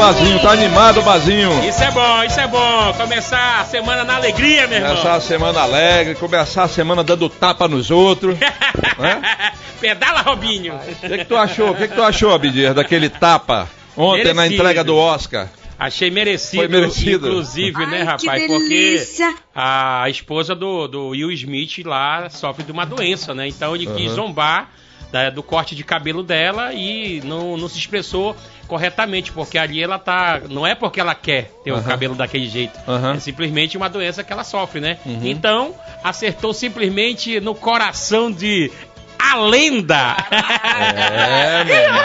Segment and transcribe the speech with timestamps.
[0.00, 1.62] Bazinho, tá animado o Bazinho.
[1.68, 2.92] Isso é bom, isso é bom.
[2.96, 4.90] Começar a semana na alegria, meu irmão.
[4.96, 8.38] Começar a semana alegre, começar a semana dando tapa nos outros.
[8.98, 9.52] né?
[9.78, 10.74] Pedala, Robinho.
[10.74, 11.70] O que, que tu achou?
[11.72, 14.54] O que, que tu achou, Abdias, daquele tapa ontem na Merecido.
[14.62, 15.48] entrega do Oscar?
[15.78, 17.28] Achei merecido, Foi merecido.
[17.28, 18.42] inclusive, né, Ai, rapaz?
[18.42, 19.06] que Porque
[19.54, 23.48] a esposa do, do Will Smith lá sofre de uma doença, né?
[23.48, 24.14] Então ele quis Aham.
[24.14, 24.70] zombar
[25.10, 28.36] da- do corte de cabelo dela e não, não se expressou
[28.70, 30.40] corretamente, porque ali ela tá.
[30.48, 32.78] Não é porque ela quer ter o cabelo daquele jeito.
[32.86, 33.14] Aham.
[33.14, 34.96] É simplesmente uma doença que ela sofre, né?
[35.04, 35.22] Uhum.
[35.24, 38.70] Então, acertou simplesmente no coração de.
[39.18, 40.16] A lenda!
[40.30, 42.00] É, meu irmão.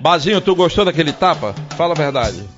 [0.00, 1.52] Bazinho, tu gostou daquele tapa?
[1.76, 2.48] Fala a verdade.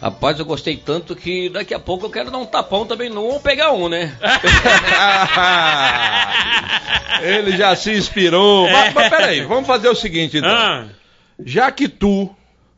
[0.00, 3.22] Rapaz, eu gostei tanto que daqui a pouco eu quero dar um tapão também no
[3.22, 4.14] ou pegar um, né?
[7.22, 8.68] Ele já se inspirou.
[8.70, 10.50] Mas, mas peraí, vamos fazer o seguinte então.
[10.50, 10.86] Ah,
[11.44, 12.26] Já que tu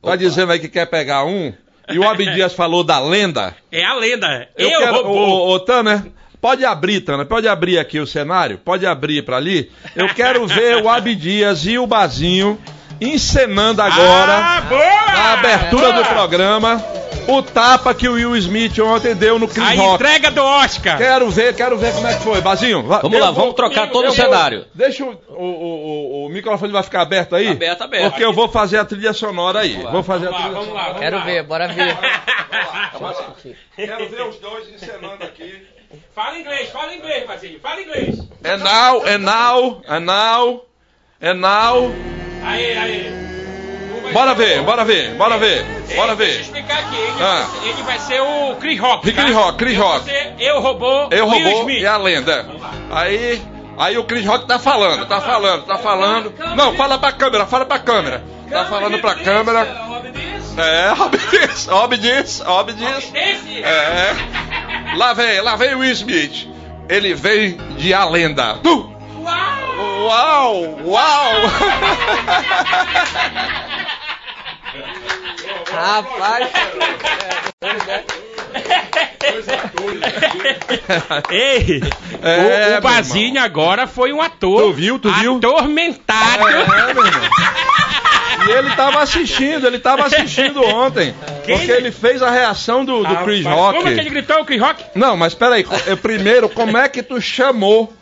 [0.02, 0.16] tá Opa.
[0.16, 1.52] dizendo aí que quer pegar um,
[1.90, 4.48] e o Abdias falou da lenda, é a lenda.
[4.56, 4.92] eu, Eu, quero.
[4.94, 5.48] roubou.
[5.48, 6.02] Ô, ô, Tanner,
[6.40, 9.70] pode abrir, Tanner, pode abrir aqui o cenário, pode abrir pra ali.
[9.96, 12.58] Eu quero ver o Abdias e o Bazinho
[13.00, 14.82] encenando agora, Ah, boa!
[15.12, 16.02] na abertura Boa!
[16.02, 16.84] do programa,
[17.28, 19.94] o tapa que o Will Smith ontem deu no Chris A Rock.
[20.02, 20.96] entrega do Oscar.
[20.98, 22.40] Quero ver, quero ver como é que foi.
[22.40, 24.64] Bazinho, va- Vamos eu lá, vou- vamos trocar todo eu o cenário.
[24.74, 27.48] Deixa o, o, o, o microfone vai ficar aberto aí?
[27.48, 28.10] Aberto, aberto.
[28.10, 29.74] Porque eu vou fazer a trilha sonora aí.
[29.82, 31.24] Vou fazer a Vamos lá, trilha vamos lá, vamos Quero lá.
[31.24, 31.96] ver, bora ver.
[33.76, 35.62] Quero ver os dois encenando aqui.
[36.14, 38.18] Fala inglês, fala inglês, Basílio, fala inglês.
[38.44, 40.64] And now, and now, and now,
[41.22, 41.90] and now.
[42.44, 43.27] Aí, aí.
[44.12, 46.40] Bora ver, bora ver, bora ver, bora Ei, Deixa eu ver.
[46.40, 46.96] explicar aqui.
[46.96, 47.46] Ele, Ah.
[47.46, 49.12] vai, ser, ele vai ser o Chris Rock.
[49.12, 49.40] Chris tá?
[49.40, 50.04] Rock, Chris Eu vou Rock.
[50.04, 51.26] ser Eu roubou Eu
[51.60, 51.80] Smith.
[51.82, 52.46] e a lenda.
[52.90, 53.42] Aí,
[53.76, 56.32] aí o Chris Rock tá falando, tá falando, tá falando.
[56.56, 58.24] Não, fala pra câmera, fala pra câmera.
[58.50, 59.88] Tá falando pra câmera.
[60.56, 63.12] É, obediência, obediência, obediência.
[63.64, 64.14] É.
[64.96, 66.48] Lá vem, lá vem o Will Smith.
[66.88, 68.58] Ele vem de A Lenda.
[68.62, 68.92] Tu!
[70.00, 70.78] Uau!
[70.84, 71.32] Uau!
[75.78, 76.48] Rapaz,
[81.30, 81.80] Ei,
[82.22, 84.62] É, o, o Basílio agora foi um ator.
[84.62, 85.36] Tu viu, tu viu?
[85.36, 86.48] Atormentado.
[86.48, 87.28] É, meu irmão.
[88.46, 91.14] E ele tava assistindo, ele tava assistindo ontem.
[91.44, 93.76] Porque ele fez a reação do, do Chris Rapaz, Rock.
[93.78, 94.84] Como é que ele gritou, o Chris Rock?
[94.94, 95.64] Não, mas peraí,
[96.00, 97.92] primeiro, como é que tu chamou?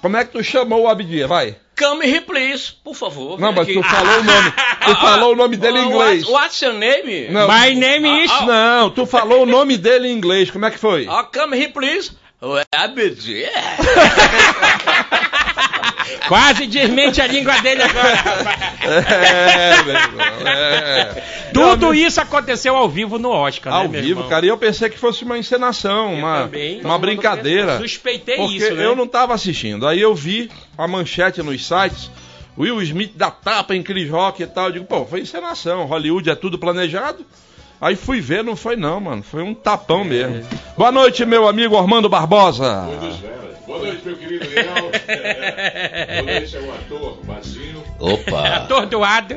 [0.00, 1.28] Como é que tu chamou o Abdias?
[1.28, 1.56] Vai.
[1.82, 3.40] Come here, please, por favor.
[3.40, 3.74] Não, vem mas aqui.
[3.74, 4.52] tu falou o nome.
[4.84, 6.24] Tu falou o nome dele em inglês.
[6.28, 7.28] What, what's your name?
[7.28, 8.30] Não, My name is...
[8.30, 10.48] Ah, não, tu falou o nome dele em inglês.
[10.48, 11.08] Como é que foi?
[11.08, 12.12] Oh, come here, please.
[12.72, 13.46] Abdi.
[16.28, 18.14] Quase desmente a língua dele agora.
[18.14, 18.72] rapaz.
[18.84, 21.22] É, meu irmão, é.
[21.52, 24.28] Tudo isso aconteceu ao vivo no Oscar, Ao né, meu vivo, irmão?
[24.28, 24.46] cara.
[24.46, 26.80] E eu pensei que fosse uma encenação, uma, também.
[26.80, 27.78] uma brincadeira.
[27.78, 28.84] Suspeitei Porque isso, né?
[28.84, 29.86] eu não tava assistindo.
[29.86, 32.10] Aí eu vi a manchete nos sites.
[32.58, 34.66] Will Smith dá tapa em Chris Rock e tal.
[34.66, 35.84] Eu digo, pô, foi encenação.
[35.86, 37.24] Hollywood é tudo planejado.
[37.80, 39.22] Aí fui ver, não foi não, mano.
[39.22, 40.44] Foi um tapão mesmo.
[40.76, 42.86] Boa noite, meu amigo Armando Barbosa.
[43.66, 44.90] Boa noite, meu querido Reinaldo.
[46.22, 47.84] Boa noite ao ator Bazinho.
[48.00, 48.48] Opa.
[48.56, 49.34] Atordoado.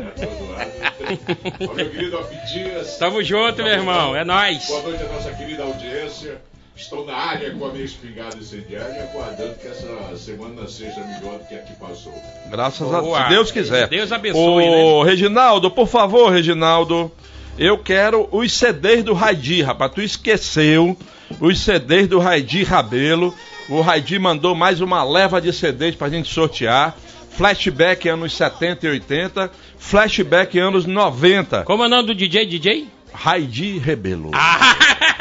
[1.68, 2.98] Ao meu querido Abdias.
[2.98, 4.16] Tamo junto, meu irmão.
[4.16, 4.66] É nóis.
[4.68, 6.42] Boa noite à nossa querida audiência.
[6.75, 11.48] Estou na área com a minha espingarda incendiária, aguardando que essa semana seja melhor do
[11.48, 12.13] que a que passou.
[12.50, 13.24] Graças a Boa.
[13.24, 13.88] se Deus quiser.
[13.88, 17.10] Deus abençoe, Ô, Reginaldo, por favor, Reginaldo.
[17.57, 19.94] Eu quero os CDs do Raidi, rapaz.
[19.94, 20.98] Tu esqueceu
[21.39, 23.33] os CDs do Raidi Rabelo.
[23.67, 26.95] O Raidi mandou mais uma leva de CDs pra gente sortear.
[27.31, 29.51] Flashback anos 70 e 80.
[29.77, 31.63] Flashback anos 90.
[31.63, 32.45] Como é o nome do DJ?
[32.45, 32.88] DJ?
[33.13, 34.31] Raidi Rebelo.
[34.33, 34.75] Ah!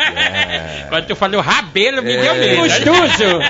[0.90, 2.38] Quando tu falou rabelo, me deu É.
[2.38, 2.56] medo.
[2.62, 3.40] Gostoso.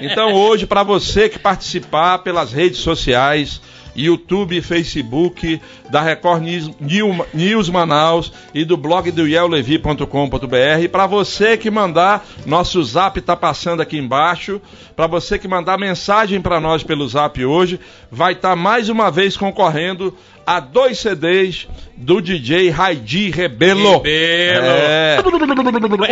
[0.00, 3.60] Então hoje, para você que participar pelas redes sociais,
[3.96, 5.60] YouTube e Facebook
[5.90, 12.26] da Record News, New- News Manaus e do blog do yellevi.com.br, para você que mandar,
[12.46, 14.60] nosso zap tá passando aqui embaixo,
[14.94, 19.36] para você que mandar mensagem para nós pelo zap hoje, vai estar mais uma vez
[19.36, 20.16] concorrendo
[20.46, 23.98] a dois CDs do DJ Raidi Rebelo.
[23.98, 24.66] Rebelo.
[24.66, 25.16] É.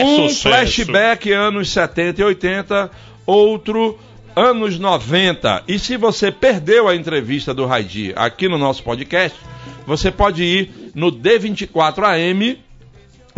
[0.04, 0.42] Um sucesso.
[0.42, 2.90] flashback anos 70 e 80,
[3.26, 3.98] outro
[4.38, 5.64] anos 90.
[5.66, 9.36] E se você perdeu a entrevista do Raidi aqui no nosso podcast,
[9.86, 12.58] você pode ir no D24AM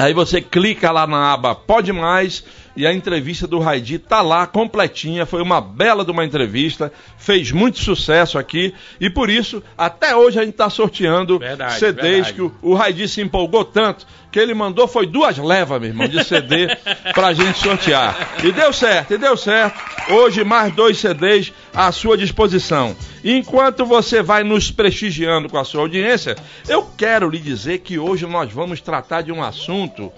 [0.01, 2.43] Aí você clica lá na aba Pode Mais
[2.77, 5.27] e a entrevista do Raidi tá lá completinha.
[5.27, 10.39] Foi uma bela de uma entrevista, fez muito sucesso aqui e por isso até hoje
[10.39, 12.33] a gente está sorteando Verdade, CDs verdade.
[12.35, 16.07] que o, o Raidi se empolgou tanto que ele mandou foi duas levas, meu irmão,
[16.07, 16.69] de CD
[17.15, 18.37] pra gente sortear.
[18.45, 19.79] E deu certo, e deu certo.
[20.13, 22.97] Hoje mais dois CDs à sua disposição.
[23.25, 26.37] Enquanto você vai nos prestigiando com a sua audiência,
[26.69, 30.13] eu quero lhe dizer que hoje nós vamos tratar de um assunto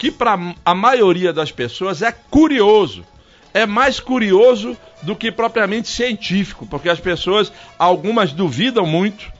[0.00, 3.04] que para a maioria das pessoas é curioso.
[3.52, 9.30] É mais curioso do que propriamente científico, porque as pessoas, algumas duvidam muito,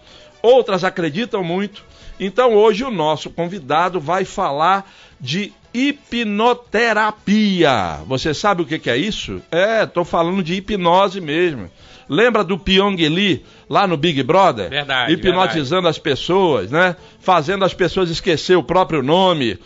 [0.43, 1.83] outras acreditam muito.
[2.19, 4.87] Então hoje o nosso convidado vai falar
[5.19, 8.01] de hipnoterapia.
[8.07, 9.41] Você sabe o que, que é isso?
[9.51, 11.71] É, estou falando de hipnose mesmo.
[12.07, 14.69] Lembra do Pyong Lee lá no Big Brother?
[14.69, 16.97] Verdade, Hipnotizando as pessoas, né?
[17.21, 19.59] Fazendo as pessoas esquecer o próprio nome.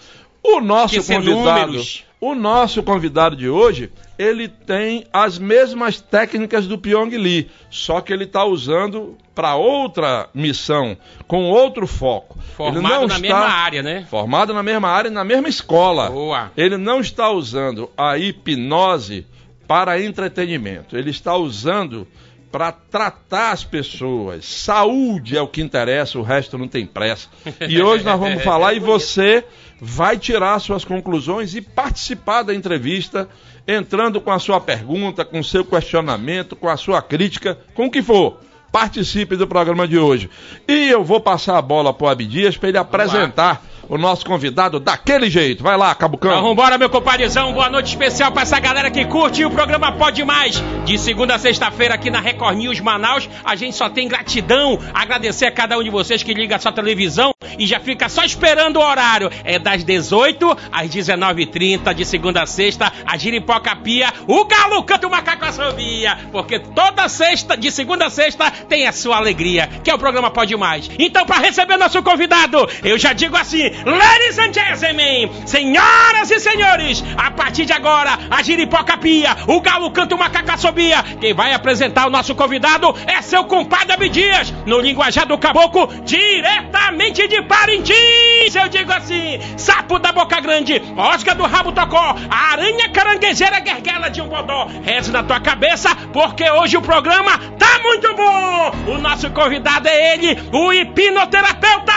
[0.45, 1.81] O nosso convidado,
[2.21, 8.13] o nosso convidado de hoje, ele tem as mesmas técnicas do Pyong Lee, só que
[8.13, 10.97] ele está usando para outra missão,
[11.27, 12.39] com outro foco.
[12.57, 14.07] Formado na está mesma área, né?
[14.09, 16.11] formado na mesma área, e na mesma escola.
[16.11, 16.53] Boa.
[16.57, 19.27] Ele não está usando a hipnose
[19.67, 20.97] para entretenimento.
[20.97, 22.07] Ele está usando
[22.55, 24.45] para tratar as pessoas.
[24.45, 27.29] Saúde é o que interessa, o resto não tem pressa.
[27.69, 29.45] E hoje nós vamos falar e você
[29.85, 33.29] vai tirar suas conclusões e participar da entrevista,
[33.69, 37.91] entrando com a sua pergunta, com o seu questionamento, com a sua crítica, com o
[37.91, 38.41] que for.
[38.73, 40.31] Participe do programa de hoje.
[40.67, 44.81] E eu vou passar a bola para o Abdias para ele apresentar o nosso convidado
[44.81, 45.63] daquele jeito.
[45.63, 46.31] Vai lá, Cabucão.
[46.31, 47.53] Então vambora, meu compadrezão.
[47.53, 50.63] Boa noite especial pra essa galera que curte o programa Pode Mais.
[50.85, 53.29] De segunda a sexta-feira aqui na Record News Manaus.
[53.45, 54.79] A gente só tem gratidão.
[54.93, 58.25] Agradecer a cada um de vocês que liga a sua televisão e já fica só
[58.25, 59.31] esperando o horário.
[59.45, 65.07] É das 18 às 19h30, de segunda a sexta, a Giripoca Pia, o Galo canta
[65.07, 66.19] o macaco assobia.
[66.33, 70.31] Porque toda sexta, de segunda a sexta, tem a sua alegria, que é o programa
[70.31, 70.91] Pode Mais.
[70.99, 77.05] Então, pra receber nosso convidado, eu já digo assim, ladies and gentlemen, senhoras e senhores,
[77.17, 81.03] a partir de agora, a Giripoca Pia, o Galo canta o macaco assobia.
[81.21, 87.29] Quem vai apresentar o nosso convidado é seu compadre Abdias, no linguajar do caboclo, diretamente
[87.29, 88.55] de Parintins.
[88.55, 94.21] Eu digo assim, sapo da boca grande, osga do rabo tocó, aranha caranguejeira guerguela de
[94.21, 94.69] um bodó.
[94.85, 98.95] Reze na tua cabeça, porque hoje o programa tá muito bom.
[98.95, 101.93] O nosso convidado é ele, o hipnoterapeuta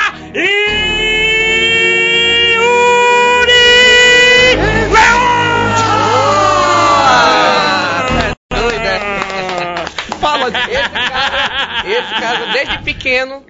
[8.56, 8.78] Yuri
[10.20, 10.78] Fala Esse
[11.10, 13.44] cara, esse cara, desde pequeno,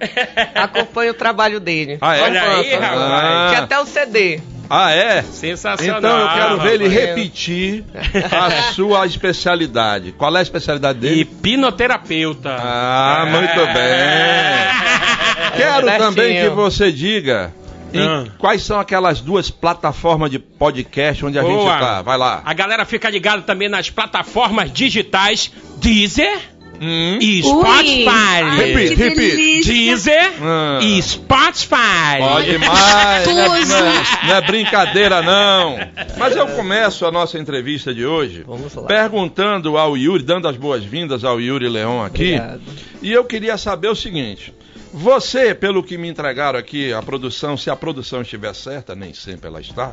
[0.54, 1.98] acompanha o trabalho dele.
[2.00, 2.22] Ah, é?
[2.22, 3.50] Olha aí, rapaz.
[3.50, 4.40] Tinha até o CD.
[4.70, 5.22] Ah, é?
[5.22, 5.98] Sensacional.
[5.98, 7.84] Então eu quero ver ele repetir
[8.30, 10.12] a sua especialidade.
[10.12, 11.22] Qual é a especialidade dele?
[11.22, 12.54] Hipnoterapeuta.
[12.60, 15.56] Ah, muito bem.
[15.56, 17.52] Quero também que você diga
[17.92, 18.24] em Ah.
[18.38, 21.78] quais são aquelas duas plataformas de podcast onde a gente Boa.
[21.78, 22.02] tá.
[22.02, 22.42] Vai lá.
[22.44, 26.38] A galera fica ligada também nas plataformas digitais Deezer
[26.80, 27.18] Hum.
[27.20, 27.42] e.
[27.42, 28.56] Spotify.
[28.56, 28.94] Repeat.
[28.96, 29.72] delícia.
[29.72, 30.78] Deezer Ah.
[30.80, 32.18] e Spotify.
[32.20, 33.68] Pode mais, não é, Gostoso.
[33.72, 35.76] não é- não é brincadeira não.
[36.16, 38.84] Mas eu começo a nossa entrevista de hoje Vamos lá.
[38.84, 42.34] perguntando ao Yuri, dando as boas-vindas ao Yuri Leão aqui.
[42.36, 42.60] Obrigado.
[43.02, 44.52] E eu queria saber o seguinte:
[44.92, 49.48] você, pelo que me entregaram aqui, a produção, se a produção estiver certa, nem sempre
[49.48, 49.92] ela está,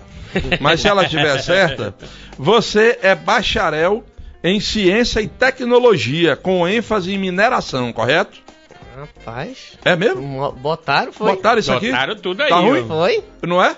[0.59, 1.93] mas se ela estiver certa,
[2.37, 4.03] você é bacharel
[4.43, 8.39] em ciência e tecnologia, com ênfase em mineração, correto?
[8.97, 10.21] Rapaz, É mesmo?
[10.21, 11.31] mo- botaram, foi?
[11.35, 11.87] Botaram isso aqui?
[11.91, 12.49] Botaram tudo aí.
[12.49, 12.87] Tá ruim?
[12.87, 13.23] Foi?
[13.43, 13.75] Não é?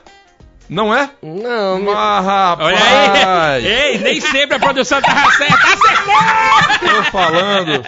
[0.70, 1.10] Não é?
[1.22, 1.94] Não, meu...
[1.94, 3.66] Mas, rapaz, Olha aí.
[3.66, 5.56] Ei, nem sempre a produção tava certa.
[5.56, 6.98] Acertou!
[6.98, 7.86] tô falando.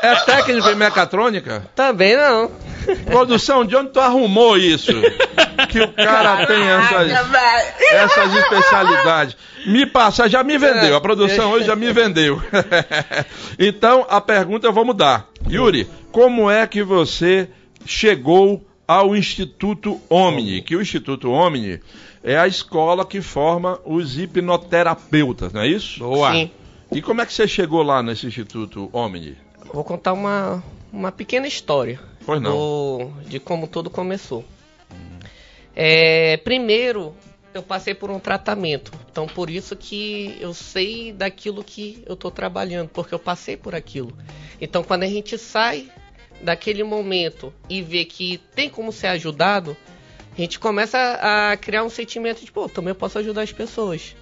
[0.00, 1.66] É técnico em mecatrônica?
[1.74, 2.50] também não.
[3.04, 4.92] Produção, de onde tu arrumou isso?
[5.68, 7.10] Que o cara tem essas,
[7.92, 9.36] essas especialidades.
[9.66, 10.96] Me passa, já me vendeu.
[10.96, 12.42] A produção hoje já me vendeu.
[13.58, 15.28] Então, a pergunta eu vou mudar.
[15.48, 17.48] Yuri, como é que você
[17.84, 18.64] chegou
[18.96, 20.62] ao Instituto Omni?
[20.62, 21.80] Que o Instituto Omni
[22.22, 26.00] é a escola que forma os hipnoterapeutas, não é isso?
[26.00, 26.32] Boa.
[26.32, 26.50] Sim.
[26.92, 29.36] E como é que você chegou lá nesse Instituto Omni?
[29.72, 31.98] Vou contar uma, uma pequena história.
[32.24, 32.52] Pois não.
[32.52, 34.44] do- de como tudo começou.
[35.74, 37.14] É, primeiro,
[37.54, 38.92] eu passei por um tratamento.
[39.10, 43.74] Então, por isso que eu sei daquilo que eu estou trabalhando, porque eu passei por
[43.74, 44.12] aquilo.
[44.60, 45.88] Então, quando a gente sai
[46.42, 49.76] daquele momento e vê que tem como ser ajudado,
[50.36, 54.16] a gente começa a criar um sentimento de, pô, também eu posso ajudar as pessoas.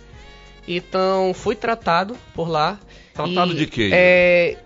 [0.66, 2.78] Então, fui tratado por lá.
[3.14, 3.90] Tratado E, de quê?
[3.92, 4.58] É,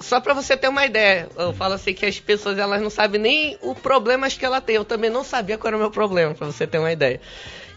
[0.00, 3.20] só pra você ter uma ideia, eu falo assim que as pessoas elas não sabem
[3.20, 4.76] nem o problemas que ela tem.
[4.76, 7.20] Eu também não sabia qual era o meu problema, pra você ter uma ideia.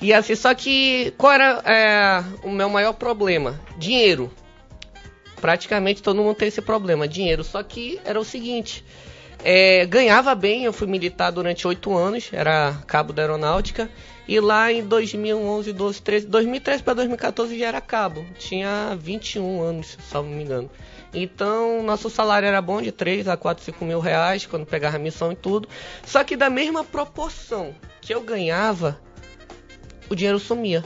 [0.01, 3.59] E assim, só que qual era é, o meu maior problema?
[3.77, 4.31] Dinheiro.
[5.39, 7.43] Praticamente todo mundo tem esse problema, dinheiro.
[7.43, 8.83] Só que era o seguinte,
[9.45, 13.87] é, ganhava bem, eu fui militar durante oito anos, era cabo da aeronáutica.
[14.27, 18.25] E lá em 2011, 12, 13, 2013 para 2014 já era cabo.
[18.39, 20.67] Tinha 21 anos, se não me engano.
[21.13, 25.31] Então, nosso salário era bom de 3 a 4, 5 mil reais quando pegava missão
[25.31, 25.69] e tudo.
[26.03, 28.99] Só que da mesma proporção que eu ganhava,
[30.09, 30.83] o dinheiro sumia.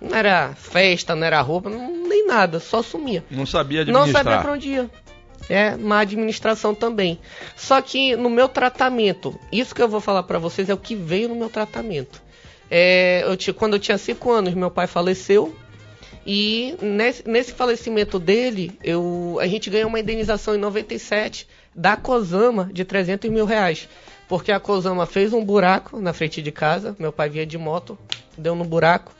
[0.00, 3.24] Não era festa, não era roupa, não- nem nada, só sumia.
[3.28, 4.24] Não sabia Não administrar.
[4.24, 4.90] sabia pra onde ia.
[5.48, 7.18] É, má administração também.
[7.56, 10.94] Só que no meu tratamento, isso que eu vou falar pra vocês é o que
[10.94, 12.22] veio no meu tratamento.
[12.70, 15.54] É, eu quando eu tinha 5 anos, meu pai faleceu.
[16.26, 22.68] E nesse, nesse falecimento dele, eu, a gente ganhou uma indenização em 97 da Cosama
[22.70, 23.88] de 300 mil reais.
[24.28, 27.98] Porque a Cosama fez um buraco na frente de casa, meu pai via de moto,
[28.36, 29.17] deu no buraco.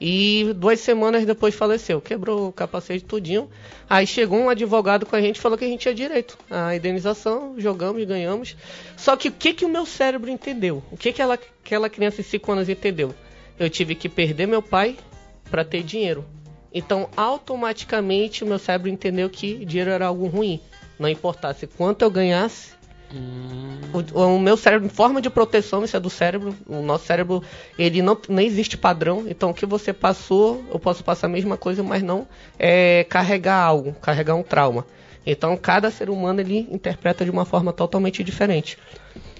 [0.00, 3.48] E duas semanas depois faleceu, quebrou o capacete tudinho.
[3.88, 6.74] Aí chegou um advogado com a gente e falou que a gente tinha direito à
[6.74, 8.56] indenização, jogamos ganhamos.
[8.96, 10.82] Só que o que, que o meu cérebro entendeu?
[10.90, 13.14] O que, que ela, aquela criança de 5 anos entendeu?
[13.58, 14.96] Eu tive que perder meu pai
[15.50, 16.24] para ter dinheiro.
[16.72, 20.60] Então, automaticamente, o meu cérebro entendeu que dinheiro era algo ruim.
[20.98, 22.73] Não importasse quanto eu ganhasse,
[23.92, 26.54] o, o meu cérebro, forma de proteção, isso é do cérebro.
[26.66, 27.42] O nosso cérebro,
[27.78, 29.24] ele não, não existe padrão.
[29.28, 32.26] Então, o que você passou, eu posso passar a mesma coisa, mas não
[32.58, 34.86] é, carregar algo, carregar um trauma.
[35.26, 38.78] Então, cada ser humano ele interpreta de uma forma totalmente diferente.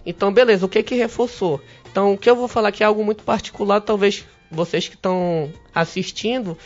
[0.07, 1.61] Então, beleza, o que que reforçou?
[1.91, 5.53] Então, o que eu vou falar aqui é algo muito particular, talvez vocês que estão
[5.75, 6.57] assistindo,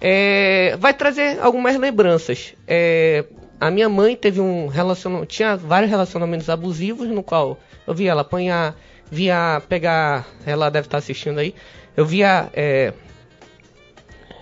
[0.00, 2.54] é, vai trazer algumas lembranças.
[2.66, 3.24] É,
[3.60, 8.22] a minha mãe teve um relacionamento, tinha vários relacionamentos abusivos, no qual eu via ela
[8.22, 8.76] apanhar,
[9.10, 11.54] via pegar, ela deve estar assistindo aí,
[11.96, 12.92] eu via é,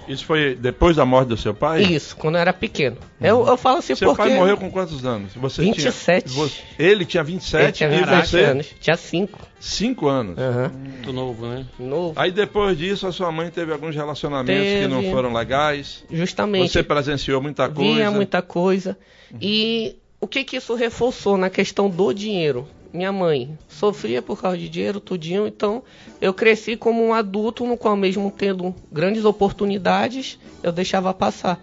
[0.09, 1.83] Isso foi depois da morte do seu pai?
[1.83, 2.97] isso, quando eu era pequeno.
[3.21, 4.23] Eu, eu falo assim Seu porque...
[4.29, 5.33] pai morreu com quantos anos?
[5.35, 6.29] Você 27.
[6.29, 8.41] Tinha, você- ele tinha 27 Ele tinha e 27 você?
[8.45, 9.39] anos, tinha 5.
[9.61, 10.37] 5 anos.
[10.77, 11.65] Muito novo, né?
[11.79, 12.15] Novo.
[12.21, 14.89] Aí depois disso, a sua mãe teve alguns relacionamentos que Teve.
[14.89, 16.05] não foram legais.
[16.11, 16.73] Justamente.
[16.73, 17.95] Você presenciou muita coisa.
[17.95, 18.99] Via muita coisa.
[19.41, 22.67] E o que que isso reforçou na questão do dinheiro?
[22.93, 25.83] Minha mãe sofria por causa de dinheiro, tudinho, então
[26.21, 31.59] eu cresci como um adulto no qual mesmo tendo grandes oportunidades, eu deixava passar.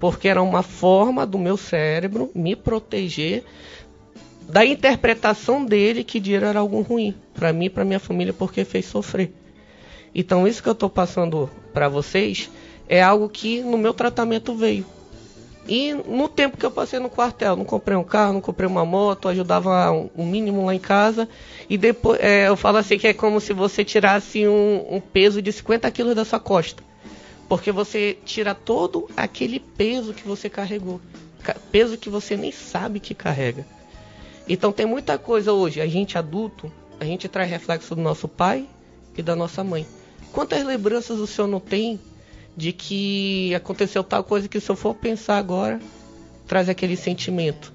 [0.00, 3.44] Porque era uma forma do meu cérebro me proteger
[4.48, 8.64] da interpretação dele que dinheiro era algo ruim para mim e para minha família porque
[8.64, 9.32] fez sofrer.
[10.14, 12.50] Então isso que eu estou passando para vocês
[12.88, 14.84] é algo que no meu tratamento veio.
[15.66, 18.84] E no tempo que eu passei no quartel, não comprei um carro, não comprei uma
[18.84, 21.28] moto, ajudava o um, mínimo lá em casa.
[21.70, 25.40] E depois, é, eu falo assim que é como se você tirasse um, um peso
[25.40, 26.82] de 50 quilos da sua costa.
[27.48, 31.00] Porque você tira todo aquele peso que você carregou.
[31.42, 33.64] Ca- Peso que você nem sabe que carrega.
[34.48, 38.66] Então tem muita coisa hoje, a gente adulto, a gente traz reflexo do nosso pai
[39.16, 39.86] e da nossa mãe.
[40.32, 42.00] Quantas lembranças o senhor não tem
[42.56, 45.80] de que aconteceu tal coisa que se eu for pensar agora,
[46.46, 47.72] traz aquele sentimento.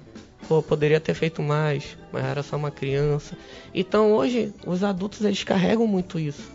[0.48, 3.36] Pô, poderia ter feito mais, mas era só uma criança.
[3.74, 6.50] Então hoje os adultos eles carregam muito isso.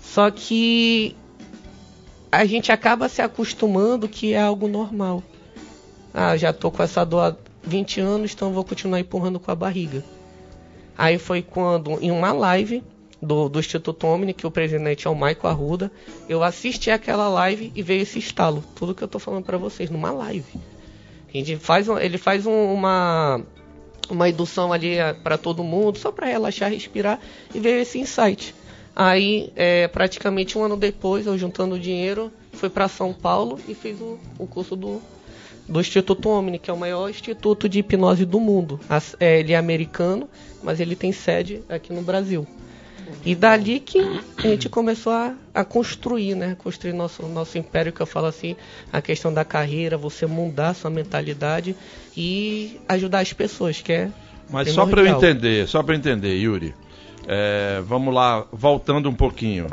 [0.00, 1.16] Só que
[2.30, 5.22] a gente acaba se acostumando que é algo normal.
[6.14, 9.54] Ah, já tô com essa dor há 20 anos, então vou continuar empurrando com a
[9.54, 10.04] barriga.
[10.96, 12.82] Aí foi quando, em uma live
[13.22, 15.90] do, do Instituto Omni, que o presidente é o Maico Arruda,
[16.28, 18.64] eu assisti aquela live e veio esse estalo.
[18.74, 20.52] Tudo que eu tô falando para vocês, numa live.
[21.28, 23.40] A gente faz, ele faz um- uma,
[24.10, 27.20] uma indução ali para todo mundo, só para relaxar, respirar,
[27.54, 28.54] e veio esse insight.
[28.94, 33.98] Aí, é, praticamente um ano depois, eu juntando dinheiro, fui para São Paulo e fiz
[34.00, 35.00] o, o curso do,
[35.66, 38.78] do Instituto Omni, que é o maior instituto de hipnose do mundo.
[38.90, 40.28] As- é, ele é americano,
[40.62, 42.46] mas ele tem sede aqui no Brasil.
[43.24, 43.98] E dali que
[44.38, 46.56] a gente começou a, a construir, né?
[46.58, 48.56] Construir nosso, nosso império, que eu falo assim,
[48.92, 51.76] a questão da carreira, você mudar sua mentalidade
[52.16, 54.10] e ajudar as pessoas, que é
[54.50, 56.74] Mas só para eu entender, só para entender, Yuri.
[57.26, 59.68] é, vamos lá, voltando um pouquinho.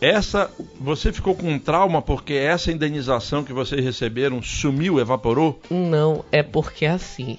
[0.00, 0.48] Essa,
[0.80, 5.60] você ficou com um trauma porque essa indenização que vocês receberam sumiu, evaporou?
[5.68, 7.38] Não, é porque assim.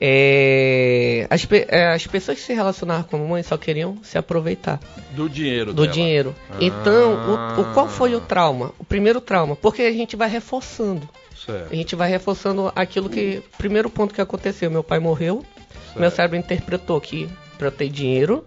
[0.00, 4.18] É, as, pe- é, as pessoas que se relacionavam com a mamãe só queriam se
[4.18, 4.80] aproveitar
[5.12, 5.92] Do dinheiro do dela.
[5.94, 6.34] dinheiro.
[6.50, 6.56] Ah.
[6.60, 7.14] Então,
[7.56, 8.72] o, o- qual foi o trauma?
[8.78, 11.08] O primeiro trauma, porque a gente vai reforçando.
[11.44, 11.72] Certo.
[11.72, 13.42] A gente vai reforçando aquilo que.
[13.58, 15.44] Primeiro ponto que aconteceu: meu pai morreu,
[15.86, 15.98] certo.
[16.00, 18.44] meu cérebro interpretou que pra eu ter dinheiro,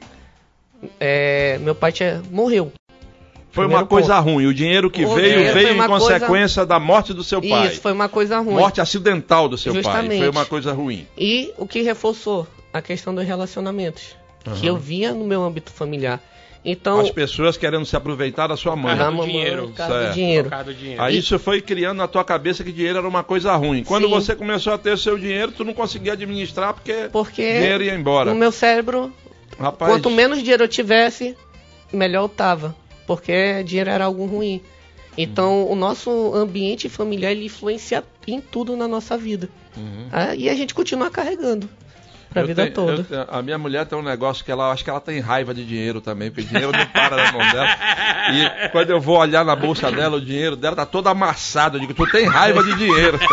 [1.00, 2.72] é, meu pai tinha, morreu.
[3.56, 4.46] Foi uma coisa ruim.
[4.46, 7.68] O dinheiro que O veio, dinheiro veio em coisa- consequência da morte do seu pai.
[7.68, 8.54] Isso, foi uma coisa ruim.
[8.56, 9.82] Morte acidental do seu pai.
[9.82, 10.20] Justamente.
[10.20, 11.08] Foi uma coisa ruim.
[11.18, 12.46] E o que reforçou?
[12.74, 14.16] A questão dos relacionamentos.
[14.60, 16.22] Que eu via no meu âmbito familiar.
[16.64, 17.00] Então.
[17.00, 18.92] As pessoas querendo se aproveitar da sua mãe.
[18.96, 19.74] Por causa da mamãe, dinheiro.
[19.76, 20.14] Certo.
[20.14, 20.50] dinheiro.
[20.78, 21.02] Dinheiro.
[21.02, 23.84] Aí E- isso foi criando na tua cabeça que dinheiro era uma coisa ruim.
[23.84, 24.10] Quando Sim.
[24.12, 27.94] você começou a ter o seu dinheiro, tu não conseguia administrar porque, Porque dinheiro ia
[27.96, 28.32] embora.
[28.34, 29.14] no meu cérebro,
[29.60, 31.36] Rapaz, quanto menos dinheiro eu tivesse,
[31.94, 32.76] melhor eu tava.
[33.06, 34.62] Porque dinheiro era algo ruim.
[35.18, 35.72] Então, Uhum.
[35.72, 39.50] o nosso ambiente familiar ele influencia em tudo na nossa vida.
[39.78, 40.08] Uhum.
[40.12, 41.70] Ah, e a gente continua carregando
[42.36, 43.04] pra eu vida tenho- toda.
[43.04, 45.66] tenho- a minha mulher tem um negócio que ela acho que ela tem raiva de
[45.66, 47.68] dinheiro também, porque dinheiro não para na mão dela.
[48.34, 51.78] E quando eu vou olhar na bolsa dela, o dinheiro dela tá todo amassado.
[51.78, 53.18] Eu digo, tu tem raiva de dinheiro.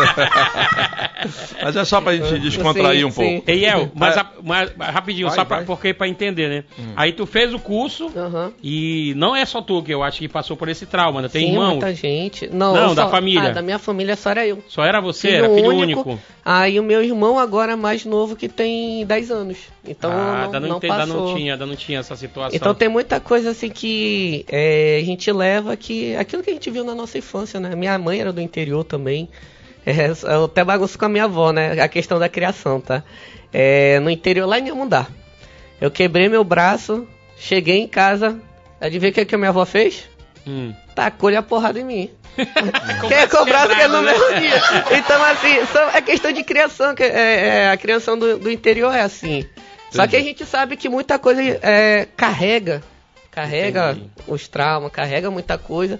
[1.63, 3.15] Mas é só pra gente descontrair Sim, um sim.
[3.39, 3.51] pouco.
[3.51, 4.19] Ei, El, mas, É.
[4.19, 5.65] a- mas- rapidinho, Vai, só pra, vai.
[5.65, 6.63] porque pra entender, né?
[6.77, 6.93] Hum.
[6.95, 8.51] Aí tu fez o curso Aham.
[8.61, 11.29] e não é só tu que eu acho que passou por esse trauma, né?
[11.29, 11.69] Tem Sim, irmãos.
[11.71, 12.47] muita gente.
[12.47, 13.49] Não, Não, da só- família.
[13.49, 14.61] Ah, da minha família só era eu.
[14.67, 16.09] Só era você, Filho era filho único.
[16.09, 16.19] único.
[16.43, 19.57] Aí o meu irmão agora é mais novo que tem 10 anos.
[19.87, 21.27] Então ah, não, ainda não, não passou.
[21.27, 22.55] não tinha, ainda não tinha essa situação.
[22.55, 26.15] Então tem muita coisa assim que é, a gente leva que.
[26.15, 27.75] Aquilo que a gente viu na nossa infância, né?
[27.75, 29.29] Minha mãe era do interior também.
[29.85, 31.81] É, eu até bagunço com a minha avó, né?
[31.81, 33.03] A questão da criação, tá?
[33.51, 35.07] É, no interior lá em Amundá.
[35.81, 38.39] Eu quebrei meu braço, cheguei em casa.
[38.79, 40.09] Adivinha o que, que a minha avó fez?
[40.45, 40.73] Hum.
[40.95, 42.09] Tacou-lhe a porrada em mim.
[43.01, 44.11] Com Quer braço cobrar que é no né?
[44.11, 44.61] mesmo dia.
[44.97, 46.95] Então, assim, são- é questão de criação.
[46.95, 49.45] que é- é- a criação do, do interior é assim.
[49.91, 52.81] Só que a gente sabe que muita coisa é, carrega.
[53.29, 54.09] Carrega Entendi.
[54.27, 55.99] os traumas, carrega muita coisa.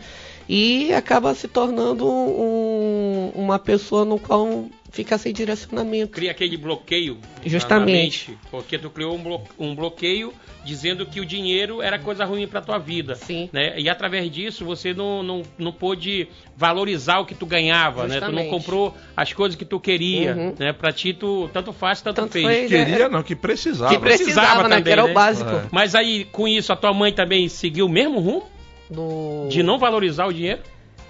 [0.50, 6.12] E acaba se tornando um- uma pessoa no qual fica sem direcionamento.
[6.12, 7.16] Cria aquele bloqueio.
[7.44, 7.92] na- Justamente.
[7.92, 10.32] na mente, porque tu criou um, blo- um bloqueio
[10.64, 13.16] dizendo que o dinheiro era coisa ruim pra tua vida.
[13.16, 13.50] Sim.
[13.52, 13.74] Né?
[13.80, 18.16] E através disso você não, não, não pôde valorizar o que tu ganhava, né?
[18.20, 18.50] Tu não Justamente.
[18.52, 20.56] comprou as coisas que tu queria, Uhum.
[20.58, 20.72] né?
[20.72, 22.70] Pra ti, tu tanto faz, tanto, Tanto fez.
[22.70, 22.70] fez.
[22.70, 23.92] Queria, não, que precisava.
[23.94, 24.70] Que precisava, precisava né?
[24.70, 25.12] também, que era né?
[25.12, 25.50] o básico.
[25.50, 25.64] É.
[25.72, 28.44] Mas aí, com isso, a tua mãe também seguiu o mesmo rumo
[28.90, 29.48] Do...
[29.50, 30.62] de não valorizar o dinheiro?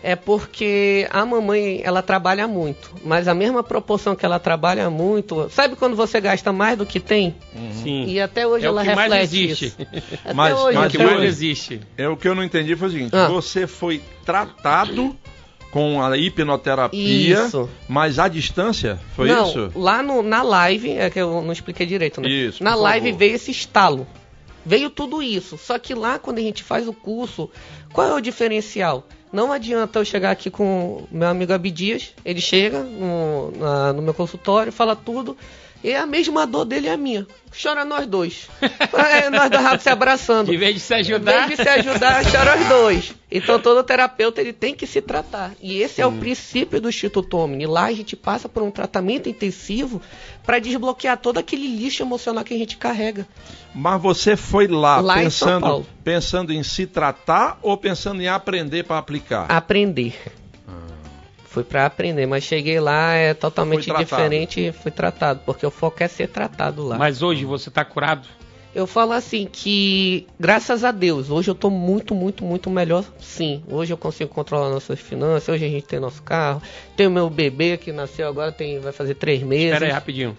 [0.06, 5.50] É porque a mamãe, ela trabalha muito, mas a mesma proporção que ela trabalha muito,
[5.50, 7.34] sabe quando você gasta mais do que tem?
[7.82, 8.04] Sim.
[8.08, 9.66] E até hoje É o ela que mais reflete existe.
[9.68, 9.78] isso.
[10.26, 11.28] Até Mas- hoje, mas que até mais hoje.
[11.28, 11.82] existe.
[11.98, 13.28] É, o que eu não entendi foi o seguinte: Ah.
[13.30, 15.16] você foi tratado
[15.72, 17.70] com a hipnoterapia, Isso.
[17.88, 19.00] mas à distância?
[19.16, 19.72] Foi não, isso?
[19.74, 22.28] lá no, na live, é que eu não expliquei direito, né?
[22.30, 23.20] Isso, na live favor.
[23.20, 24.06] veio esse estalo.
[24.66, 25.58] Veio tudo isso.
[25.58, 27.50] Só que lá, quando a gente faz o curso,
[27.92, 29.06] qual é o diferencial?
[29.34, 34.14] Não adianta eu chegar aqui com meu amigo Abdias, ele chega no, na- no meu
[34.14, 35.36] consultório, fala tudo,
[35.84, 37.28] e a mesma dor dele é a minha.
[37.62, 38.48] Chora nós dois.
[38.94, 40.54] É, nós dois rápido se abraçando.
[40.54, 41.48] Em vez de se Em ajudar.
[41.48, 43.16] vez de se ajudar, chora os dois.
[43.30, 45.52] Então todo terapeuta ele tem que se tratar.
[45.62, 47.66] E esse é o princípio do Instituto Omni.
[47.66, 50.02] Lá a gente passa por um tratamento intensivo
[50.46, 53.28] para desbloquear todo aquele lixo emocional que a gente carrega.
[53.74, 55.88] Mas você foi lá, Lá em pensando, Paulo.
[56.04, 59.50] pensando em se tratar ou pensando em aprender para aplicar?
[59.50, 60.16] Aprender.
[61.46, 66.02] Fui para aprender, mas cheguei lá é totalmente diferente e fui tratado, porque o foco
[66.02, 66.98] é ser tratado lá.
[66.98, 68.28] Mas hoje você tá curado?
[68.76, 73.64] Eu falo assim que, graças a Deus, hoje eu tô muito, muito, muito melhor sim.
[73.68, 76.62] Hoje eu consigo controlar nossas finanças, hoje a gente tem nosso carro,
[76.98, 79.74] tem o meu bebê que nasceu agora, tem, vai fazer três meses.
[79.74, 80.38] Espera aí, rapidinho.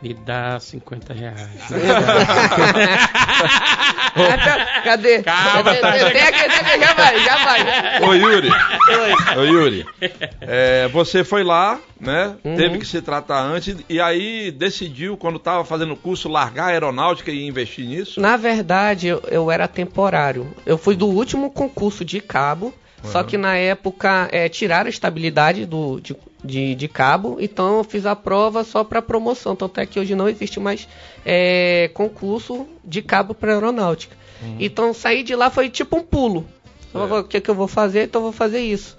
[0.00, 1.48] Me dá 50 reais.
[4.84, 5.22] Cadê?
[5.22, 5.80] Calma, Cadê?
[5.80, 5.98] tá
[6.78, 8.00] já vai, já vai.
[8.02, 9.36] Ô Yuri, Oi.
[9.36, 9.84] ô Yuri,
[10.40, 12.36] é, você foi lá, né?
[12.44, 12.56] Uhum.
[12.56, 16.68] Teve que se tratar antes e aí decidiu, quando estava fazendo o curso, largar a
[16.68, 18.20] aeronáutica e investir nisso?
[18.20, 20.46] Na verdade, eu, eu era temporário.
[20.64, 22.72] Eu fui do último concurso de cabo,
[23.04, 27.84] só que na época é, tiraram a estabilidade do, de, de, de cabo, então eu
[27.84, 29.54] fiz a prova só para promoção.
[29.54, 30.88] Tanto é que hoje não existe mais
[31.24, 34.16] é, concurso de cabo para aeronáutica.
[34.58, 36.46] Então sair de lá foi tipo um pulo.
[36.92, 38.04] Falei, O que, que eu vou fazer?
[38.04, 38.96] Então eu vou fazer isso.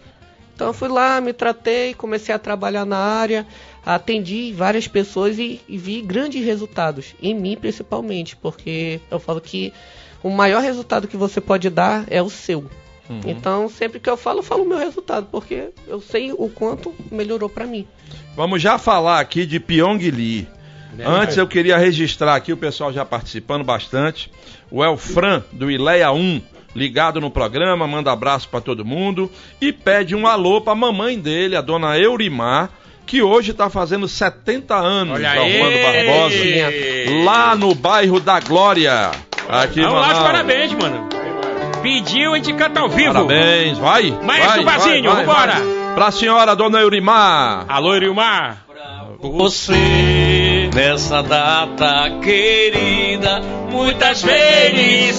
[0.53, 3.47] Então eu fui lá, me tratei, comecei a trabalhar na área,
[3.85, 9.71] atendi várias pessoas e, e vi grandes resultados, em mim principalmente, porque eu falo que
[10.21, 12.65] o maior resultado que você pode dar é o seu.
[13.25, 16.93] Então sempre que eu falo, eu falo o meu resultado, porque eu sei o quanto
[17.11, 17.87] melhorou pra mim.
[18.35, 20.47] Vamos já falar aqui de Pyong Lee.
[21.05, 24.29] Antes eu queria registrar aqui, o pessoal já participando bastante.
[24.69, 26.41] O Elfran, do Ileia 1,
[26.75, 29.31] ligado no programa, manda abraço para todo mundo.
[29.61, 32.69] E pede um alô pra mamãe dele, a dona Eurimar,
[33.05, 35.81] que hoje tá fazendo 70 anos, Olha Armando!
[35.81, 37.23] Barbosa.
[37.25, 39.11] Lá no bairro da Glória.
[39.47, 40.23] Aqui, Vamos lá, Manaus.
[40.23, 41.09] parabéns, mano.
[41.81, 43.13] Pediu, a gente canta ao vivo.
[43.13, 44.11] Parabéns, vai.
[44.23, 45.53] Maestro vai, Bazinho, vambora.
[45.53, 45.79] vai.
[45.95, 47.65] Pra senhora, dona Eurimar.
[47.67, 48.57] Alô, Irilmar.
[49.21, 54.21] Você, nessa data querida, muitas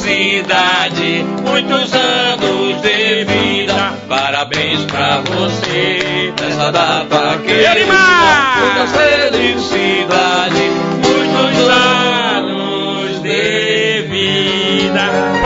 [0.01, 3.93] felicidades, muitos anos de vida.
[4.09, 8.61] Parabéns pra você, nessa data querida, Elimar!
[8.63, 10.73] muitas felicidades,
[11.05, 15.40] muitos anos de vida.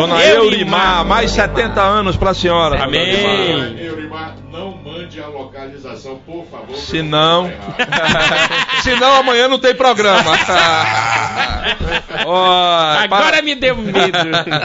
[0.00, 2.76] Dona Eurimar, mais 70 anos pra senhora.
[2.76, 3.10] dona Amém.
[3.10, 3.84] Eurimar.
[3.84, 6.74] Eurimar, não mande a localização, por favor.
[6.76, 7.50] Se não,
[8.82, 10.32] se não amanhã não tem programa.
[12.26, 12.46] Ó,
[13.02, 14.18] Agora para- me deu medo.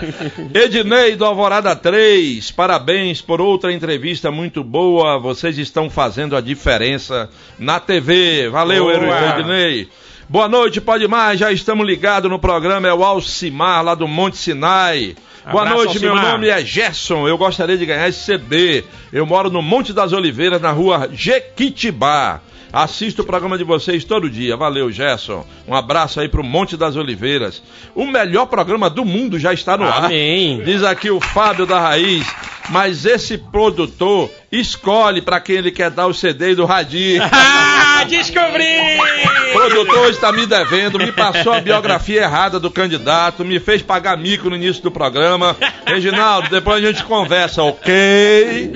[0.53, 5.19] Ednei do Alvorada 3, parabéns por outra entrevista muito boa.
[5.19, 8.49] Vocês estão fazendo a diferença na TV.
[8.49, 9.39] Valeu, Boa.
[9.39, 9.87] Ednei.
[10.27, 11.39] Boa noite, pode mais.
[11.39, 12.87] Já estamos ligados no programa.
[12.87, 15.15] É o Alcimar, lá do Monte Sinai.
[15.51, 16.31] Boa Abraço, noite, meu Alcimar.
[16.33, 17.27] nome é Gerson.
[17.27, 18.83] Eu gostaria de ganhar esse CD.
[19.13, 22.41] Eu moro no Monte das Oliveiras, na rua Jequitibá.
[22.73, 24.57] Assisto o programa de vocês todo dia.
[24.57, 25.45] Valeu, Gerson.
[25.67, 27.61] Um abraço aí pro Monte das Oliveiras.
[27.93, 30.05] O melhor programa do mundo já está no ar.
[30.05, 30.61] Amém.
[30.65, 32.25] Diz aqui o Fábio da Raiz.
[32.69, 37.21] Mas esse produtor escolhe para quem ele quer dar o CD do radinho.
[37.97, 38.65] Ah, descobri!
[39.65, 44.15] O produtor está me devendo, me passou a biografia errada do candidato, me fez pagar
[44.15, 45.57] mico no início do programa.
[45.87, 48.71] Reginaldo, depois a gente conversa, ok?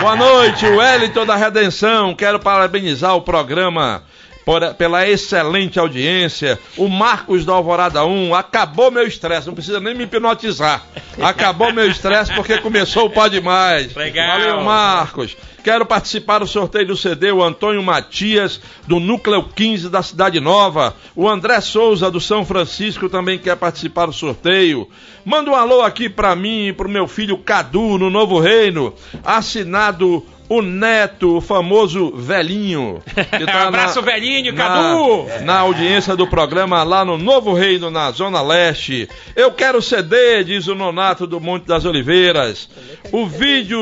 [0.00, 2.12] Boa noite, Wellington da Redenção.
[2.12, 4.02] Quero parabenizar o programa
[4.44, 6.58] por- pela excelente audiência.
[6.76, 10.82] O Marcos da Alvorada 1 acabou meu estresse, não precisa nem me hipnotizar.
[11.20, 13.94] Acabou meu estresse porque começou o Pode Mais.
[13.94, 14.38] Legal.
[14.40, 15.36] Valeu, Marcos.
[15.62, 20.96] Quero participar do sorteio do CD, o Antônio Matias, do Núcleo 15 da Cidade Nova.
[21.14, 24.88] O André Souza, do São Francisco, também quer participar do sorteio.
[25.22, 28.94] Manda um alô aqui pra mim e pro meu filho Cadu, no Novo Reino.
[29.22, 33.00] Assinado o Neto, o famoso velhinho.
[33.06, 35.44] que tá Abraço, velhinho, na- Cadu.
[35.44, 39.08] Na audiência do programa lá no Novo Reino, na Zona Leste.
[39.36, 42.68] Eu quero CD, diz o Nonato do Monte das Oliveiras.
[43.12, 43.78] O vídeo,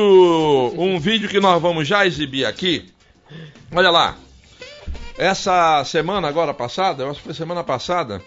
[0.77, 2.85] um vídeo que nós vamos já exibir aqui.
[3.75, 4.15] Olha lá.
[5.17, 8.21] Essa semana agora passada, eu acho que foi semana passada,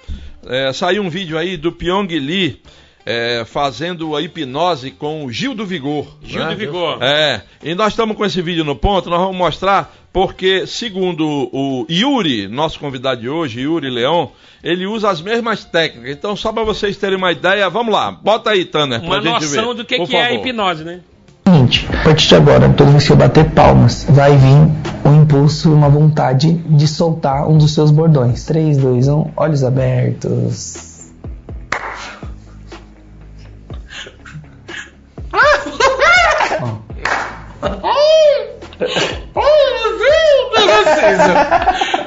[0.46, 2.60] é, saiu um vídeo aí do Pyong Lee
[3.04, 6.06] é, fazendo a hipnose com o Gil do Vigor.
[6.22, 6.50] Gil né?
[6.50, 6.98] do Vigor.
[7.02, 11.86] É, e nós estamos com esse vídeo no ponto, nós vamos mostrar porque, segundo o
[11.90, 16.10] Yuri, nosso convidado de hoje, Yuri Leão, ele usa as mesmas técnicas.
[16.10, 19.46] Então, só para vocês terem uma ideia, vamos lá, bota aí, Tanner, pra Uma gente
[19.46, 19.74] noção ver.
[19.74, 21.00] do que, que é a hipnose, né?
[21.48, 24.70] Seguinte, a partir de agora, toda vez que eu bater palmas, vai vir
[25.04, 28.44] um impulso, uma vontade de soltar um dos seus bordões.
[28.44, 30.91] 3, 2, 1, olhos abertos.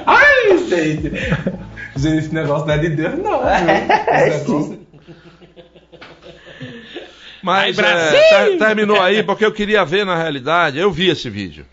[0.05, 1.11] Ai, gente.
[1.95, 3.39] Gente, esse negócio não é de Deus, não.
[3.39, 3.49] viu?
[4.27, 4.85] Esse negócio-
[7.41, 8.11] Mas é,
[8.49, 11.65] ter- terminou aí porque eu queria ver na realidade, eu vi esse vídeo.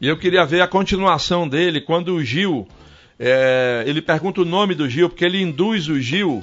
[0.00, 2.66] E eu queria ver a continuação dele quando o Gil,
[3.18, 6.42] é, ele pergunta o nome do Gil, porque ele induz o Gil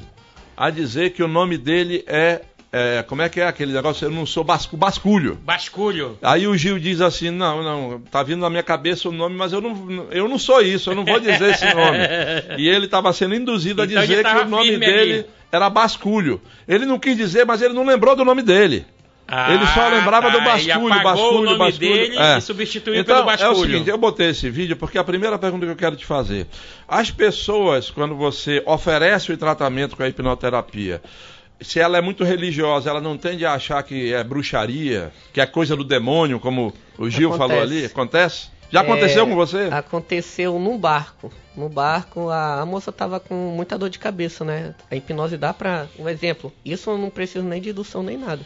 [0.58, 4.06] a dizer que o nome dele é, é, como é que é aquele negócio?
[4.06, 5.36] Eu não sou bascu, basculho.
[5.44, 6.18] Basculho.
[6.22, 9.52] Aí o Gil diz assim: não, não, tá vindo na minha cabeça o nome, mas
[9.54, 11.98] eu não, eu não sou isso, eu não vou dizer esse nome.
[12.60, 15.26] E ele estava sendo induzido a Então ele dizer que o nome dele ali.
[15.52, 16.40] era Basculho.
[16.68, 18.86] Ele não quis dizer, mas ele não lembrou do nome dele.
[19.28, 20.38] ele só Ah, lembrava tá.
[20.38, 21.80] do basculho, basculho, o nome basculho.
[21.94, 22.38] dele É.
[22.38, 23.50] e substituiu então, pelo basculho.
[23.50, 26.06] É o seguinte, eu botei esse vídeo porque a primeira pergunta que eu quero te
[26.06, 26.48] fazer.
[26.88, 31.02] As pessoas, quando você oferece o tratamento com a hipnoterapia,
[31.62, 35.46] se ela é muito religiosa, ela não tende a achar que é bruxaria, que é
[35.46, 37.74] coisa do demônio, como o Gil falou Acontece.
[37.78, 37.86] ali?
[37.86, 38.48] Acontece?
[38.72, 39.68] Já aconteceu É, com você?
[39.72, 41.32] Aconteceu num barco.
[41.58, 44.76] No barco, a, a moça tava com muita dor de cabeça, né?
[44.92, 45.88] A hipnose dá pra.
[45.98, 48.46] Um exemplo, isso eu não preciso nem de indução nem nada.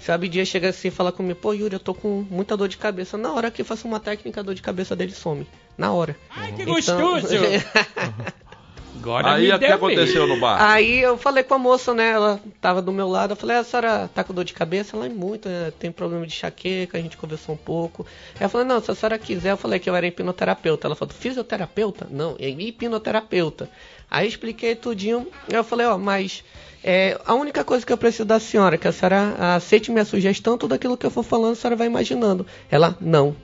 [0.00, 2.66] Se o Abdias chega assim e fala comigo, pô, Yuri, eu tô com muita dor
[2.68, 3.16] de cabeça.
[3.16, 5.46] Na hora que eu faço uma técnica, a dor de cabeça dele some.
[5.78, 6.16] Na hora.
[6.34, 7.28] Ai, que Então- gostoso!
[9.00, 10.60] Agora Aí me o que deu aconteceu no bar?
[10.60, 12.10] Aí eu falei com a moça, né?
[12.10, 13.32] Ela tava do meu lado.
[13.32, 14.94] Eu falei, a senhora tá com dor de cabeça?
[14.94, 15.72] Ela é muito, né?
[15.78, 18.06] Tem problema de enxaqueca, a gente conversou um pouco.
[18.38, 20.86] Eu falei, não, se a senhora quiser, eu falei que eu era hipnoterapeuta.
[20.86, 22.06] Ela falou, fisioterapeuta?
[22.10, 23.70] Não, é hipnoterapeuta.
[24.10, 25.26] Aí eu expliquei tudinho.
[25.48, 26.44] Eu falei, ó, mas
[26.84, 30.04] é, a única coisa que eu preciso da senhora é que a senhora aceite minha
[30.04, 32.46] sugestão, tudo aquilo que eu for falando, a senhora vai imaginando.
[32.70, 33.34] Ela, não.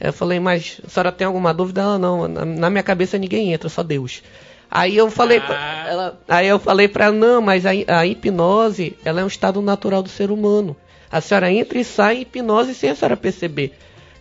[0.00, 1.80] Eu falei, mas a senhora tem alguma dúvida?
[1.82, 2.28] Ela, não.
[2.28, 4.22] Na, na minha cabeça ninguém entra, só Deus.
[4.70, 5.88] Aí eu falei, pra, Ah.
[5.88, 9.60] ela, aí eu falei pra ela, não, mas a, a hipnose, ela é um estado
[9.60, 10.76] natural do ser humano.
[11.10, 13.72] A senhora entra e sai em hipnose sem a senhora perceber.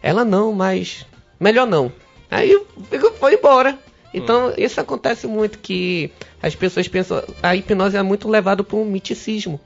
[0.02, 1.06] Ela, não, mas
[1.40, 1.92] melhor não.
[2.32, 3.78] Aí eu- eu- foi embora.
[4.12, 8.86] Então, isso acontece muito, que as pessoas pensam, a hipnose é muito levada para um
[8.86, 9.60] miticismo.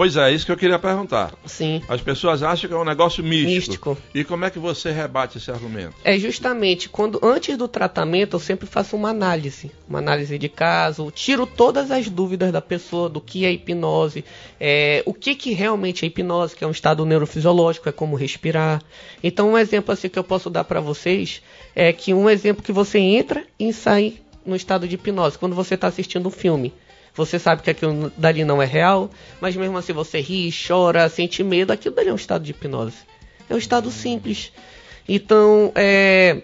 [0.00, 1.34] Pois é, isso que eu queria perguntar.
[1.44, 1.82] Sim.
[1.86, 3.90] As pessoas acham que é um negócio místico.
[3.90, 3.98] Místico.
[4.14, 5.94] E como é que você rebate esse argumento?
[6.02, 11.10] É justamente quando antes do tratamento eu sempre faço uma análise, uma análise de caso,
[11.10, 14.24] tiro todas as dúvidas da pessoa do que é hipnose,
[14.58, 18.82] é, o que, que realmente é hipnose, que é um estado neurofisiológico, é como respirar.
[19.22, 21.42] Então um exemplo assim que eu posso dar para vocês
[21.76, 24.14] é que um exemplo que você entra e sai
[24.46, 26.72] no estado de hipnose quando você está assistindo um filme.
[27.20, 29.10] Você sabe que aquilo dali não é real,
[29.42, 32.96] mas mesmo assim você ri, chora, sente medo, aquilo dali é um estado de hipnose.
[33.46, 34.50] É um estado simples.
[35.06, 36.40] Então, é,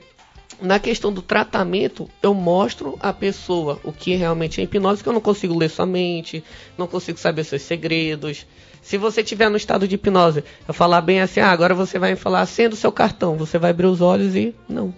[0.61, 5.15] na questão do tratamento, eu mostro à pessoa o que realmente é hipnose, que eu
[5.15, 6.45] não consigo ler sua mente,
[6.77, 8.47] não consigo saber seus segredos.
[8.83, 12.11] Se você estiver no estado de hipnose, eu falar bem assim, ah, agora você vai
[12.11, 14.93] me falar, acenda o seu cartão, você vai abrir os olhos e não.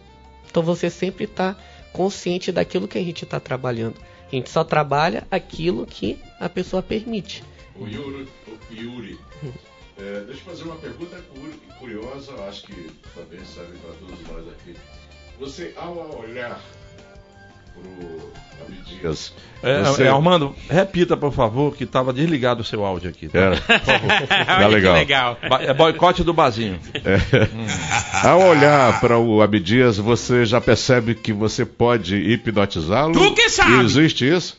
[0.51, 1.55] Então você sempre está
[1.93, 3.95] consciente daquilo que a gente está trabalhando.
[4.31, 7.43] A gente só trabalha aquilo que a pessoa permite.
[7.75, 8.29] O Yuri,
[8.71, 9.19] o Yuri
[9.99, 14.47] é, deixa eu fazer uma pergunta curi- curiosa, acho que também serve para todos nós
[14.53, 14.77] aqui.
[15.39, 16.61] Você, ao olhar
[17.79, 19.11] pro
[19.63, 20.05] É, você...
[20.05, 23.29] é, Armando, repita, por favor, que estava desligado o seu áudio aqui.
[23.29, 23.39] tá?
[23.39, 23.57] Era.
[24.65, 24.95] Olha que legal.
[24.95, 25.39] legal.
[25.61, 26.79] É boicote do Bazinho.
[28.23, 33.13] Ao olhar para o Abdias, você já percebe que você pode hipnotizá-lo?
[33.13, 33.85] Tu que sabe.
[33.85, 34.59] Existe isso?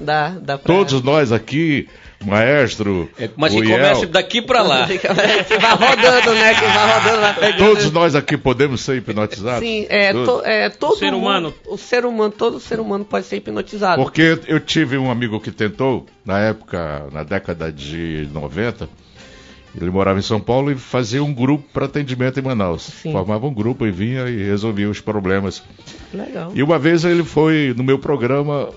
[0.00, 0.74] Dá, dá pra...
[0.74, 1.88] Todos nós aqui,
[2.24, 4.86] maestro, É, mas que Iel, comece daqui pra lá.
[4.86, 5.16] que vai
[5.76, 6.54] rodando, né?
[6.54, 7.58] Que vai rodando, pegando.
[7.58, 9.60] todos nós aqui podemos ser hipnotizados?
[9.66, 11.54] Sim, é, to- é todo O ser mundo- humano.
[11.66, 14.02] o ser humano, todo ser humano pode ser hipnotizado.
[14.02, 18.88] Porque eu tive um amigo que tentou, na época, na década de 90,
[19.80, 22.82] ele morava em São Paulo e fazia um grupo para atendimento em Manaus.
[22.82, 23.12] Sim.
[23.12, 25.62] Formava um grupo e vinha e resolvia os problemas.
[26.12, 26.52] Legal.
[26.54, 28.68] E uma vez ele foi no meu programa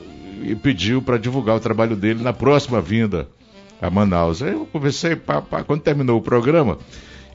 [0.44, 3.28] e pediu para divulgar o trabalho dele na próxima vinda
[3.82, 4.42] a Manaus.
[4.42, 5.64] Aí eu conversei, pá, pá.
[5.64, 6.78] quando terminou o programa,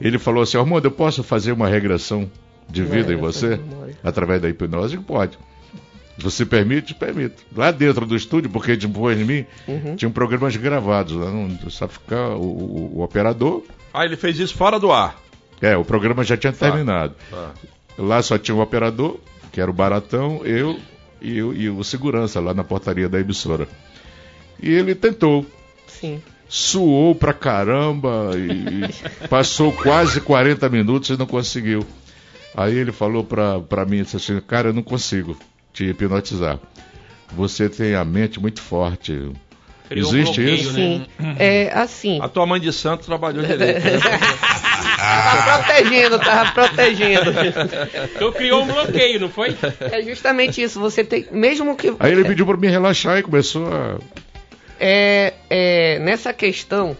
[0.01, 2.29] ele falou assim: Armando, eu posso fazer uma regressão
[2.69, 3.57] de vida em regressão você?
[3.57, 3.95] memória.
[4.03, 4.95] Através da hipnose?
[4.95, 5.37] Eu Pode.
[6.17, 6.93] Você permite?
[6.93, 7.41] Permito.
[7.55, 9.95] Lá dentro do estúdio, porque depois de mim, Uhum.
[9.95, 11.13] tinham programas gravados.
[11.15, 13.63] Lá não, só ficar o, o- o operador.
[13.93, 15.15] Ah, ele fez isso fora do ar.
[15.61, 17.15] É, o programa já tinha terminado.
[17.31, 17.51] Tá.
[17.97, 19.17] Lá só tinha o operador,
[19.51, 20.77] que era o Baratão, eu
[21.21, 23.67] e, o- e o segurança lá na portaria da emissora.
[24.61, 25.45] E ele tentou,
[25.87, 26.21] Sim.
[26.47, 28.83] suou pra caramba e,
[29.29, 31.85] passou quase 40 minutos e não conseguiu.
[32.55, 35.37] Aí ele falou pra, pra mim disse assim, cara, eu não consigo
[35.71, 36.59] te hipnotizar.
[37.31, 39.31] Você tem a mente muito forte.
[39.87, 40.73] Criou um Existe bloqueio, isso?
[40.73, 41.05] né?
[41.19, 41.35] Sim.
[41.39, 42.19] É assim.
[42.21, 43.79] A tua mãe de santo trabalhou direito.
[43.83, 43.99] né?
[45.09, 47.31] Tava protegendo, tava protegendo.
[48.17, 49.55] Tu criou um bloqueio, não foi?
[49.91, 50.79] É justamente isso.
[50.79, 51.27] Você tem.
[51.31, 51.93] Mesmo que.
[51.99, 53.97] Aí ele pediu pra me relaxar e começou a.
[54.79, 56.95] É, é, nessa questão,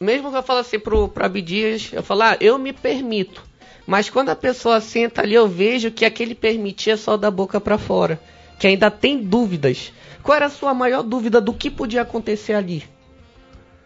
[0.00, 3.42] mesmo que eu falo assim pro, pro Abdias, eu falo, ah, eu me permito.
[3.86, 7.60] Mas quando a pessoa senta ali, eu vejo que aquele permitir é só da boca
[7.60, 8.18] pra fora.
[8.58, 9.92] Que ainda tem dúvidas.
[10.22, 12.84] Qual era a sua maior dúvida do que podia acontecer ali?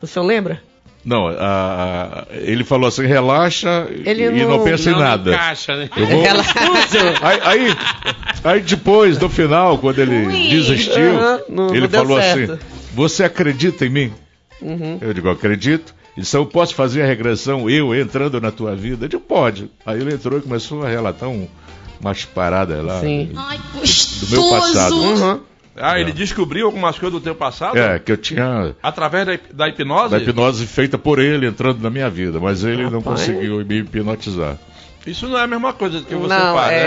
[0.00, 0.62] O senhor lembra?
[1.06, 5.30] Não, a- a- ele falou assim, relaxa Ele e não, não- pensa em Não nada.
[5.32, 5.88] encaixa, né?
[5.96, 6.22] Eu vou-
[7.22, 7.76] Aí, aí,
[8.42, 11.12] aí depois, no final, quando ele Ui, desistiu,
[11.48, 12.52] não- ele falou certo.
[12.54, 12.60] assim:
[12.92, 14.12] Você acredita em mim?
[14.60, 14.98] Uhum.
[15.00, 15.94] Eu digo, acredito.
[16.16, 19.04] Ele disse, eu posso fazer a regressão eu entrando na tua vida?
[19.04, 19.70] Eu digo, pode.
[19.84, 21.46] Aí ele entrou e começou a relatar um,
[22.00, 23.30] umas paradas lá Sim.
[23.36, 24.94] Ai, do meu passado.
[24.96, 25.40] Uhum.
[25.78, 27.76] Ah, ele descobriu algumas coisas do teu passado?
[27.78, 30.10] É, que eu tinha Através da, da hipnose?
[30.10, 33.20] da hipnose feita por ele entrando na minha vida, mas ele não Rapaz.
[33.20, 34.56] conseguiu me hipnotizar.
[35.06, 36.78] Isso não é a mesma coisa que você não, faz, né?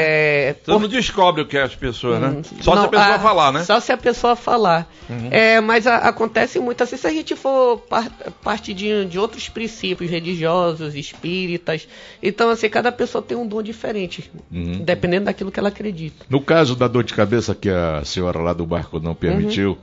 [0.49, 0.55] é...
[0.65, 2.41] Você não descobre o que é as pessoas, né?
[2.61, 3.59] Só se Não, a pessoa a- falar, né?
[3.59, 3.65] Uhum.
[3.65, 4.89] Só se a pessoa falar.
[5.31, 8.09] É, mas a- acontece muito assim, se a gente for par-
[8.43, 11.87] partir de, de outros princípios religiosos, espíritas.
[12.21, 14.81] Então, assim, cada pessoa tem um dom diferente, Uhum.
[14.83, 16.25] dependendo daquilo que ela acredita.
[16.29, 19.77] No caso da dor de cabeça que a senhora lá do barco não permitiu,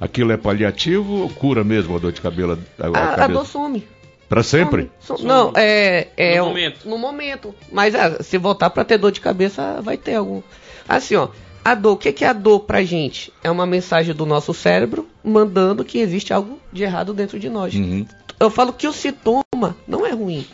[0.00, 2.58] aquilo é paliativo ou cura mesmo a dor de cabelo?
[2.78, 3.84] A, a A, dor some.
[4.32, 4.90] Pra sempre?
[4.98, 5.18] Some.
[5.18, 5.28] Some.
[5.28, 6.08] Não, é.
[6.16, 6.88] é No um- momento.
[6.88, 7.54] No momento.
[7.70, 10.40] Mas é, se voltar pra ter dor de cabeça, vai ter algum.
[10.88, 11.28] Assim, ó.
[11.62, 13.30] A dor, o que, é a dor pra gente?
[13.44, 17.74] É uma mensagem do nosso cérebro mandando que existe algo de errado dentro de nós.
[17.74, 18.06] Uhum.
[18.40, 20.46] Eu falo que o sintoma não é ruim.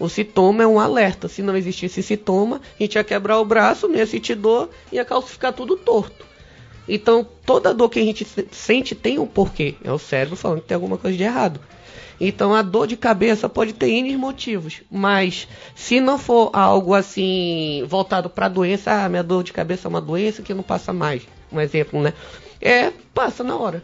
[0.00, 1.28] O sintoma é um alerta.
[1.28, 5.04] Se não existisse sintoma, a gente ia quebrar o braço, não ia sentir dor, ia
[5.04, 6.26] calcificar tudo torto.
[6.88, 9.76] Então, toda dor que a gente se- sente tem um porquê.
[9.84, 11.60] É o cérebro falando que tem alguma coisa de errado.
[12.24, 14.80] Então, a dor de cabeça pode ter N motivos.
[14.90, 19.88] Mas, se não for algo assim, voltado para a doença, ah, minha dor de cabeça
[19.88, 21.22] é uma doença que não passa mais.
[21.50, 22.12] Um exemplo, né?
[22.60, 23.82] É, passa na hora.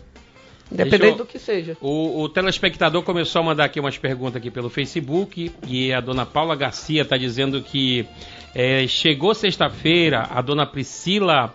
[0.71, 1.77] Independente eu- do que seja.
[1.81, 6.25] O, o telespectador começou a mandar aqui umas perguntas aqui pelo Facebook e a dona
[6.25, 8.07] Paula Garcia está dizendo que
[8.55, 11.55] é, chegou sexta-feira, a dona Priscila,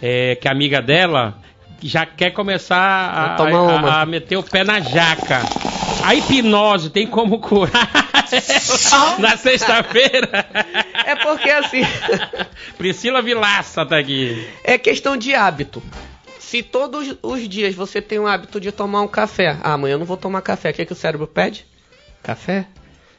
[0.00, 1.36] é, que é amiga dela,
[1.82, 3.36] já quer começar a,
[3.90, 5.42] a- a meter o pé na jaca.
[6.04, 7.88] A hipnose tem como curar
[9.18, 10.46] na sexta-feira?
[11.04, 11.82] É porque assim.
[12.78, 14.48] Priscila Vilaça tá aqui.
[14.64, 15.82] É questão de hábito.
[16.38, 19.98] Se todos os dias você tem o hábito de tomar um café, ah, amanhã eu
[19.98, 21.66] não vou tomar café, o que, é que o cérebro pede?
[22.22, 22.66] Café.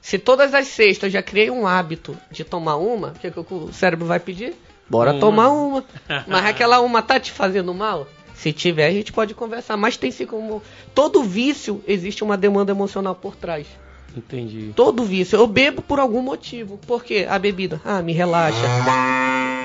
[0.02, 3.32] Se todas as sextas eu já criei um hábito de tomar uma, o que, é
[3.32, 4.54] que o cérebro vai pedir?
[4.90, 5.20] Bora Uma.
[5.20, 5.84] tomar uma.
[6.28, 8.08] Mas aquela uma tá te fazendo mal?
[8.36, 9.78] Se tiver, a gente pode conversar.
[9.78, 10.62] Mas tem se como.
[10.94, 13.66] Todo vício existe uma demanda emocional por trás.
[14.16, 14.72] Entendi.
[14.76, 15.38] Todo vício.
[15.38, 16.78] Eu bebo por algum motivo.
[16.86, 17.26] Por quê?
[17.30, 17.82] A bebida.
[17.84, 18.60] Ah, me relaxa.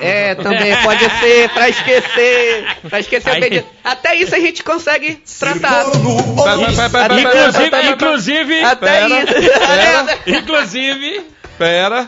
[0.00, 2.66] É, também pode ser pra esquecer.
[2.88, 3.66] Pra esquecer a Aí- bebida.
[3.84, 5.86] Até isso a gente consegue tratar.
[5.86, 9.34] Inclusive, inclusive, Até isso.
[10.38, 11.26] inclusive,
[11.58, 12.06] Pera,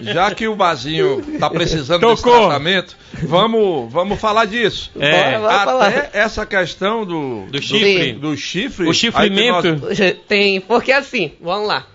[0.00, 2.14] já que o Bazinho tá precisando Tocou.
[2.32, 4.90] desse tratamento, vamos, vamos falar disso.
[4.98, 5.38] É.
[5.38, 6.10] Bora, Até falar.
[6.12, 8.12] essa questão do, Do chifre.
[8.14, 9.66] do, chifre, O chifrimento.
[9.68, 11.86] hipnose- Tem, porque assim, vamos lá.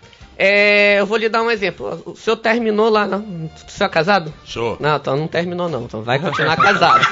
[0.43, 2.01] É, eu vou lhe dar um exemplo.
[2.04, 3.06] O senhor terminou lá.
[3.06, 4.34] Não, o senhor é casado?
[4.43, 4.75] Sou.
[4.80, 5.84] Não, então não terminou não.
[5.84, 7.06] Então vai continuar casado.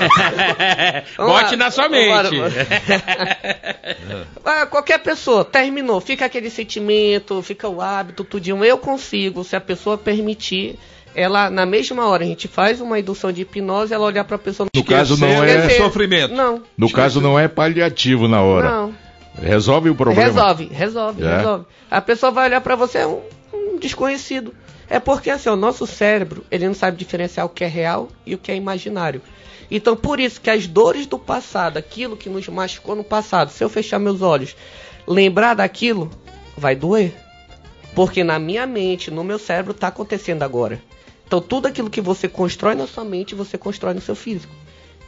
[1.16, 1.58] Bote lá.
[1.58, 2.10] na sua mente.
[2.10, 2.30] vambora.
[4.44, 8.64] Ah, Qualquer pessoa, terminou, fica aquele sentimento, fica o hábito, tudinho.
[8.66, 10.78] Eu consigo, se a pessoa permitir,
[11.14, 14.68] ela, na mesma hora, a gente faz uma indução de hipnose, ela olhar pra pessoa...
[14.76, 16.34] No caso, não Esquecer é- sofrimento.
[16.34, 18.70] Não, No caso, não é paliativo na hora.
[18.72, 19.09] não.
[19.42, 20.24] Resolve o problema.
[20.24, 21.38] Resolve, resolve, É?
[21.38, 21.66] resolve.
[21.90, 23.22] A pessoa vai olhar pra você, é um,
[23.54, 24.54] um desconhecido.
[24.90, 28.34] É porque assim, o nosso cérebro, ele não sabe diferenciar o que é real e
[28.34, 29.22] o que é imaginário.
[29.72, 33.64] Então, por isso que as dores do passado, aquilo que nos machucou no passado, se
[33.64, 34.56] eu fechar meus olhos,
[35.08, 36.10] lembrar daquilo,
[36.58, 37.14] vai doer.
[37.94, 40.82] Porque na minha mente, no meu cérebro, está acontecendo agora.
[41.28, 44.54] Então, tudo aquilo que você constrói na sua mente, você constrói no seu físico.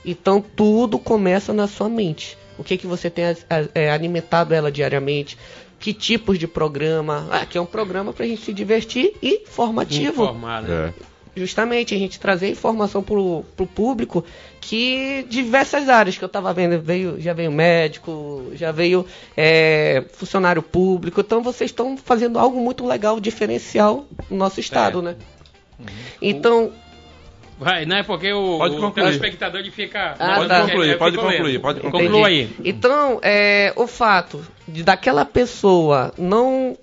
[0.06, 2.38] Então, tudo começa na sua mente.
[2.62, 5.38] O que, que você tem a- a- é, alimentado ela diariamente?
[5.80, 7.28] Que tipos de programa?
[7.32, 10.24] Ah, aqui é um programa para a gente se divertir e formativo.
[10.24, 10.94] Informar, né?
[10.98, 11.12] É.
[11.34, 14.24] Justamente, a gente trazer informação pro, pro público
[14.60, 20.62] que diversas áreas que eu tava vendo, veio, já veio médico, já veio é, funcionário
[20.62, 25.02] público, então vocês estão fazendo algo muito legal, diferencial no nosso estado, É.
[25.04, 25.16] né?
[26.22, 26.72] Então,
[27.62, 29.04] Vai, não é porque o, Pode o concluir.
[29.06, 30.16] telespectador ele fica.
[30.18, 30.62] Ah, Pode tá.
[30.64, 32.04] concluir, pode concluir, pode concluir.
[32.06, 32.50] Conclua aí.
[32.66, 36.76] Então, é, o fato de daquela pessoa não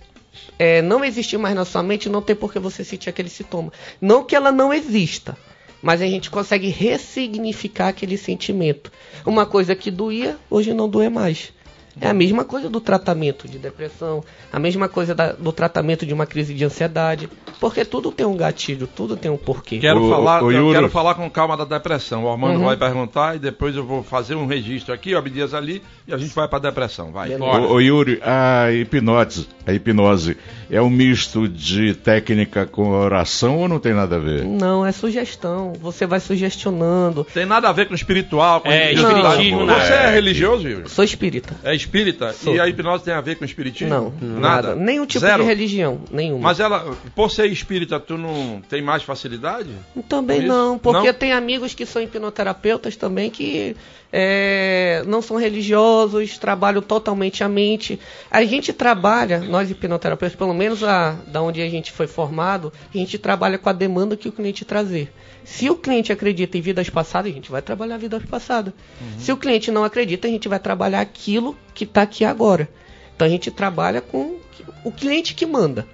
[0.57, 3.73] é, não existir mais na sua mente, não tem por que você sentir aquele sintoma.
[4.01, 5.37] Não que ela não exista,
[5.83, 8.93] mas a gente consegue ressignificar aquele sentimento.
[9.27, 11.53] Uma coisa que doía, hoje não doer mais.
[12.01, 14.23] É a mesma coisa do tratamento de depressão,
[14.53, 17.29] a mesma coisa da- do tratamento de uma crise de ansiedade,
[17.61, 19.79] porque tudo tem um gatilho, tudo tem um porquê.
[19.79, 22.25] Quero, O- falar, o Yuri- quero falar com calma da depressão.
[22.25, 22.65] O Armando Uhum.
[22.67, 26.17] vai perguntar e depois eu vou fazer um registro aqui, o Abdias ali, e a
[26.19, 27.11] gente vai para depressão.
[27.13, 27.35] Vai.
[27.37, 30.37] Ô, ô, Yuri, a hipnose, a hipnose
[30.71, 34.45] é um misto de técnica com oração ou não tem nada a ver?
[34.45, 35.73] Não, é sugestão.
[35.81, 37.25] Você vai sugestionando.
[37.33, 40.05] Tem nada a ver com espiritual, com É, espiritismo, Você né?
[40.07, 40.89] é religioso, Yuri?
[40.89, 41.55] Sou espírita.
[41.65, 41.88] É espírita?
[41.89, 42.55] Espírita Sou.
[42.55, 44.13] e a hipnose tem a ver com espiritismo?
[44.21, 44.75] Não, nada.
[44.75, 45.43] Nenhum tipo Zero?
[45.43, 46.43] de religião, nenhuma.
[46.43, 49.71] Mas ela, por ser espírita, tu não tem mais facilidade?
[50.09, 50.49] Também Isso?
[50.49, 51.15] não, porque Não?
[51.15, 53.75] tem amigos que são hipnoterapeutas também que
[54.13, 57.99] é, não são religiosos, trabalham totalmente a mente.
[58.31, 62.97] A gente trabalha, nós hipnoterapeutas, pelo menos a, da onde a gente foi formado, a
[62.97, 65.13] gente trabalha com a demanda que o cliente trazer.
[65.51, 68.75] Se o cliente acredita em vidas passadas, a gente vai trabalhar vidas passadas.
[69.01, 69.19] Uhum.
[69.19, 72.69] Se o cliente não acredita, a gente vai trabalhar aquilo que está aqui agora.
[73.17, 74.37] Então a gente trabalha com
[74.85, 75.89] o cliente que manda.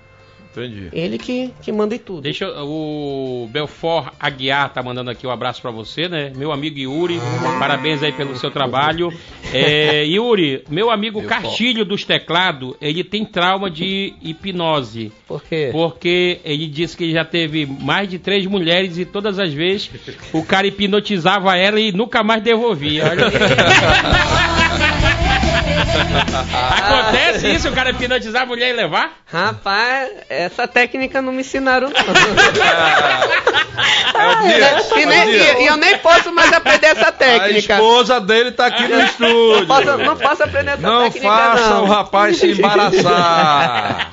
[0.56, 0.88] Entendi.
[0.92, 2.22] Ele que, que manda em tudo.
[2.22, 6.32] Deixa o Belfort Aguiar tá mandando aqui um abraço pra você, né?
[6.36, 7.18] Meu amigo Yuri,
[7.58, 9.12] parabéns aí pelo seu trabalho.
[9.52, 15.12] É, Yuri, meu amigo Castilho dos Teclados, ele tem trauma de hipnose.
[15.26, 15.70] Por quê?
[15.72, 19.90] Porque ele disse que já teve mais de três mulheres e todas as vezes
[20.32, 23.04] o cara hipnotizava ela e nunca mais devolvia.
[23.04, 23.24] Olha.
[26.78, 29.10] Acontece isso, o cara hipnotizar a mulher e levar?
[29.26, 31.94] Rapaz, essa técnica não me ensinaram não.
[34.16, 35.58] É, Dias, e, nem- Dias.
[35.58, 37.74] e- e eu nem posso mais aprender essa A técnica.
[37.74, 39.60] esposa dele tá aqui no estúdio.
[39.60, 41.82] Não posso, não posso aprender essa Não técnica faça não.
[41.82, 44.10] o rapaz se embaraçar.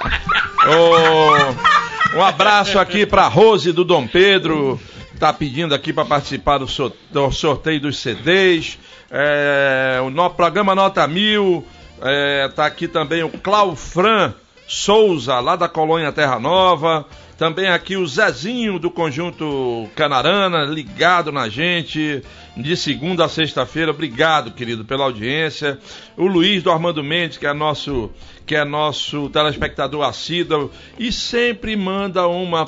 [0.67, 4.79] Ô, um abraço aqui pra Rose do Dom Pedro.
[5.21, 8.79] Tá pedindo aqui para participar do, sor- do sorteio dos CDs.
[9.11, 11.63] É, o no programa Nota Mil.
[12.01, 14.33] É, tá aqui também o Claufran
[14.67, 17.05] Souza, lá da colônia Terra Nova.
[17.37, 22.23] Também aqui o Zezinho do Conjunto Canarana, ligado na gente,
[22.57, 23.91] de segunda a sexta-feira.
[23.91, 25.77] Obrigado, querido, pela audiência.
[26.17, 28.09] O Luiz do Armando Mendes, que é nosso,
[28.43, 32.67] que é nosso telespectador assíduo, e sempre manda uma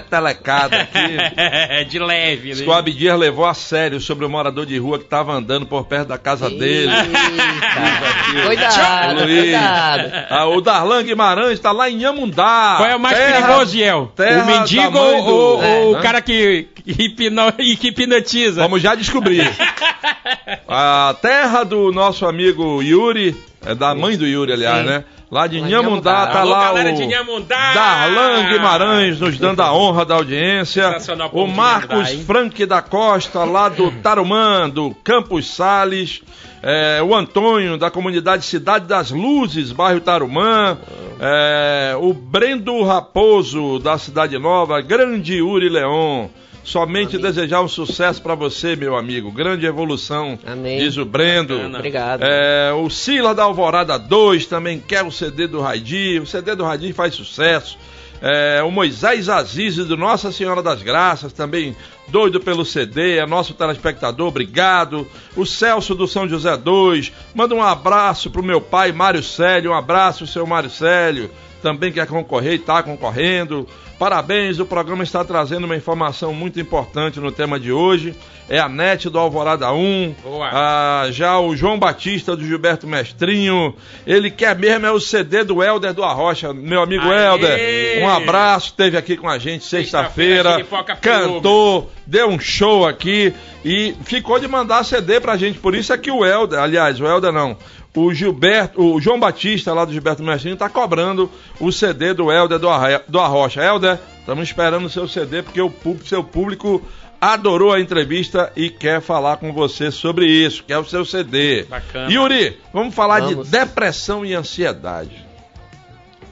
[0.00, 1.84] petelecada aqui.
[1.90, 2.54] de leve, né?
[2.56, 6.08] Scoab Dias levou a sério sobre o morador de rua que estava andando por perto
[6.08, 6.90] da casa dele.
[6.92, 8.46] Eita.
[8.46, 9.40] Cuidado, Luiz.
[9.42, 10.12] cuidado.
[10.30, 12.74] Ah, o Darlan Guimarães está lá em Amundá.
[12.78, 15.96] Qual é o mais terra- perigoso, terra O mendigo ou, do- ou- É, ou o
[15.96, 16.02] né?
[16.02, 18.62] cara que, que, hipno- que hipnotiza?
[18.62, 19.48] Vamos já descobrir.
[20.68, 24.86] A terra do nosso amigo Yuri, é da mãe do Yuri, aliás, Sim.
[24.86, 25.04] né?
[25.32, 26.26] Lá de Lá de Nhamundá, Nhamundá.
[26.26, 27.72] tá Alô, lá galera o de Nhamundá!
[27.72, 30.94] Darlan Guimarães nos dando a honra da audiência.
[31.32, 32.24] O Marcos Nhamundá, hein?
[32.26, 36.20] Frank da Costa, lá do Tarumã, do Campos Sales.
[36.62, 40.76] É, o Antônio, da comunidade Cidade das Luzes, bairro Tarumã.
[41.18, 44.82] É, o Brendo Raposo, da Cidade Nova.
[44.82, 46.28] Grande Uri Leon.
[46.64, 49.32] Somente desejar um sucesso pra você, meu amigo.
[49.32, 50.78] Grande evolução, Amém.
[50.78, 51.56] diz o Brendo.
[51.56, 51.78] Bacana.
[51.78, 52.22] Obrigado.
[52.22, 56.20] É, o Sila da Alvorada 2 também quer o CD do Raidi.
[56.20, 57.76] O CD do Raidi faz sucesso.
[58.24, 61.74] É, o Moisés Aziz do Nossa Senhora das Graças também
[62.06, 65.08] doido pelo CD, é nosso telespectador, obrigado.
[65.34, 69.74] O Celso do São José 2, manda um abraço pro meu pai Mário Célio, um
[69.74, 71.30] abraço, seu Mário Célio,
[71.62, 73.66] também quer concorrer e está concorrendo.
[73.98, 78.14] Parabéns, o programa está trazendo uma informação muito importante no tema de hoje.
[78.48, 80.14] É a NET do Alvorada 1.
[80.24, 80.50] Boa.
[80.52, 83.74] Ah, já o João Batista do Gilberto Mestrinho.
[84.04, 86.52] Ele quer mesmo é o CD do Helder do Arrocha.
[86.52, 87.26] Meu amigo Aê!
[87.26, 88.66] Helder, um abraço.
[88.66, 90.54] Esteve aqui com a gente Sexta-feira.
[90.54, 93.32] Giripoca Cantou, deu um show aqui
[93.64, 95.60] e ficou de mandar CD pra gente.
[95.60, 97.56] Por isso é que o Helder, aliás, o Helder não.
[97.94, 101.30] O Gilberto, o João Batista lá do Gilberto Mestrinho tá cobrando
[101.60, 103.62] o CD do Helder do, Arra- do Arrocha.
[103.62, 106.82] Helder, estamos esperando o seu CD porque o público, seu público
[107.20, 111.64] adorou a entrevista e quer falar com você sobre isso, quer o seu CD.
[111.64, 112.10] Bacana.
[112.10, 113.46] Yuri, vamos falar Vamos.
[113.46, 115.24] de depressão e ansiedade.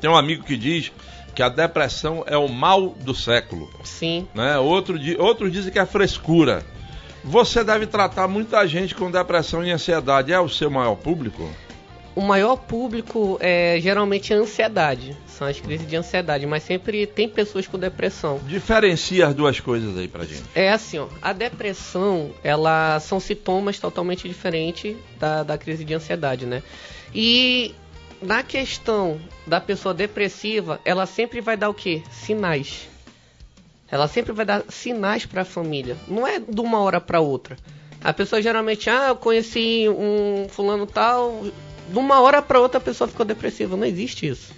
[0.00, 0.90] Tem um amigo que diz
[1.34, 4.26] que a depressão é o mal do século Sim.
[4.34, 4.58] né?
[4.58, 6.64] Outro outros dizem que é frescura.
[7.24, 10.32] Você deve tratar muita gente com depressão e ansiedade.
[10.32, 11.48] É o seu maior público?
[12.14, 15.16] O maior público é geralmente a ansiedade.
[15.26, 18.40] São as crises de ansiedade, mas sempre tem pessoas com depressão.
[18.46, 20.42] Diferencia as duas coisas aí pra gente.
[20.54, 26.46] É assim, ó, a depressão, ela são sintomas totalmente diferentes da, da crise de ansiedade,
[26.46, 26.62] né?
[27.14, 27.74] E
[28.20, 32.02] na questão da pessoa depressiva, ela sempre vai dar o quê?
[32.10, 32.88] Sinais.
[33.91, 35.97] Ela sempre vai dar sinais para a família.
[36.07, 37.57] Não é de uma hora para outra.
[38.03, 41.45] A pessoa geralmente, ah, eu conheci um fulano tal,
[41.88, 43.76] de uma hora para outra a pessoa ficou depressiva.
[43.76, 44.53] Não existe isso.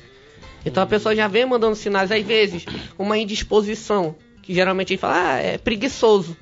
[0.64, 2.64] Então a pessoa já vem mandando sinais, às vezes,
[2.98, 6.36] uma indisposição, que geralmente a gente fala, ah, é preguiçoso.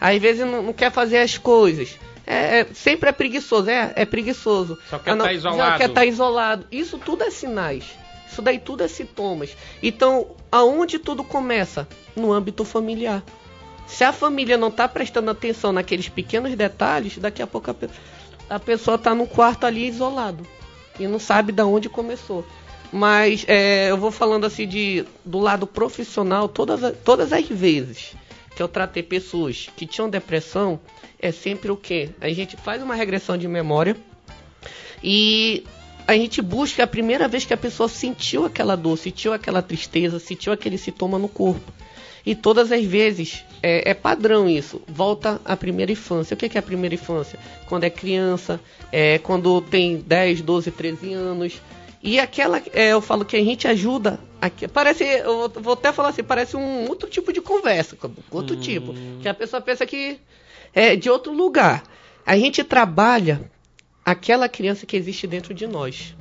[0.00, 1.96] Às vezes não, não quer fazer as coisas.
[2.26, 4.76] É, é- sempre é preguiçoso, é, é preguiçoso.
[4.90, 5.78] Só quer Ah, não, tá isolado.
[5.78, 6.66] quer estar isolado.
[6.72, 7.84] Isso tudo é sinais.
[8.30, 9.56] Isso daí tudo é sintomas.
[9.82, 11.86] Então, aonde tudo começa?
[12.14, 13.22] No âmbito familiar.
[13.86, 17.88] Se a família não está prestando atenção naqueles pequenos detalhes, daqui a pouco a, pe-
[18.50, 20.44] a pessoa tá no quarto ali isolado
[20.98, 22.44] e não sabe de onde começou.
[22.92, 28.14] Mas é, eu vou falando assim de do lado profissional, todas, todas as vezes
[28.56, 30.80] que eu tratei pessoas que tinham depressão,
[31.20, 32.08] é sempre o quê?
[32.20, 33.94] A gente faz uma regressão de memória
[35.02, 35.64] e
[36.06, 40.18] a gente busca a primeira vez que a pessoa sentiu aquela dor, sentiu aquela tristeza,
[40.18, 41.72] sentiu aquele sintoma no corpo.
[42.24, 44.82] E todas as vezes é, é padrão isso.
[44.86, 46.34] Volta à primeira infância.
[46.34, 47.38] O que é a primeira infância?
[47.66, 51.62] Quando é criança, é quando tem 10, 12, 13 anos.
[52.02, 54.18] E aquela, é, eu falo que a gente ajuda.
[54.72, 57.96] parece, eu vou até falar assim, parece um outro tipo de conversa,
[58.30, 58.92] outro tipo.
[59.20, 60.18] Que a pessoa pensa que
[60.74, 61.84] é de outro lugar.
[62.24, 63.50] A gente trabalha
[64.06, 66.14] aquela criança que existe dentro de nós.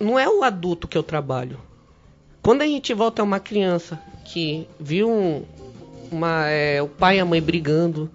[0.00, 1.60] Não é o adulto que eu trabalho.
[2.42, 5.44] Quando a gente volta a uma criança que viu um-
[6.10, 8.10] uma, é, o pai e a mãe brigando,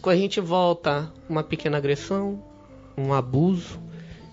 [0.00, 2.42] quando a gente volta uma pequena agressão,
[2.96, 3.78] um abuso.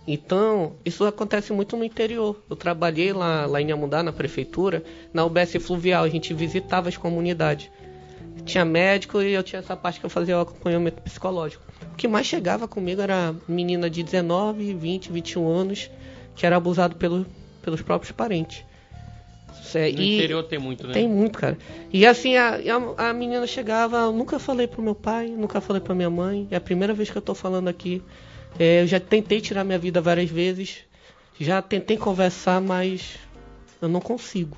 [0.07, 2.41] Então, isso acontece muito no interior.
[2.49, 6.95] Eu trabalhei lá, lá em Amundá, na prefeitura, na UBS Fluvial, a gente visitava as
[6.95, 7.69] comunidades.
[8.45, 11.64] Tinha médico e eu tinha essa parte que eu fazia o acompanhamento psicológico.
[11.91, 15.89] O que mais chegava comigo era menina de 19, 20, 21 anos
[16.35, 17.25] que era abusado pelo,
[17.61, 18.63] pelos próprios parentes.
[19.73, 20.93] É, No interior tem muito, né?
[20.93, 21.57] tem muito, cara.
[21.91, 22.59] E assim, a,
[22.97, 26.47] a, a menina chegava, eu nunca falei pro meu pai, nunca falei pra minha mãe.
[26.51, 28.01] É a primeira vez que eu tô falando aqui.
[28.59, 30.79] É, eu já tentei tirar minha vida várias vezes.
[31.39, 33.17] Já tentei conversar, mas
[33.81, 34.55] eu não consigo.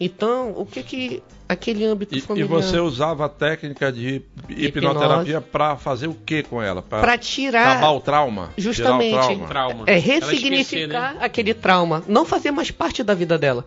[0.00, 2.48] Então, o que que aquele âmbito E, e familiar...
[2.48, 6.82] você usava a técnica de hipnoterapia para fazer o que com ela?
[6.82, 7.72] Para Pra tirar...
[7.72, 8.50] acabar o trauma?
[8.56, 9.10] Justamente.
[9.10, 9.48] Tirar o trauma.
[9.48, 9.84] Trauma.
[9.86, 11.16] É Ela ressignificar esquecer, né?
[11.20, 13.64] aquele trauma, não fazer mais parte da vida dela.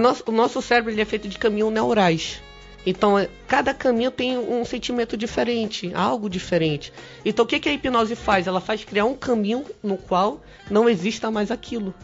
[0.00, 2.42] Nosso- o nosso cérebro ele é feito de caminhos neurais.
[2.84, 6.92] Então, é, cada caminho tem um sentimento diferente, algo diferente.
[7.24, 8.48] Então, o que, que a hipnose faz?
[8.48, 11.94] Ela faz criar um caminho no qual não exista mais aquilo.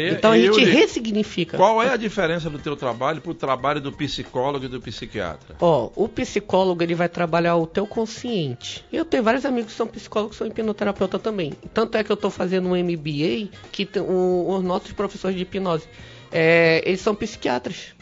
[0.00, 1.56] E- Então, a gente Yuri, ressignifica.
[1.56, 5.56] Qual é a diferença do teu trabalho para o trabalho do psicólogo e do psiquiatra?
[5.60, 8.84] Ó, o psicólogo ele vai trabalhar o teu consciente.
[8.92, 11.52] Eu tenho vários amigos que são psicólogos, são hipnoterapeuta também.
[11.74, 15.84] Tanto é que eu estou fazendo um MBA que o- os nossos professores de hipnose,
[16.30, 17.96] é, eles são psiquiatras.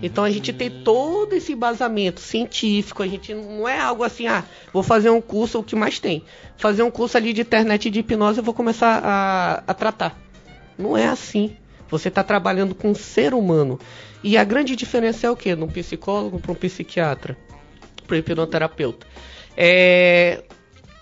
[0.00, 3.02] Então a gente tem todo esse embasamento científico.
[3.02, 6.22] A gente não é algo assim, ah, vou fazer um curso, o que mais tem?
[6.56, 10.16] Fazer um curso ali de internet de hipnose, eu vou começar a, a tratar.
[10.78, 11.56] Não é assim.
[11.90, 13.78] Você está trabalhando com um ser humano.
[14.22, 15.54] E a grande diferença é o quê?
[15.54, 17.36] Num psicólogo para um psiquiatra,
[18.06, 19.06] para um hipnoterapeuta.
[19.56, 20.44] É,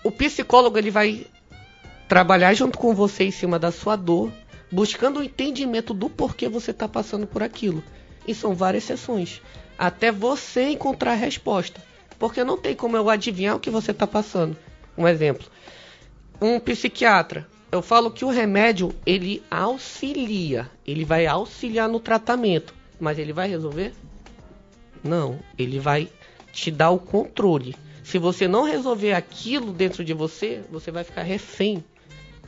[0.03, 1.27] O psicólogo ele vai
[2.07, 4.31] trabalhar junto com você em cima da sua dor,
[4.71, 7.83] buscando o entendimento do porquê você está passando por aquilo.
[8.27, 9.41] E são várias sessões,
[9.77, 11.81] até você encontrar a resposta.
[12.17, 14.57] Porque não tem como eu adivinhar o que você está passando.
[14.97, 15.45] Um exemplo
[16.41, 17.47] um psiquiatra.
[17.71, 23.49] Eu falo que o remédio ele auxilia, ele vai auxiliar no tratamento, mas ele vai
[23.49, 23.93] resolver?
[25.03, 26.07] Não, ele vai
[26.53, 27.75] te dar o controle.
[28.03, 31.83] Se você não resolver aquilo dentro de você, você vai ficar refém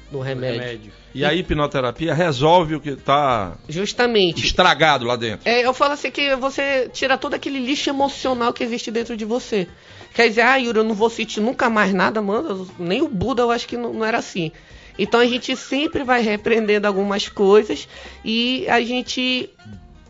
[0.10, 0.62] do remédio.
[0.62, 0.94] Remédio.
[1.14, 4.46] E a hipnoterapia resolve o que está Justamente.
[4.46, 5.48] estragado lá dentro.
[5.48, 9.26] É, eu falo assim que você tira todo aquele lixo emocional que existe dentro de
[9.26, 9.68] você.
[10.14, 12.68] Quer dizer, ah, Yuri, eu não vou sentir nunca mais nada, mano.
[12.80, 14.52] Nem o Buda eu acho que não, não era assim.
[15.00, 17.88] Então a gente sempre vai repreendendo algumas coisas
[18.24, 19.50] e a gente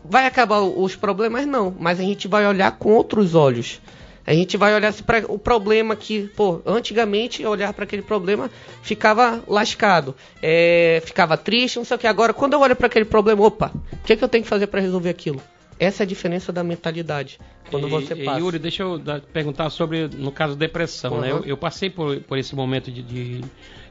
[0.04, 1.74] vai acabar os problemas, não.
[1.78, 3.80] Mas a gente vai olhar com outros olhos.
[4.26, 8.50] A gente vai olhar para o problema que, pô, antigamente olhar para aquele problema
[8.82, 12.06] ficava lascado, é, ficava triste, não sei o que.
[12.06, 14.66] Agora, quando eu olho para aquele problema, opa, o que, que eu tenho que fazer
[14.66, 15.40] para resolver aquilo?
[15.78, 17.40] Essa é a diferença da mentalidade.
[17.70, 18.38] Quando E- você e, passa.
[18.38, 19.00] Yuri, deixa eu
[19.32, 21.32] perguntar sobre, no caso, depressão, né?
[21.32, 21.38] Uhum.
[21.38, 23.40] Eu, eu passei por, por esse momento de, de,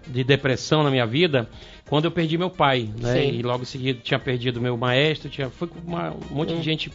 [0.10, 1.50] de depressão na minha vida
[1.88, 3.14] quando eu perdi meu pai, né?
[3.14, 3.40] Sim.
[3.40, 6.58] E logo em seguida tinha perdido meu maestro, tinha, foi com uma- um monte Hum.
[6.58, 6.92] de gente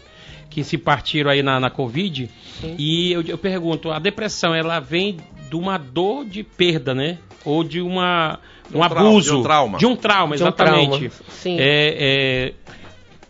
[0.51, 2.31] que se partiram aí na, na Covid.
[2.61, 2.75] Sim.
[2.79, 5.17] E eu, eu pergunto, a depressão, ela vem
[5.51, 7.19] de uma dor de perda, né?
[7.45, 8.39] Ou de uma,
[8.73, 9.31] um, um abuso.
[9.33, 9.79] de um trauma.
[9.79, 10.89] De um trauma, De um exatamente.
[10.91, 11.57] trauma, sim.
[11.59, 12.53] É, é,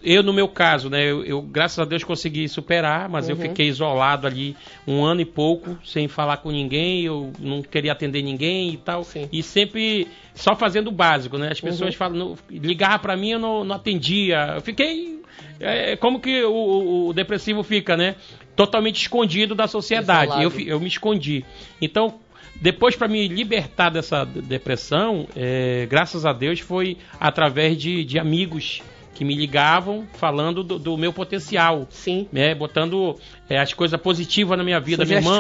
[0.05, 3.43] eu, no meu caso, né, eu, eu, graças a Deus consegui superar, mas eu Uhum.
[3.43, 4.55] fiquei isolado ali
[4.87, 9.03] um ano e pouco, sem falar com ninguém, eu não queria atender ninguém e tal.
[9.05, 9.29] Sim.
[9.33, 11.49] E sempre só fazendo o básico, né?
[11.51, 11.99] As pessoas Uhum.
[11.99, 14.53] falam, não, ligavam pra mim, eu não, não atendia.
[14.57, 15.23] Eu fiquei.
[15.59, 18.17] É, como que o, o- depressivo fica, né?
[18.55, 20.31] Totalmente escondido da sociedade.
[20.33, 20.61] Isolado.
[20.61, 21.45] Eu, eu me escondi.
[21.81, 22.15] Então,
[22.61, 28.81] depois para me libertar dessa depressão, é, graças a Deus, foi através de, de amigos
[29.15, 31.87] que me ligavam falando do, do meu potencial.
[31.89, 32.29] Sim.
[32.33, 33.17] Né, botando
[33.49, 35.37] é, as coisas positivas na minha vida, meu irmão.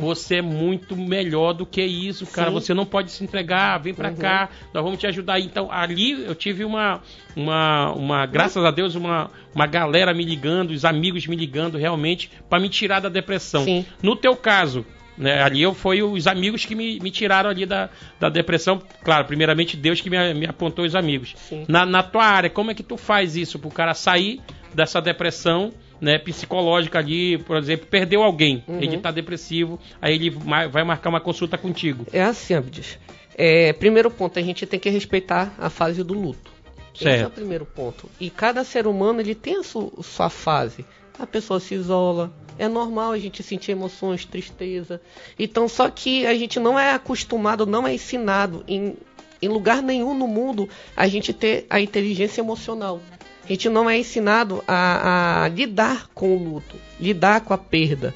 [0.00, 2.48] Você é muito melhor do que isso, cara.
[2.48, 2.54] Sim.
[2.54, 4.16] Você não pode se entregar, vem pra Uhum.
[4.16, 5.38] cá, nós vamos te ajudar.
[5.40, 7.00] Então, ali eu tive uma,
[7.36, 12.30] uma, uma graças a Deus, uma, uma galera me ligando, os amigos me ligando realmente
[12.50, 13.64] pra me tirar da depressão.
[13.64, 13.86] Sim.
[14.02, 14.84] No teu caso,
[15.16, 17.88] né, ali eu foi os amigos que me, me tiraram ali da,
[18.18, 18.80] da depressão.
[19.04, 21.34] Claro, primeiramente Deus que me, me apontou os amigos.
[21.36, 21.64] Sim.
[21.68, 24.40] Na, na tua área, como é que tu faz isso pro cara sair
[24.74, 28.80] dessa depressão, né, psicológica ali, por exemplo, perdeu alguém, Uhum.
[28.82, 32.06] ele tá depressivo, aí ele vai marcar uma consulta contigo.
[32.12, 32.98] É assim, Abdias.
[33.36, 36.50] É, primeiro ponto, a gente tem que respeitar a fase do luto.
[36.94, 37.32] Esse é o Certo.
[37.34, 38.08] primeiro ponto.
[38.20, 40.84] E cada ser humano ele tem a su- sua fase.
[41.18, 42.32] A pessoa se isola.
[42.58, 45.00] É normal a gente sentir emoções, tristeza.
[45.38, 48.96] Então, só que a gente não é acostumado, não é ensinado em,
[49.40, 53.00] em lugar nenhum no mundo a gente ter a inteligência emocional.
[53.44, 58.14] A gente não é ensinado a, a lidar com o luto, lidar com a perda.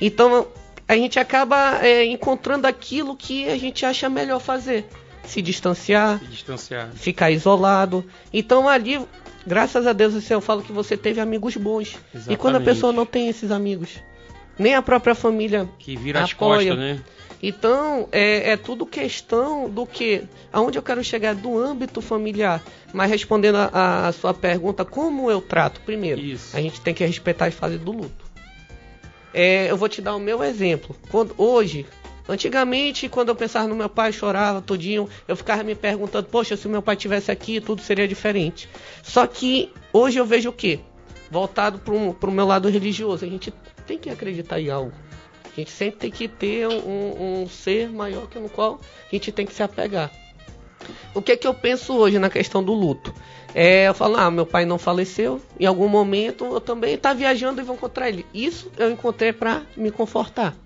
[0.00, 0.46] Então
[0.88, 4.86] a gente acaba é, encontrando aquilo que a gente acha melhor fazer.
[5.24, 6.90] Se distanciar, Se distanciar.
[6.94, 8.04] ficar isolado.
[8.32, 9.00] Então ali,
[9.46, 11.96] graças a Deus, eu falo que você teve amigos bons.
[12.28, 12.64] E quando a Exatamente.
[12.64, 13.90] pessoa não tem esses amigos,
[14.58, 16.58] nem a própria família Que vira as apoia.
[16.70, 17.00] costas, né?
[17.44, 20.22] Então, é, é tudo questão do que.
[20.52, 22.62] Aonde eu quero chegar do âmbito familiar.
[22.92, 25.80] Mas respondendo a, a- a sua pergunta, como eu trato?
[25.80, 26.56] Primeiro, Isso.
[26.56, 28.24] a gente tem que respeitar as fases do luto.
[29.34, 30.94] É, eu vou te dar o meu exemplo.
[31.10, 31.84] Quando, hoje,
[32.28, 36.68] antigamente, quando eu pensava no meu pai, chorava todinho, eu ficava me perguntando, poxa, se
[36.68, 38.68] meu pai tivesse aqui, tudo seria diferente.
[39.02, 40.80] Só que hoje eu vejo o quê?
[41.30, 43.24] Voltado para o meu lado religioso.
[43.24, 43.52] A gente
[43.86, 44.92] tem que acreditar em algo.
[45.44, 49.30] A gente sempre tem que ter um, um ser maior que no qual a gente
[49.30, 50.10] tem que se apegar.
[51.14, 53.14] O que que eu penso hoje na questão do luto?
[53.54, 57.60] É, eu falo, ah, meu pai não faleceu, em algum momento eu também tá viajando
[57.60, 58.24] e vou encontrar ele.
[58.32, 60.56] Isso eu encontrei para me confortar.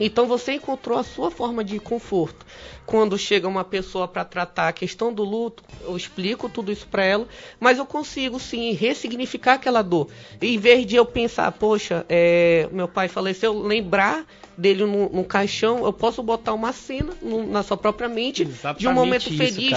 [0.00, 2.46] Então você encontrou a sua forma de conforto.
[2.84, 7.04] Quando chega uma pessoa para tratar a questão do luto, eu explico tudo isso para
[7.04, 7.28] ela,
[7.60, 10.08] mas eu consigo sim ressignificar aquela dor.
[10.40, 14.26] Em vez de eu pensar, poxa, é, meu pai faleceu, lembrar
[14.56, 18.50] dele no, no caixão, eu posso botar uma cena no- na sua própria mente de
[18.50, 19.72] um Exatamente momento isso, feliz,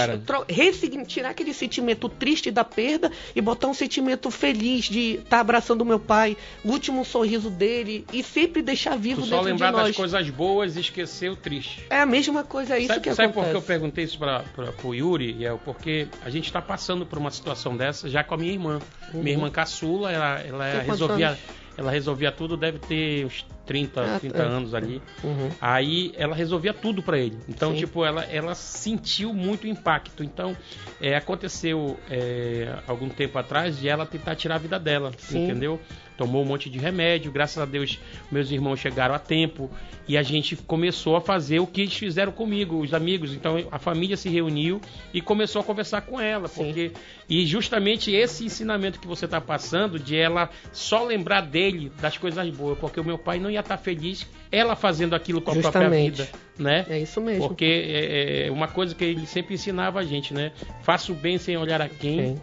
[1.06, 5.84] tirar aquele sentimento triste da perda e botar um sentimento feliz de estar abraçando o
[5.84, 9.72] meu pai, o último sorriso dele e sempre deixar vivo Tu só dentro de lembrar
[9.72, 9.96] das nós.
[9.96, 11.84] coisas boas e esquecer o triste.
[11.90, 13.50] É a mesma coisa, é isso sabe, que sabe por acontece.
[13.52, 14.44] que eu perguntei isso para
[14.82, 15.44] o Yuri?
[15.44, 18.78] É porque a gente está passando por uma situação dessa já com a minha irmã.
[19.12, 20.86] Minha irmã caçula, ela, ela Uhum.
[20.86, 21.38] Resolvia,
[21.76, 24.42] ela resolvia tudo, deve ter uns 30, Ah, 30 é.
[24.42, 25.00] anos ali.
[25.22, 25.48] Uhum.
[25.60, 27.38] Aí ela resolvia tudo para ele.
[27.48, 27.78] Então, Sim.
[27.78, 30.24] tipo, ela, ela sentiu muito impacto.
[30.24, 30.56] Então,
[31.00, 35.44] é, aconteceu é, algum tempo atrás de ela tentar tirar a vida dela, Sim.
[35.44, 35.80] entendeu?
[36.16, 37.98] Tomou um monte de remédio, graças a Deus
[38.30, 39.70] meus irmãos chegaram a tempo
[40.06, 43.32] e a gente começou a fazer o que eles fizeram comigo, os amigos.
[43.32, 44.82] Então a família se reuniu
[45.14, 46.64] e começou a conversar com ela, Sim.
[46.64, 46.92] porque
[47.26, 52.50] e justamente esse ensinamento que você está passando de ela só lembrar dele das coisas
[52.50, 55.82] boas, porque o meu pai não ia estar feliz ela fazendo aquilo com a própria
[55.82, 56.22] Justamente.
[56.22, 56.86] vida, né?
[56.88, 57.48] É isso mesmo.
[57.48, 60.52] Porque é, é uma coisa que ele sempre ensinava a gente, né?
[60.82, 62.42] Faça o bem sem olhar a quem, Sim.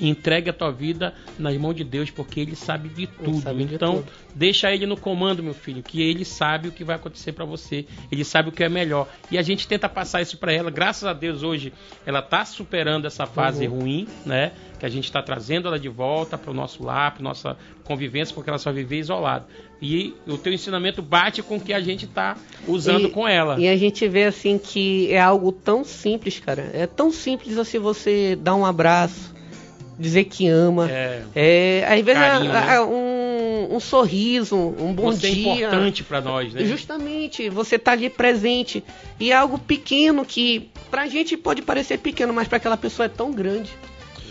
[0.00, 3.40] Entregue a tua vida nas mãos de Deus, porque ele sabe de tudo.
[3.40, 4.12] sabe de então, tudo.
[4.34, 7.84] deixa ele no comando, meu filho, que ele sabe o que vai acontecer pra você.
[8.10, 9.08] Ele sabe o que é melhor.
[9.30, 10.70] E a gente tenta passar isso pra ela.
[10.70, 11.72] Graças a Deus hoje
[12.06, 13.80] ela tá superando essa fase Uhum.
[13.80, 14.52] ruim, né?
[14.78, 18.48] Que a gente tá trazendo ela de volta pro nosso lar, pra nossa convivência, porque
[18.48, 19.46] ela só vivia isolada.
[19.82, 22.36] E o teu ensinamento bate com o que a gente tá
[22.66, 23.58] usando E- com ela.
[23.60, 26.70] E a gente vê assim que é algo tão simples, cara.
[26.72, 29.34] É tão simples assim você dar um abraço,
[30.00, 30.90] dizer que ama.
[30.90, 31.22] É.
[31.34, 32.74] É, às vezes Carinho, é- né?
[32.74, 35.50] é um, um sorriso, um bom você dia.
[35.50, 36.64] é importante pra nós, né?
[36.64, 38.82] Justamente, você tá ali presente.
[39.18, 43.08] E é algo pequeno que pra gente pode parecer pequeno, mas pra aquela pessoa é
[43.08, 43.70] tão grande.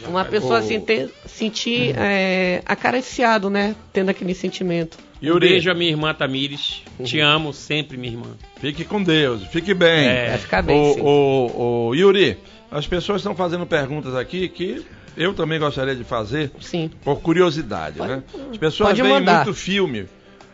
[0.08, 3.76] Uma pessoa assim ter, sentir é, acariciado, né?
[3.92, 4.98] Tendo aquele sentimento.
[5.22, 6.82] Um Yuri, beijo a minha irmã Tamires.
[7.04, 8.28] Te amo sempre, minha irmã.
[8.62, 10.08] fique com Deus, fique bem.
[10.08, 10.30] É.
[10.30, 11.02] Vai ficar bem, sim.
[11.02, 12.38] O, o, o Yuri,
[12.72, 14.86] as pessoas estão fazendo perguntas aqui que
[15.20, 16.90] eu também gostaria de fazer Sim.
[17.04, 18.24] por curiosidade, né?
[18.50, 19.44] As pessoas pode veem mandar.
[19.46, 20.08] muito filme,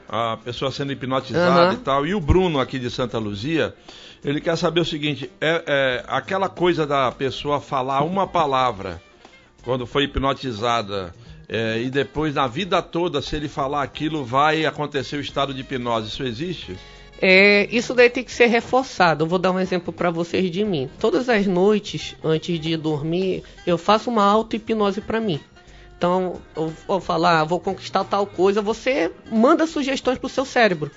[0.09, 1.73] a pessoa sendo hipnotizada Aham.
[1.73, 2.05] e tal.
[2.07, 3.75] E o Bruno aqui de Santa Luzia,
[4.23, 8.99] ele quer saber o seguinte: é, é aquela coisa da pessoa falar uma palavra
[9.63, 11.13] quando foi hipnotizada.
[11.47, 15.61] é, e depois, na vida toda, se ele falar aquilo, vai acontecer o estado de
[15.61, 16.07] hipnose.
[16.07, 16.75] Isso existe?
[17.21, 19.23] É, isso daí tem que ser reforçado.
[19.23, 20.89] Eu vou dar um exemplo para vocês de mim.
[20.99, 25.39] Todas as noites, antes de dormir, eu faço uma auto-hipnose para mim.
[25.97, 30.91] Então, eu vou falar, vou conquistar tal coisa, você manda sugestões pro seu cérebro.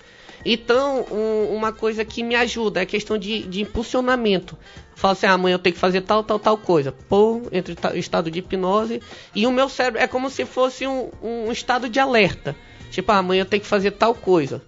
[0.45, 4.57] Então, um, uma coisa que me ajuda é a questão de, de impulsionamento.
[4.95, 6.93] Fala assim, ah, amanhã eu tenho que fazer tal, tal, tal coisa.
[7.09, 9.01] Pô, entre estado de hipnose.
[9.35, 12.57] E o meu cérebro é como se fosse um, um estado de alerta.
[12.91, 14.63] Tipo, ah, amanhã eu tenho que fazer tal coisa.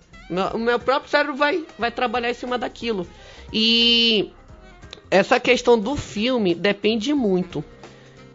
[0.55, 3.07] O meu próprio cérebro vai, vai trabalhar em cima daquilo.
[3.53, 4.31] E
[5.11, 7.65] essa questão do filme depende muito.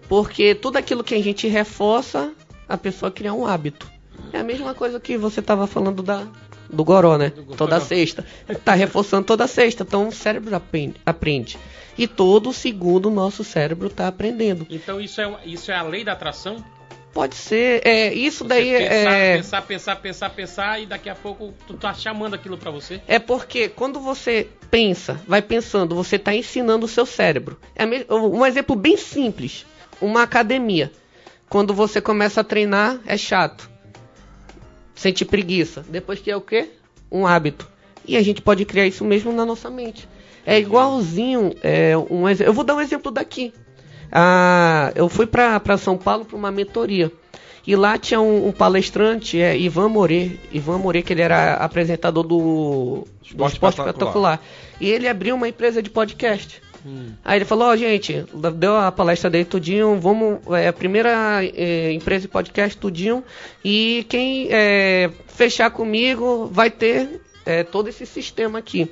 [0.09, 2.33] Porque tudo aquilo que a gente reforça,
[2.67, 3.89] a pessoa cria um hábito.
[4.33, 6.27] É a mesma coisa que você estava falando da,
[6.69, 7.29] do goró, né?
[7.29, 8.25] Do toda sexta.
[8.63, 9.83] Tá reforçando toda sexta.
[9.83, 10.95] Então o cérebro aprende.
[11.05, 11.57] aprende.
[11.97, 14.67] E todo segundo o nosso cérebro está aprendendo.
[14.69, 16.63] Então isso é, isso é a lei da atração?
[17.15, 17.81] Pode ser.
[17.87, 19.37] É, isso Você daí pensar, é.
[19.37, 22.99] Pensar, pensar, pensar, pensar e daqui a pouco tu tá chamando aquilo pra você.
[23.07, 27.57] É porque quando você pensa, vai pensando, você está ensinando o seu cérebro.
[27.73, 29.65] É um exemplo bem simples:
[30.01, 30.91] uma academia.
[31.47, 33.69] Quando você começa a treinar, é chato.
[34.93, 35.85] Sente preguiça.
[35.87, 36.67] Depois que é o quê?
[37.09, 37.65] Um hábito.
[38.05, 40.05] E a gente pode criar isso mesmo na nossa mente.
[40.45, 41.53] É igualzinho.
[41.63, 43.53] É, um, eu vou dar um exemplo daqui.
[44.11, 47.11] Ah, eu fui para São Paulo para uma mentoria.
[47.67, 50.39] E lá tinha um, um palestrante, é, Ivan More.
[50.51, 54.39] Ivan More, que ele era apresentador do do Esporte Esporte, Espetacular.
[54.79, 56.61] E ele abriu uma empresa de podcast.
[57.23, 58.25] Aí ele falou, ó, gente,
[58.55, 63.23] deu a palestra dele tudinho, vamos, é a primeira é, empresa de podcast tudinho,
[63.63, 68.87] e quem é, fechar comigo vai ter é, todo esse sistema aqui.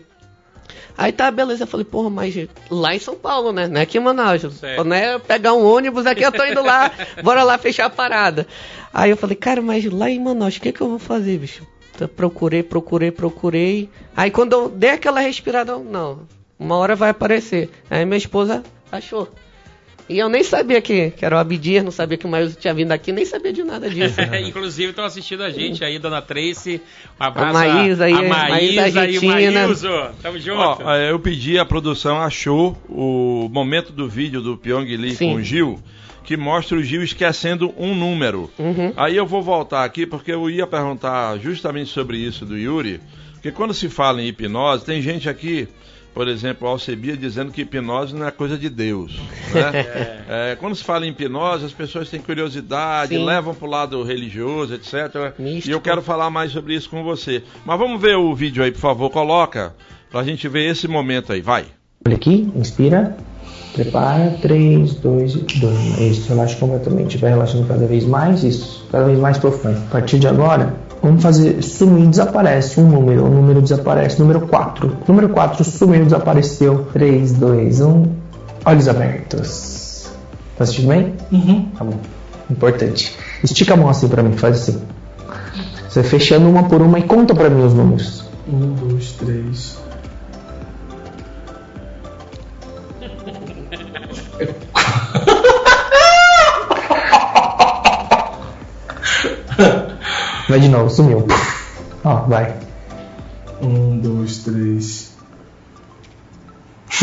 [0.97, 2.35] Aí tá, beleza, eu falei, porra, mas
[2.69, 3.67] lá em São Paulo, né?
[3.67, 4.41] Não é aqui em Manaus.
[4.41, 4.83] Certo.
[4.83, 5.17] Né?
[5.19, 6.91] Pegar um ônibus aqui, eu tô indo lá,
[7.23, 8.47] bora lá fechar a parada.
[8.93, 11.65] Aí eu falei, cara, mas lá em Manaus, o que que eu vou fazer, bicho?
[11.95, 13.89] Então, procurei, procurei, procurei.
[14.15, 17.69] Aí quando eu dei aquela respirada, eu, não, uma hora vai aparecer.
[17.89, 19.29] Aí minha esposa achou.
[20.09, 22.73] E eu nem sabia que, que era o Abdir, não sabia que o Maílson tinha
[22.73, 24.19] vindo aqui, nem sabia de nada disso.
[24.45, 26.81] Inclusive estão assistindo a gente aí, Dona Tracy.
[27.19, 29.25] Um abraço A Maísa aí, a Maísa, Maísa e o.
[29.25, 30.11] Maílson.
[30.21, 30.59] Tamo junto.
[30.59, 35.29] Ó, é, eu pedi, a produção achou o momento do vídeo do Pyong Lee Sim.
[35.29, 35.79] com o Gil,
[36.23, 38.51] que mostra o Gil esquecendo um número.
[38.59, 38.93] Uhum.
[38.97, 42.99] Aí eu vou voltar aqui porque eu ia perguntar justamente sobre isso do Yuri,
[43.33, 45.67] porque quando se fala em hipnose, tem gente aqui,
[46.13, 49.19] por exemplo, Alcebia dizendo que hipnose não é coisa de Deus.
[49.53, 50.13] Né?
[50.29, 53.23] É, quando se fala em hipnose, as pessoas têm curiosidade, Sim.
[53.25, 55.37] levam para o lado religioso, etc.
[55.37, 55.69] Místico.
[55.69, 57.43] E eu quero falar mais sobre isso com você.
[57.65, 59.75] Mas vamos ver o vídeo aí, por favor, coloca,
[60.09, 61.65] pra gente ver esse momento aí, vai.
[62.05, 63.15] Olha aqui, inspira,
[63.73, 65.99] prepara, 3, 2, 2.
[65.99, 67.17] Isso, relaxa completamente.
[67.17, 69.77] Vai relaxando cada vez mais, isso, cada vez mais profundo.
[69.77, 70.73] A partir de agora,
[71.03, 74.97] vamos fazer sumir, desaparece um número, o número desaparece, número 4.
[75.07, 76.87] Número 4 sumiu, desapareceu.
[76.93, 78.05] 3, 2, 1.
[78.65, 80.09] Olhos abertos.
[80.57, 81.13] Tá assistindo bem?
[81.31, 81.65] Uhum.
[81.77, 81.97] Tá bom.
[82.49, 83.15] Importante.
[83.43, 84.81] Estica a mão assim pra mim, faz assim.
[85.89, 88.23] Você fechando uma por uma e conta pra mim os números.
[88.47, 89.77] Um, dois, três.
[100.53, 101.25] Vai de novo, sumiu.
[102.03, 102.55] Ó, vai.
[103.59, 105.17] Um, dois, três.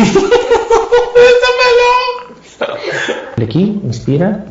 [3.37, 4.47] Olha aqui, inspira,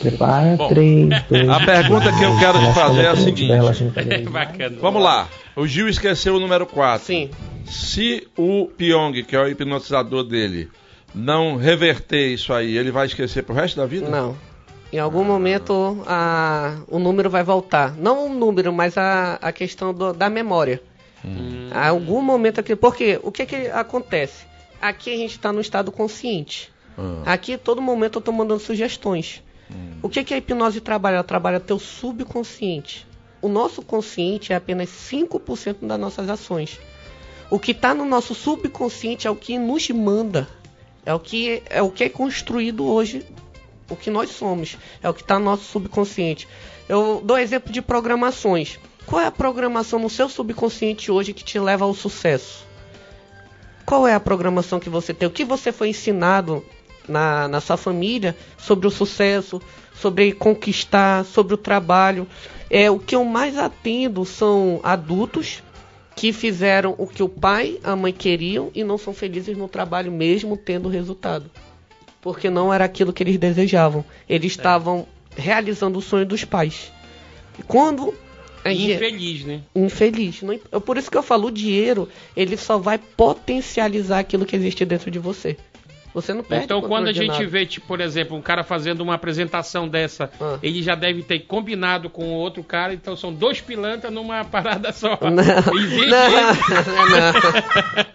[0.00, 3.52] prepara, 3, 2, a pergunta que eu quero te fazer é a seguinte.
[4.32, 4.78] Bacana.
[4.80, 5.28] Vamos lá.
[5.54, 7.04] O Gil esqueceu o número 4.
[7.04, 7.28] Sim.
[7.66, 10.70] Se o Pyong, que é o hipnotizador dele,
[11.14, 14.08] não reverter isso aí, ele vai esquecer pro resto da vida?
[14.08, 14.47] Não.
[14.92, 17.94] Em algum momento a, o número vai voltar.
[17.96, 20.82] Não o número, mas a, a questão do- da memória.
[21.24, 21.68] Hum.
[21.70, 22.74] Em algum momento aqui.
[22.74, 24.46] Porque o que, que acontece?
[24.80, 26.72] Aqui a gente está no estado consciente.
[26.96, 27.32] Ah.
[27.34, 29.42] Aqui todo momento eu estou mandando sugestões.
[30.02, 31.16] O que, que a hipnose trabalha?
[31.16, 33.06] Ela trabalha teu subconsciente.
[33.42, 36.80] O nosso consciente é apenas 5% das nossas ações.
[37.50, 40.48] O que está no nosso subconsciente é o que nos manda.
[41.04, 43.24] É o que é o que é construído hoje,
[43.90, 44.76] o que nós somos.
[45.02, 46.46] É o que está no nosso subconsciente.
[46.88, 48.78] Eu dou exemplo de programações.
[49.06, 52.66] Qual é a programação no seu subconsciente hoje que te leva ao sucesso?
[53.86, 55.26] Qual é a programação que você tem?
[55.26, 56.62] O que você foi ensinado
[57.08, 59.62] na, na sua família sobre o sucesso,
[59.94, 62.26] sobre conquistar, sobre o trabalho?
[62.68, 65.62] É o que eu mais atendo são adultos
[66.14, 70.12] que fizeram o que o pai, a mãe queriam e não são felizes no trabalho
[70.12, 71.50] mesmo tendo resultado.
[72.20, 74.04] Porque não era aquilo que eles desejavam.
[74.28, 75.06] Eles estavam
[75.36, 76.90] realizando o sonho dos pais.
[77.58, 78.14] E quando
[78.66, 79.60] gente- Infeliz, né?
[79.74, 80.42] infeliz.
[80.42, 84.56] Não, é por isso que eu falo, o dinheiro, ele só vai potencializar aquilo que
[84.56, 85.56] existe dentro de você.
[86.20, 87.46] Você não perde Então, quando a gente nada.
[87.46, 90.58] vê, tipo, por exemplo, um cara fazendo uma apresentação dessa, Ah.
[90.62, 95.18] ele já deve ter combinado com outro cara, então são dois pilantras numa parada só.
[95.22, 96.30] Não, Existe não,
[97.08, 98.08] não.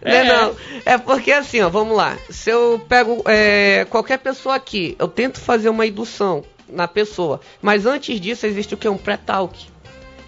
[0.02, 0.54] É, não.
[0.84, 2.16] É porque assim, ó, vamos lá.
[2.30, 7.84] Se eu pego é, qualquer pessoa aqui, eu tento fazer uma indução na pessoa, mas
[7.86, 8.88] antes disso existe o que?
[8.88, 9.68] Um pré-talk.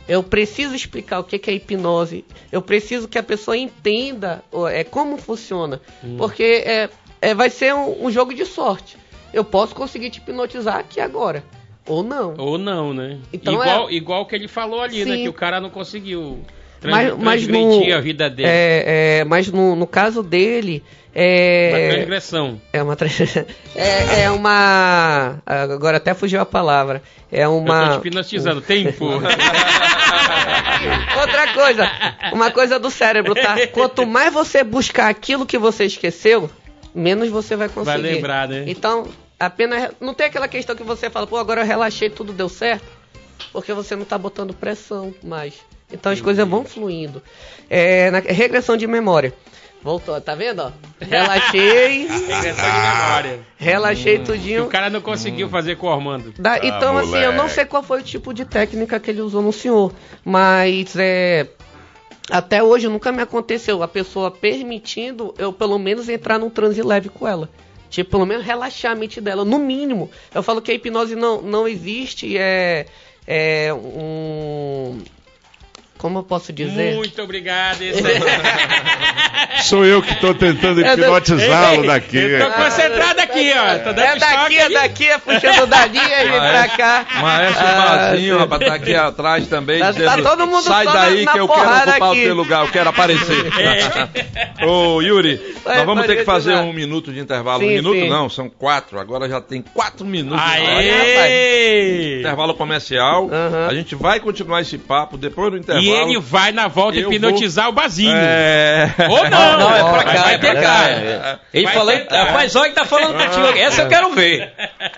[0.09, 2.25] Eu preciso explicar o que é hipnose.
[2.51, 5.81] Eu preciso que a pessoa entenda é, como funciona.
[6.03, 6.17] Hum.
[6.19, 6.91] Porque é,
[7.23, 8.99] é, vai ser um, um jogo de sorte.
[9.33, 11.43] Eu posso conseguir te hipnotizar aqui agora.
[11.87, 12.35] Ou não.
[12.37, 13.19] Ou não, né?
[13.33, 15.17] Então igual, é- igual que ele falou ali, né?
[15.17, 15.23] Sim.
[15.23, 16.41] Que o cara não conseguiu
[16.81, 18.49] trans, Mas, mas no, a vida dele.
[18.49, 20.83] É, é, mas no, no caso dele,
[21.15, 22.61] Uma é, transgressão.
[22.73, 23.09] é uma tra-
[23.75, 27.03] é, é uma agora até fugiu a palavra.
[27.31, 28.61] É Eu tô te uma hipnotizando.
[28.61, 29.07] Tempo.
[31.21, 31.91] outra coisa,
[32.33, 33.57] uma coisa do cérebro, tá?
[33.69, 36.51] Quanto mais você buscar aquilo que você esqueceu,
[36.95, 38.03] menos você vai conseguir.
[38.03, 38.65] Vai lembrar, né?
[38.67, 39.07] Então,
[39.39, 42.85] apenas não tem aquela questão que você fala, pô, agora eu relaxei, tudo deu certo,
[43.53, 45.55] porque você não tá botando pressão mais.
[45.93, 47.23] Então as coisas vão fluindo.
[47.69, 49.35] É, na regressão de memória.
[49.83, 50.71] Voltou, tá vendo, ó?
[51.01, 53.41] Relaxei, Regressão de memória.
[53.57, 54.65] relaxei Que tudinho.
[54.65, 56.33] o cara não conseguiu fazer com o Armando.
[56.39, 59.43] Da- então, assim, eu não sei qual foi o tipo de técnica que ele usou
[59.43, 59.93] no senhor,
[60.25, 61.49] mas é.
[62.31, 67.09] Até hoje nunca me aconteceu a pessoa permitindo eu pelo menos entrar num transe leve
[67.09, 67.49] com ela.
[67.91, 70.11] Tipo, pelo menos relaxar a mente dela, no mínimo.
[70.35, 72.87] Eu falo que a hipnose não, não existe, é.
[73.27, 74.99] É um.
[76.03, 76.97] Como eu posso dizer?
[76.97, 77.81] Muito obrigado.
[77.87, 78.03] Esse.
[79.69, 82.39] Sou eu que estou tentando É do- hipnotizá-lo daqui.
[82.41, 83.79] Tô concentrado aqui, ó.
[83.79, 87.07] Tô dando É daqui, é daqui, é puxando dali, aí vem pra cá.
[87.21, 88.41] Maestro Ah, Bazinho, sim.
[88.41, 89.79] rapaz, tá aqui atrás também.
[89.79, 92.21] Tá- dizendo, tá todo mundo Sai daí na- que na eu quero porrada ocupar aqui."
[92.21, 93.47] o teu lugar, eu quero aparecer.
[94.67, 97.63] Ô, Yuri, Vai, nós vamos ter que fazer um minuto de intervalo.
[97.63, 98.09] um Sim, minuto sim.
[98.09, 98.99] não, são quatro.
[98.99, 100.45] Agora já tem quatro minutos.
[100.45, 102.19] de Aê!
[102.21, 103.29] Intervalo comercial.
[103.33, 103.69] Aham.
[103.69, 105.87] A gente vai continuar esse papo depois do intervalo.
[105.87, 108.13] E ele vai na volta Eu hipnotizar o Bazinho.
[108.15, 108.91] É...
[109.09, 109.53] Ou não.
[109.59, 110.89] Não, é pra Vai- cá, vai é pra cá.
[110.91, 111.39] é.
[111.53, 112.25] Ele Vai falou, tentar.
[112.25, 113.59] rapaz, olha que tá falando contigo aqui.
[113.61, 114.53] Essa eu quero ver.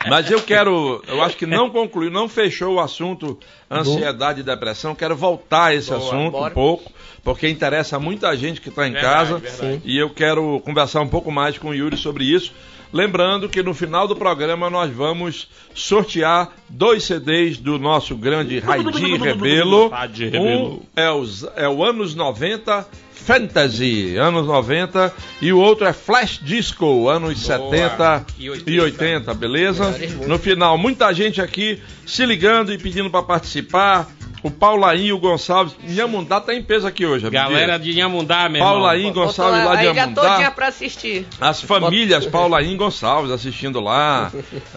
[0.08, 3.38] Mas eu quero, eu acho que não concluiu, não fechou o assunto
[3.70, 4.94] ansiedade e depressão.
[4.94, 6.50] Quero voltar a esse Boa, assunto bora.
[6.50, 6.92] um pouco,
[7.22, 9.38] porque interessa muita gente que está em Verdade, casa.
[9.38, 9.82] verdade.
[9.84, 12.52] E eu quero conversar um pouco mais com o Yuri sobre isso.
[12.94, 19.16] Lembrando que no final do programa nós vamos sortear dois CDs do nosso grande Raidi
[19.16, 19.90] Rebelo.
[20.32, 26.38] Um é, os, é o anos 90 Fantasy, anos 90, e o outro é Flash
[26.40, 28.82] Disco, anos 70 E e 80.
[28.82, 29.94] 80, beleza?
[30.28, 34.08] No final, muita gente aqui se ligando e pedindo para participar.
[34.44, 37.48] O Paulainho Gonçalves, Inhamundá tá em peso aqui hoje, Abdias.
[37.48, 38.74] Galera de Inhamundá, meu irmão.
[38.74, 40.20] Paulainho Gonçalves lá de a ilha Inhamundá.
[40.20, 41.26] todinha pra assistir.
[41.40, 44.30] As famílias Paulaim Gonçalves assistindo lá.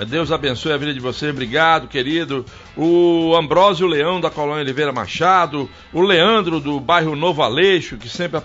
[0.07, 1.32] Deus abençoe a vida de você.
[1.32, 2.45] Obrigado, querido.
[2.78, 5.70] O Ambrósio Leão da Colônia Oliveira Machado.
[5.91, 8.39] O Leandro do bairro Novo Aleixo, que sempre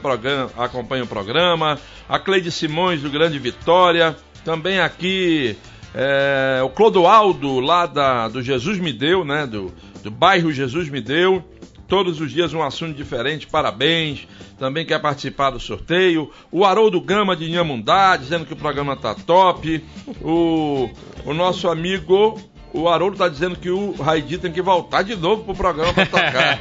[0.59, 1.79] acompanha o programa.
[2.09, 4.17] A Cleide Simões do Grande Vitória.
[4.45, 5.57] Também aqui
[5.95, 9.47] é, o Clodoaldo lá da, do Jesus Me Deu, né?
[9.47, 11.45] Do, do bairro Jesus Me Deu.
[11.87, 14.27] Todos os dias um assunto diferente, parabéns.
[14.59, 16.31] Também quer participar do sorteio.
[16.51, 19.85] O Haroldo Gama de Inhamundá, dizendo que o programa tá top.
[20.23, 20.89] O,
[21.27, 22.41] o nosso amigo,
[22.73, 26.07] o Haroldo tá dizendo que o Raidi tem que voltar de novo pro programa para
[26.07, 26.59] tocar.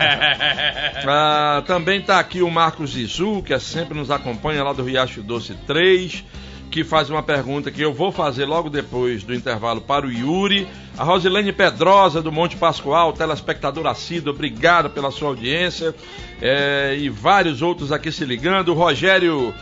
[1.04, 5.24] Ah, também tá aqui o Marcos Izu, que é sempre nos acompanha lá do Riacho
[5.24, 6.24] Doce 3
[6.72, 10.66] que faz uma pergunta que eu vou fazer logo depois do intervalo para o Yuri.
[10.98, 15.94] A Rosilene Pedrosa, do Monte Pascoal, telespectador assíduo, obrigado pela sua audiência.
[16.42, 18.70] É, e vários outros aqui se ligando.
[18.70, 19.54] O Rogério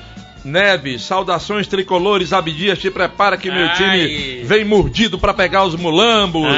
[0.43, 2.31] Neves, saudações tricolores.
[2.33, 3.75] Abdias, te prepara que meu Ai.
[3.75, 6.47] time vem mordido para pegar os mulambos.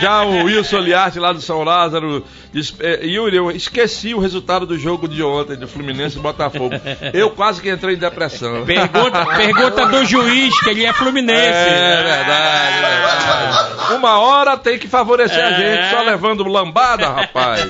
[0.00, 4.64] Já o Wilson Liarte lá do São Lázaro diz, eh, Yuri, eu esqueci o resultado
[4.64, 6.70] do jogo de ontem do Fluminense e Botafogo.
[7.12, 8.64] Eu quase que entrei em depressão.
[8.64, 11.40] Pergunta, pergunta do juiz, que ele é Fluminense.
[11.42, 13.94] É verdade, é verdade.
[13.96, 15.56] Uma hora tem que favorecer a É.
[15.56, 17.68] gente, só levando lambada, rapaz.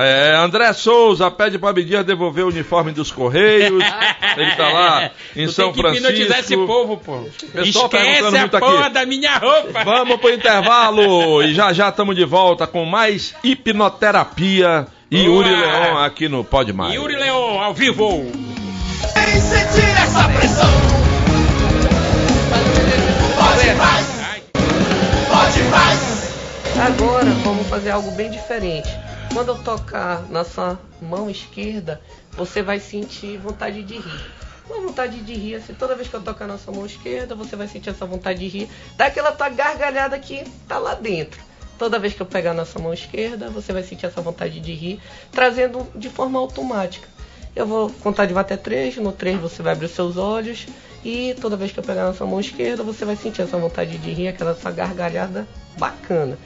[0.00, 3.82] É, André Souza pede para Abdias devolver o uniforme dos Correios.
[4.36, 6.66] Ele tá lá em Tu São tem que hipnotizar esse Francisco.
[6.66, 7.28] povo, pô.
[7.52, 8.66] Pessoal Esquece perguntando a muito aqui.
[8.66, 9.84] porra da minha roupa.
[9.84, 15.24] Vamos pro intervalo e já já estamos de volta com mais hipnoterapia e.
[15.24, 16.94] Yuri Leon aqui no Pode Mais.
[16.94, 18.30] Yuri Leon, ao vivo.
[26.86, 28.88] Agora vamos fazer algo bem diferente.
[29.32, 32.00] Quando eu tocar na sua mão esquerda,
[32.36, 34.30] você vai sentir vontade de rir.
[34.68, 37.54] uma vontade de rir, assim, toda vez que eu tocar na sua mão esquerda, você
[37.54, 41.40] vai sentir essa vontade de rir, daquela tua gargalhada que tá lá dentro.
[41.78, 44.72] Toda vez que eu pegar na sua mão esquerda, você vai sentir essa vontade de
[44.72, 45.00] rir,
[45.30, 47.06] trazendo de forma automática.
[47.54, 50.66] Eu vou contar de até três, no três você vai abrir os seus olhos
[51.04, 53.96] e toda vez que eu pegar na sua mão esquerda, você vai sentir essa vontade
[53.98, 55.46] de rir, aquela essa gargalhada
[55.78, 56.38] bacana.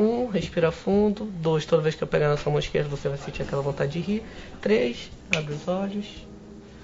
[0.00, 1.26] Um, respira fundo.
[1.26, 3.92] Dois, toda vez que eu pegar na sua mão esquerda, você vai sentir aquela vontade
[3.92, 4.22] de rir.
[4.58, 6.06] Três, abre os olhos,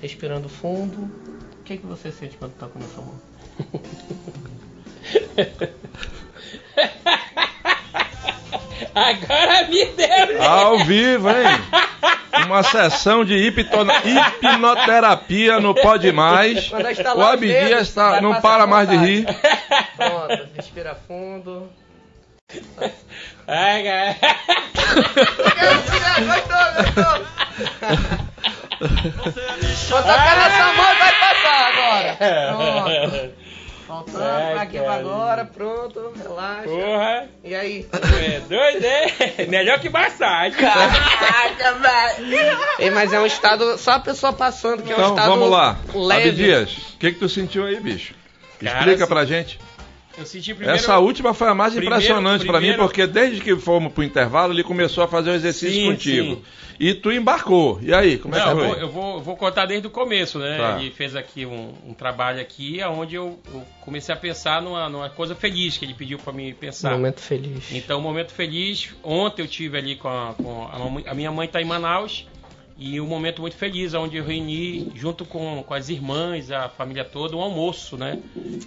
[0.03, 1.11] respirando fundo.
[1.59, 3.15] O que, que você sente quando toca na sua mão?
[8.95, 10.43] Agora me deu.
[10.43, 11.47] Ao vivo, hein?
[12.45, 13.35] Uma sessão de
[14.43, 16.71] hipnoterapia no Pode Mais.
[16.71, 16.77] O
[17.23, 19.25] Abdias tá, não para mais de rir.
[19.97, 21.73] Pronto, respira fundo.
[23.49, 24.17] Ai, cara.
[26.27, 27.27] Gostou, gostou.
[29.89, 32.17] Vou tocar na sua mão, vai passar agora.
[32.53, 33.47] Pronto.
[33.87, 36.65] Voltando Ai, pra agora, pronto, relaxa.
[36.65, 37.29] Porra.
[37.45, 37.89] E aí?
[37.93, 39.47] É doido, é?
[39.47, 40.59] Melhor que massagem.
[40.59, 42.59] Caraca, velho.
[42.81, 45.51] Ei, Mas é um estado, só a pessoa passando, que é um Então estado vamos
[45.51, 45.79] lá.
[45.95, 46.31] leve.
[46.31, 48.13] Abdias, o que, que tu sentiu aí, bicho?
[48.61, 49.61] Cara, Explica assim, pra gente.
[50.19, 50.77] Eu senti primeiro.
[50.79, 54.53] Essa última foi a mais primeiro- impressionante pra mim, porque desde que fomos pro intervalo,
[54.53, 56.35] ele começou a fazer o exercício Sim, contigo.
[56.37, 56.43] sim.
[56.79, 57.79] E tu embarcou.
[57.83, 58.67] E aí, como é Não, que eu foi?
[58.67, 60.59] vou, eu vou, eu vou contar desde o começo, né?
[60.59, 60.79] Tá.
[60.79, 65.09] Ele fez aqui um, um trabalho aqui, onde eu, eu comecei a pensar numa, numa
[65.09, 66.91] coisa feliz que ele pediu pra mim pensar.
[66.93, 67.73] Momento feliz.
[67.73, 68.91] Então, momento feliz.
[69.03, 70.69] Ontem eu tive ali com a, com
[71.07, 72.27] a, a minha mãe está em Manaus
[72.79, 77.05] e um momento muito feliz, onde eu reuni junto com, com as irmãs, a família
[77.05, 78.21] toda, um almoço, né?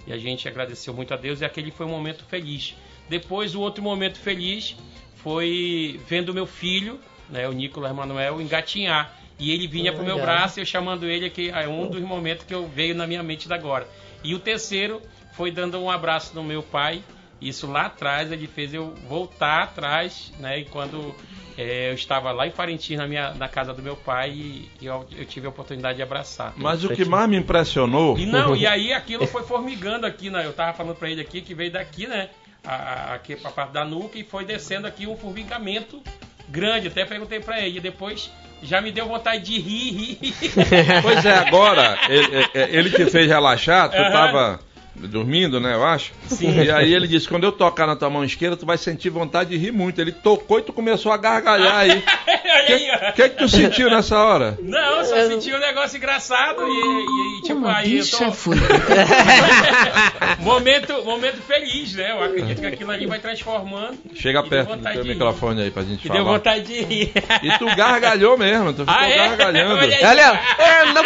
[0.06, 2.74] E a gente agradeceu muito a Deus e aquele foi um momento feliz.
[3.08, 4.76] Depois, o outro momento feliz
[5.16, 6.98] foi vendo meu filho,
[7.28, 9.16] né, o Nicolas Manuel, engatinhar.
[9.38, 12.44] E ele vinha pro meu braço e eu chamando ele aqui, é um dos momentos
[12.44, 13.88] que eu veio na minha mente da agora.
[14.22, 15.00] E o terceiro
[15.32, 17.02] foi dando um abraço no meu pai.
[17.40, 20.58] Isso lá atrás ele fez eu voltar atrás, né?
[20.60, 21.14] E quando
[21.56, 24.86] eh, eu estava lá em Parintins, na, minha, na casa do meu pai, e, e
[24.86, 26.52] eu, eu tive a oportunidade de abraçar.
[26.56, 28.18] Mas o que mais me impressionou.
[28.18, 30.44] E não, e aí aquilo foi formigando aqui, né?
[30.44, 32.28] Eu tava falando pra ele aqui que veio daqui, né?
[32.62, 36.02] A, a- aqui pra parte da nuca e foi descendo aqui um formigamento
[36.48, 36.88] grande.
[36.88, 37.78] Até perguntei pra ele.
[37.78, 38.30] E depois
[38.62, 40.34] já me deu vontade de rir, rir.
[41.02, 44.10] Pois é, agora, ele, é- ele te fez relaxar, tu Aham.
[44.12, 44.60] tava
[45.08, 46.12] dormindo, né, eu acho.
[46.28, 46.62] Sim.
[46.62, 49.50] E aí ele disse, quando eu tocar na tua mão esquerda, tu vai sentir vontade
[49.50, 50.00] de rir muito.
[50.00, 52.02] Ele tocou e tu começou a gargalhar aí.
[52.50, 53.12] Olha O aí, ó.
[53.12, 54.58] que, que que tu sentiu nessa hora?
[54.62, 58.18] Não, eu só senti um negócio engraçado e, e- e, tipo, aí eu tô...
[60.42, 62.10] momento, momento feliz, né?
[62.12, 63.98] Eu acredito que aquilo ali vai transformando.
[64.14, 66.36] Chega perto do teu microfone aí pra gente Que deu falar.
[66.38, 67.12] vontade de rir.
[67.42, 69.16] E tu gargalhou mesmo, tu ficou Ah, é?
[69.16, 69.74] gargalhando.
[69.74, 70.04] Olha aí.
[70.04, 71.04] Olha, é, não,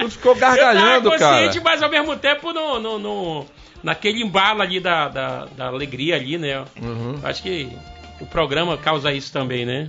[0.00, 1.36] Tu ficou eu gargalhando, tava cara.
[1.46, 3.46] consciente, mas ao mesmo tempo no, no, no-
[3.82, 6.64] naquele embalo ali da, da, da alegria ali, né?
[6.80, 7.18] Uhum.
[7.22, 7.68] Acho que
[8.20, 9.88] o programa causa isso também, né?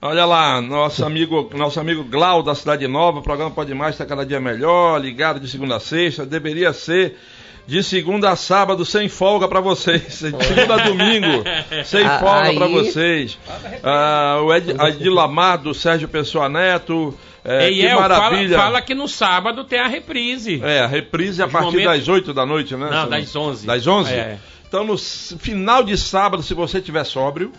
[0.00, 4.04] Olha lá, nosso amigo, nosso amigo Glau da Cidade Nova, o programa Pode Mais está
[4.04, 7.18] cada dia melhor, ligado de segunda a sexta, deveria ser
[7.66, 11.42] de segunda a sábado sem folga para vocês, de segunda a domingo
[11.84, 13.38] sem Ah, folga para vocês.
[13.82, 18.56] Ah, o Ed, Adilamar do Sérgio Pessoa Neto, é, que Eiel, fala, maravilha.
[18.58, 20.60] fala que no sábado tem a reprise.
[20.64, 22.88] É, a reprise a Os partir momentos- das 8 da noite, né?
[22.90, 23.66] Não, das 11.
[23.66, 24.12] Das 11?
[24.12, 24.38] É.
[24.66, 27.52] Então, no final de sábado, se você estiver sóbrio,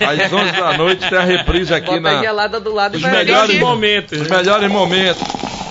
[0.00, 3.02] às 11 da noite tem a reprise aqui Bota a na, gelada do lado os
[3.02, 4.20] melhores momentos.
[4.20, 5.22] Os melhores momentos.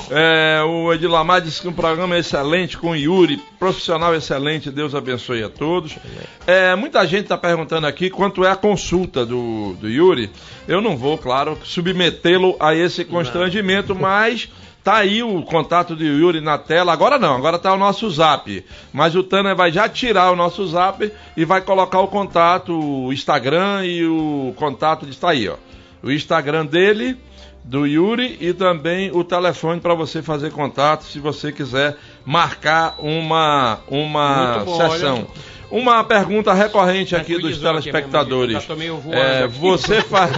[0.10, 5.43] É, o Edilamar disse que um programa excelente com o Yuri, profissional excelente, Deus abençoe
[5.43, 5.97] a todos.
[6.45, 10.30] É, muita gente está perguntando aqui quanto é a consulta do, do Yuri.
[10.68, 14.49] Eu não vou, claro, submetê-lo a esse constrangimento, mas
[14.84, 16.93] tá aí o contato do Yuri na tela.
[16.93, 18.64] Agora não, agora tá o nosso zap.
[18.93, 23.12] Mas o Tanner vai já tirar o nosso zap e vai colocar o contato, o
[23.12, 25.56] Instagram e o contato está aí, ó.
[26.03, 27.18] O Instagram dele
[27.66, 33.80] do Yuri e também o telefone para você fazer contato se você quiser marcar uma,
[33.88, 35.16] uma bom, sessão.
[35.16, 35.55] olha.
[35.72, 38.66] Uma pergunta recorrente aqui dos aqui, telespectadores.
[38.66, 39.57] tô meio voando É, aqui.
[39.59, 40.32] você faz.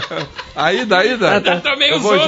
[0.54, 1.42] aí, daí, daí.
[1.44, 1.60] Já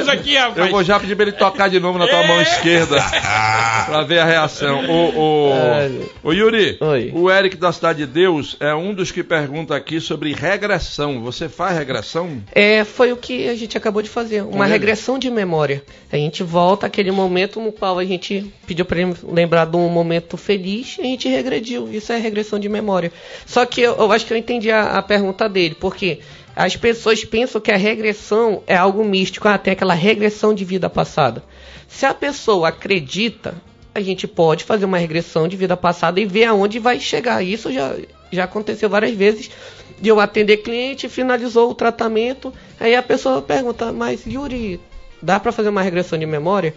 [0.05, 0.59] já- aqui, rapaz.
[0.59, 2.27] Eu vou já pedir pra ele tocar de novo na tua É.
[2.29, 2.97] mão esquerda
[3.87, 4.85] pra ver a reação.
[4.89, 5.91] O, o, É.
[6.23, 7.11] o Yuri, Oi.
[7.15, 11.21] o Eric da Cidade de Deus é um dos que pergunta aqui sobre regressão.
[11.23, 12.43] Você faz regressão?
[12.53, 14.73] É, foi o que a gente acabou de fazer, uma ele?
[14.73, 15.83] regressão de memória.
[16.13, 19.89] A gente volta àquele momento no qual a gente pediu para ele lembrar de um
[19.89, 21.89] momento feliz e a gente regrediu.
[21.93, 23.13] Isso é regressão de memória.
[23.45, 26.21] Só que eu, eu acho que eu entendi a, a pergunta dele, porque
[26.55, 30.89] as pessoas pensam que a regressão é algo místico, ah, tem aquela regressão de vida
[30.89, 31.43] passada.
[31.89, 33.55] Se a pessoa acredita,
[33.95, 37.43] a gente pode fazer uma regressão de vida passada e ver aonde vai chegar.
[37.43, 37.95] Isso já,
[38.31, 39.51] já aconteceu várias vezes
[40.01, 44.81] de eu atender cliente, finalizou o tratamento, aí a pessoa pergunta, mas Yuri,
[45.23, 46.75] dá para fazer uma regressão de memória?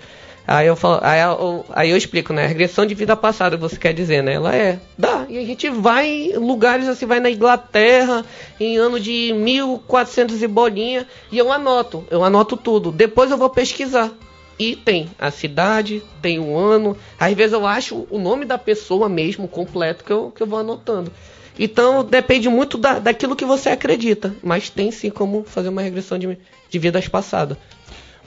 [0.51, 2.47] Aí eu falo, aí eu, aí eu explico, né?
[2.47, 4.33] Regressão de vida passada, você quer dizer, né?
[4.33, 5.27] Ela é, dá.
[5.29, 8.25] E a gente vai em lugares assim, vai na Inglaterra,
[8.59, 12.91] em ano de 1400 e bolinha, e eu anoto, eu anoto tudo.
[12.91, 14.11] Depois eu vou pesquisar.
[14.57, 16.97] E tem a cidade, tem o ano.
[17.19, 20.57] Às vezes eu acho o nome da pessoa mesmo, completo, que eu, que eu vou
[20.57, 21.11] anotando.
[21.59, 24.35] Então depende muito da, daquilo que você acredita.
[24.41, 27.55] Mas tem sim como fazer uma regressão de, de vidas passadas.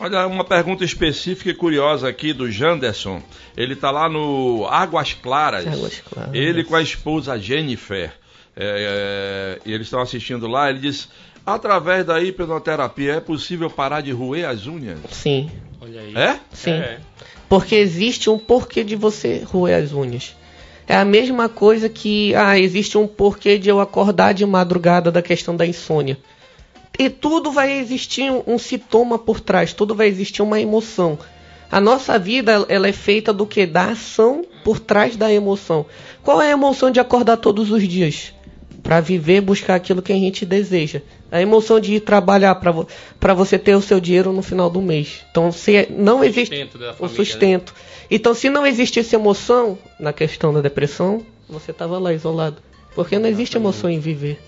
[0.01, 3.23] Olha, uma pergunta específica e curiosa aqui do Janderson.
[3.57, 5.67] Ele está lá no Águas Claras.
[5.67, 6.35] Águas Claras.
[6.35, 8.13] Ele com a esposa Jennifer.
[8.55, 10.71] É, é, e eles estão assistindo lá.
[10.71, 11.09] Ele diz:
[11.47, 14.99] através da hipnoterapia é possível parar de roer as unhas?
[15.11, 16.17] Sim, Olha aí.
[16.17, 16.39] É?
[16.53, 16.71] sim.
[16.71, 16.99] É.
[17.49, 20.35] Porque existe um porquê de você roer as unhas.
[20.87, 25.23] É a mesma coisa que, ah, existe um porquê de eu acordar de madrugada da
[25.23, 26.19] questão da insônia.
[27.03, 31.19] E tudo vai existir um, sintoma por trás, tudo vai existir uma emoção.
[31.69, 33.67] A nossa vida, ela é feita do que?
[33.67, 35.85] Da ação por trás da emoção.
[36.23, 38.33] Qual é a emoção de acordar todos os dias?
[38.85, 41.03] Para viver, buscar aquilo que a gente deseja.
[41.29, 45.25] A emoção de ir trabalhar para você ter o seu dinheiro no final do mês.
[45.29, 47.75] Então, se não existe sustento da o família, sustento.
[48.09, 52.63] Então, se não existisse emoção na questão da depressão, você estava lá isolado.
[52.95, 54.41] Porque não existe emoção em viver.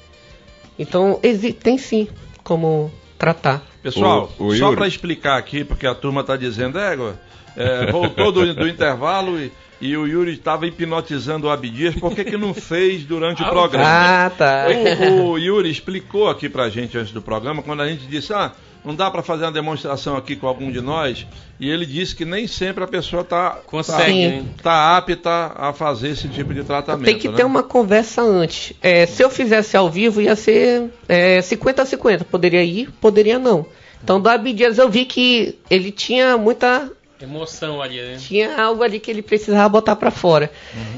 [0.78, 1.18] Então,
[1.60, 2.06] tem sim
[2.44, 3.62] como tratar.
[3.82, 7.18] Pessoal, O- o só para explicar aqui, porque a turma está dizendo, égua,
[7.56, 12.24] é, voltou do, do intervalo e, e o Yuri estava hipnotizando o Abdias, por que,
[12.24, 13.88] que não fez durante o programa?
[13.88, 14.66] Ah, tá.
[15.10, 18.52] O, o Yuri explicou aqui pra gente antes do programa, quando a gente disse, ah,
[18.84, 21.26] não dá para fazer uma demonstração aqui com algum de nós,
[21.58, 24.44] e ele disse que nem sempre a pessoa está Consegue, né?
[24.62, 27.06] tá apta a fazer esse tipo de tratamento.
[27.06, 27.36] Tem que né?
[27.36, 28.74] ter uma conversa antes.
[28.82, 32.24] É, se eu fizesse ao vivo, ia ser é, 50 a 50.
[32.24, 33.66] Poderia ir, poderia não.
[34.02, 36.90] Então, do Abdias, eu vi que ele tinha muita.
[37.18, 38.16] Emoção ali, né?
[38.18, 40.50] Tinha algo ali que ele precisava botar pra fora.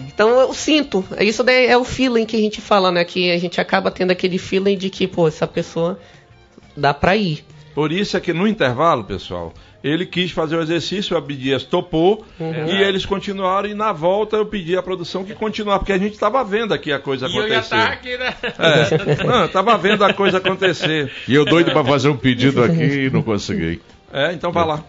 [0.08, 1.04] Então, eu sinto.
[1.20, 3.04] Isso daí é o feeling que a gente fala, né?
[3.04, 6.00] Que a gente acaba tendo aquele feeling de que, pô, essa pessoa
[6.76, 7.44] dá pra ir.
[7.76, 9.52] Por isso é que no intervalo, pessoal,
[9.84, 12.66] ele quis fazer o exercício, o Abdias topou Uhum.
[12.68, 13.68] e eles continuaram.
[13.68, 16.90] E na volta eu pedi à produção que continuasse, porque a gente estava vendo aqui
[16.90, 17.76] a coisa E eu já acontecer.
[17.76, 18.34] tá aqui, né?
[18.58, 21.12] É, não, estava vendo a coisa acontecer.
[21.28, 23.82] E eu doido para fazer um pedido aqui e não consegui.
[24.10, 24.82] É, então vai lá.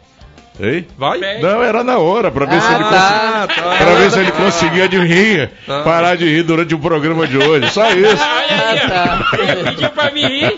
[0.60, 0.88] Hein?
[0.97, 1.20] Vai?
[1.20, 1.41] Bem.
[1.41, 2.99] Não, era na hora, para ver se ele conseguia.
[2.99, 3.47] tá.
[3.47, 3.76] tá.
[3.78, 5.82] Pra ver se ele conseguia adivinhar, Tá.
[5.84, 7.70] parar de rir durante o programa de hoje.
[7.72, 8.24] Só isso.
[8.24, 9.28] Olha aí, Ah, tá.
[9.34, 9.36] ó.
[9.51, 10.55] Ele pediu pra me rir.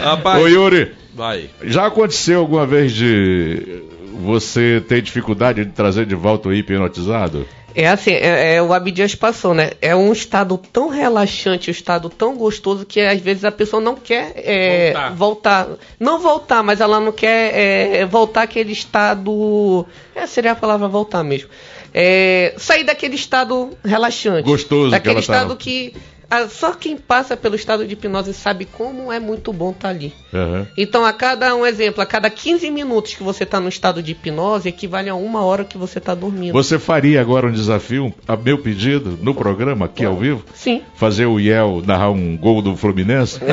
[0.00, 1.50] Rapaz, Ô Yuri, vai.
[1.64, 3.82] já aconteceu alguma vez de
[4.24, 7.46] você ter dificuldade de trazer de volta o hipnotizado?
[7.74, 9.70] É assim, é, é o Abdias passou, né?
[9.80, 13.94] É um estado tão relaxante, um estado tão gostoso que às vezes a pessoa não
[13.94, 15.14] quer é, Voltar.
[15.14, 15.68] voltar.
[15.98, 19.86] Não voltar, mas ela não quer é, voltar aquele estado.
[20.14, 21.48] É, seria a palavra voltar mesmo.
[21.94, 24.42] É, sair daquele estado relaxante.
[24.44, 25.20] Gostoso que Daquele tava.
[25.20, 25.94] estado que.
[26.34, 30.14] Ah, só quem passa pelo estado de hipnose sabe como é muito bom estar ali.
[30.32, 30.66] Aham.
[30.78, 34.12] Então, a cada um exemplo, a cada 15 minutos que você está no estado de
[34.12, 36.54] hipnose, equivale a uma hora que você está dormindo.
[36.54, 40.42] Você faria agora um desafio, a meu pedido, no programa, aqui ao vivo?
[40.54, 40.80] Sim.
[40.94, 43.38] Fazer o Iel narrar um gol do Fluminense?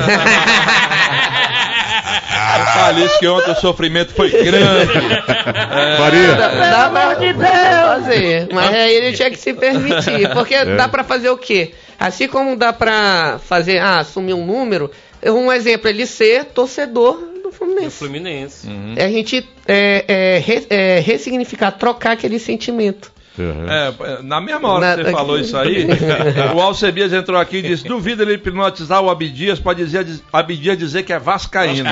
[3.05, 4.93] Isso que ontem o sofrimento foi grande.
[5.97, 6.35] Faria?
[6.35, 10.29] Dá pra fazer, mas aí ele tinha que se permitir.
[10.33, 11.73] Porque dá pra fazer o quê?
[11.99, 14.89] Assim como dá pra fazer, ah, assumir um número,
[15.25, 17.97] um exemplo, ele ser torcedor do Do Fluminense.
[17.97, 18.67] Fluminense.
[18.95, 23.11] É a gente é, é, re- é, ressignificar, trocar aquele sentimento.
[23.37, 23.67] Aham.
[23.69, 25.87] É, na mesma hora que você falou isso aí,
[26.55, 31.03] o Alcebias entrou aqui e disse: duvida ele hipnotizar o Abdias para dizer Abdias dizer
[31.03, 31.89] que é vascaíno.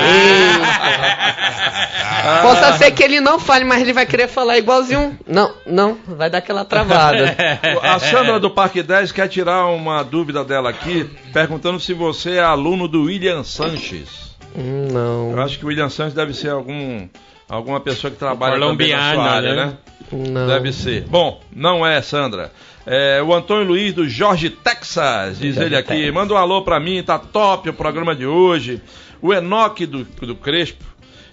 [2.20, 2.40] Ah.
[2.42, 5.18] Possa ser que ele não fale, mas ele vai querer falar igualzinho.
[5.26, 7.36] Não, não, vai dar aquela travada.
[7.82, 12.42] A Sandra do Parque 10 quer tirar uma dúvida dela aqui, perguntando se você é
[12.42, 14.36] aluno do William Sanches.
[14.56, 17.08] Hum, não, Eu acho que o William Sanches deve ser algum,
[17.48, 19.66] alguma pessoa que trabalha também na sua área, né?
[19.66, 20.28] né?
[20.30, 20.46] não.
[20.46, 21.02] Deve ser.
[21.02, 22.52] Bom, não é, Sandra.
[22.86, 26.10] É, o Antônio Luiz do Jorge Texas, diz ele aqui.
[26.10, 28.80] Manda um alô pra mim, tá top o programa de hoje.
[29.20, 30.84] O Enoque do, do Crespo,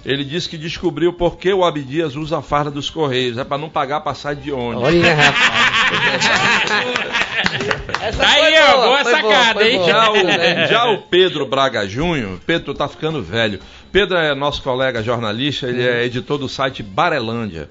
[0.05, 3.37] ele disse que descobriu por que o Abdias usa a farda dos Correios.
[3.37, 4.83] É pra não pagar passagem de ônibus.
[4.83, 5.65] Olha, rapaz.
[8.01, 9.85] Essa Tá ó, boa foi sacada, foi hein?
[9.85, 10.15] Já o,
[10.67, 13.59] já o Pedro Braga Júnior, Pedro tá ficando velho.
[13.95, 17.69] Pedro é nosso colega jornalista, ele é editor do site Barelândia.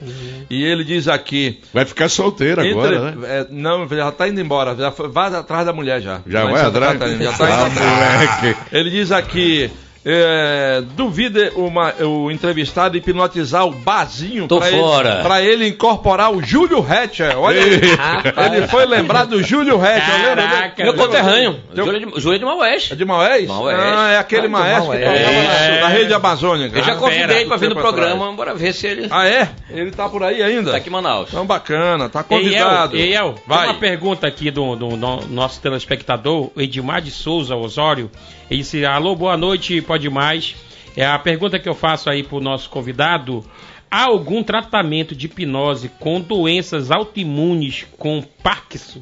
[0.49, 1.61] E ele diz aqui.
[1.71, 3.27] Vai ficar solteiro agora, entre- né?
[3.29, 6.23] é, não, já tá indo embora, já foi- vai atrás da mulher já.
[6.27, 6.93] Já vai atrás?
[6.95, 8.41] Catarina, já tá Ah, indo atrás.
[8.41, 8.61] moleque.
[8.73, 9.71] Ele diz aqui.
[10.07, 15.15] É, duvida uma- o entrevistado hipnotizar o Bazinho Tô pra fora.
[15.15, 17.39] Ele, pra ele incorporar o Júlio Hatcher.
[17.39, 17.81] Olha aí.
[17.95, 18.53] Rapaz.
[18.53, 20.27] Ele foi lembrar do Júlio Hatcher.
[20.29, 20.43] lembra?
[20.47, 22.89] Caraca, Meu conterrâneo, Teu- Júlio de, Júlio de Maués.
[22.93, 23.49] É de Maués?
[23.49, 23.79] Maués.
[23.81, 25.19] Ah, é aquele Ah, de maestro que Maués.
[25.19, 25.81] tocava É.
[25.81, 26.79] na rede amazônica.
[26.79, 29.49] Eu já Ah, convidei ele pra vir no programa, bora ver se ele Ah, é?
[29.71, 30.71] Ele tá por aí ainda?
[30.73, 31.29] tá aqui em Manaus.
[31.31, 32.97] Então bacana, tá Eiel, convidado.
[32.97, 33.67] Eiel, tem Vai.
[33.69, 38.11] uma pergunta aqui do, do no- nosso telespectador, o Edmar de Souza Osório.
[38.51, 40.57] Ele disse: Alô, boa noite, pode mais.
[40.97, 43.45] É a pergunta que eu faço aí pro nosso convidado.
[43.91, 49.01] Há algum tratamento de hipnose com doenças autoimunes com Parkinson?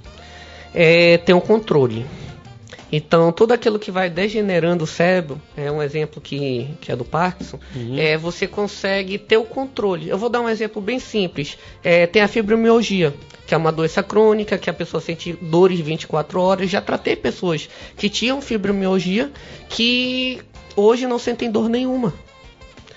[0.75, 2.07] é, tem um controle.
[2.95, 7.07] Então, tudo aquilo que vai degenerando o cérebro, é um exemplo que, que é do
[7.07, 7.59] Parkinson,
[7.97, 10.11] é, você consegue ter o controle.
[10.11, 11.57] Eu vou dar um exemplo bem simples.
[11.83, 13.15] É, tem a fibromialgia,
[13.47, 16.69] que é uma doença crônica, que a pessoa sente dores 24 horas.
[16.69, 17.67] Já tratei pessoas
[17.97, 19.33] que tinham fibromialgia
[19.71, 20.43] que
[20.77, 22.13] hoje não sentem dor nenhuma.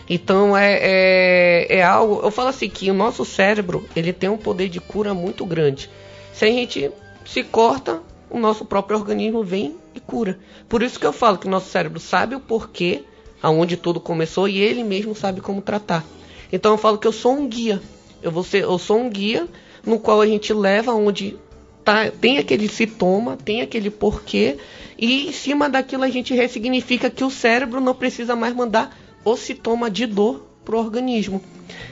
[0.10, 2.22] Então é, é, é algo.
[2.24, 5.90] Eu falo assim que o nosso cérebro ele tem um poder de cura muito grande.
[6.34, 6.92] Se a gente
[7.26, 10.40] se corta, o nosso próprio organismo vem e cura.
[10.70, 13.04] Por isso que eu falo que o nosso cérebro sabe o porquê,
[13.42, 16.04] aonde tudo começou e ele mesmo sabe como tratar.
[16.52, 17.82] Então eu falo que eu sou um guia.
[18.22, 19.48] Eu, vou ser, eu sou um guia
[19.86, 21.38] no qual a gente leva onde
[21.84, 24.58] tá, tem aquele sintoma, tem aquele porquê,
[24.98, 29.36] e em cima daquilo a gente ressignifica que o cérebro não precisa mais mandar o
[29.36, 31.42] sintoma de dor pro organismo.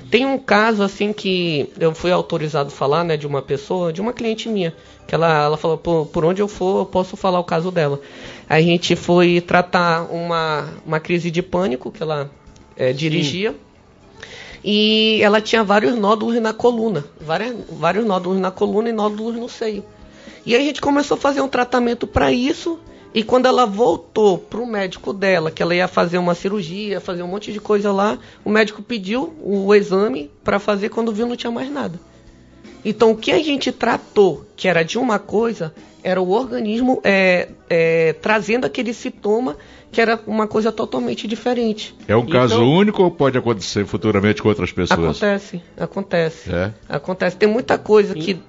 [0.10, 4.00] Tem um caso assim que eu fui autorizado a falar, né, de uma pessoa, de
[4.00, 4.74] uma cliente minha,
[5.08, 8.00] que ela, ela falou, por, por onde eu for, eu posso falar o caso dela.
[8.48, 12.30] A gente foi tratar uma, uma crise de pânico que ela
[12.78, 13.56] eh, dirigia.
[14.64, 19.50] E ela tinha vários nódulos na coluna, várias, vários nódulos na coluna e nódulos no
[19.50, 19.84] seio.
[20.46, 22.80] E a gente começou a fazer um tratamento para isso.
[23.14, 27.28] E quando ela voltou pro médico dela, que ela ia fazer uma cirurgia, fazer um
[27.28, 31.52] monte de coisa lá, o médico pediu o exame para fazer, quando viu não tinha
[31.52, 32.00] mais nada.
[32.84, 35.74] Então o que a gente tratou, que era de uma coisa,
[36.04, 39.56] era o organismo é, é, trazendo aquele sintoma
[39.92, 41.96] que era uma coisa totalmente diferente.
[42.08, 45.00] É um caso Então- único ou pode acontecer futuramente com outras pessoas?
[45.00, 46.52] Acontece, acontece.
[46.52, 46.74] É.
[46.90, 47.38] Acontece.
[47.38, 48.40] Tem muita coisa que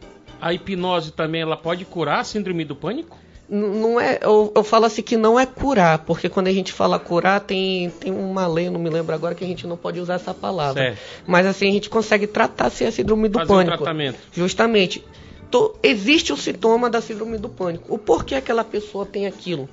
[0.40, 3.16] A hipnose também ela pode curar a síndrome do pânico?
[3.54, 6.98] Não é, eu, eu falo assim que não é curar, porque quando a gente fala
[6.98, 10.14] curar, tem, tem uma lei, não me lembro agora, que a gente não pode usar
[10.14, 10.82] essa palavra.
[10.82, 10.98] Certo.
[11.26, 13.76] Mas assim, a gente consegue tratar se a síndrome do Fazer um pânico.
[13.76, 14.18] tratamento.
[14.32, 15.04] Justamente.
[15.50, 17.94] To- existe o sintoma da síndrome do pânico.
[17.94, 19.68] O porquê aquela pessoa tem aquilo?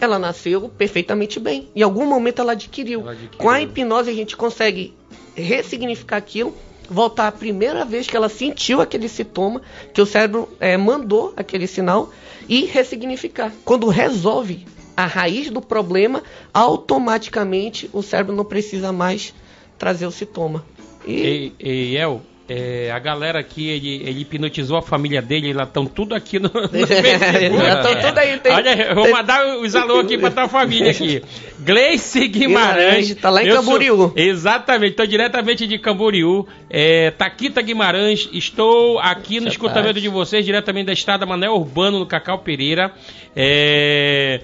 [0.00, 1.68] Ela nasceu perfeitamente bem.
[1.76, 3.00] Em algum momento ela adquiriu.
[3.00, 3.38] Ela adquiriu.
[3.38, 4.94] Com a hipnose a gente consegue
[5.34, 6.54] ressignificar aquilo,
[6.88, 9.62] voltar à primeira vez que ela sentiu aquele sintoma,
[9.92, 12.10] que o cérebro eh, mandou aquele sinal,
[12.48, 13.52] e ressignificar.
[13.64, 14.66] Quando resolve
[14.96, 19.34] a raiz do problema, automaticamente o cérebro não precisa mais
[19.78, 20.64] trazer o sintoma.
[21.06, 25.62] E, E, e El, é, a galera aqui, ele, ele hipnotizou a família dele, eles
[25.62, 27.56] estão tudo aqui no, no Facebook.
[27.64, 30.48] Já tão tudo aí, tem- Olha, eu vou tem- mandar os alô aqui pra tua
[30.48, 31.22] família aqui.
[31.60, 33.14] Gleice Guimarães.
[33.16, 34.12] Tá lá em eu sou- Camboriú.
[34.16, 36.46] exatamente, estou diretamente de Camboriú.
[36.70, 42.06] É, Taquita Guimarães, estou aqui no escutamento de vocês, diretamente da estrada Manel Urbano, no
[42.06, 42.90] Cacau Pereira.
[43.36, 44.40] É,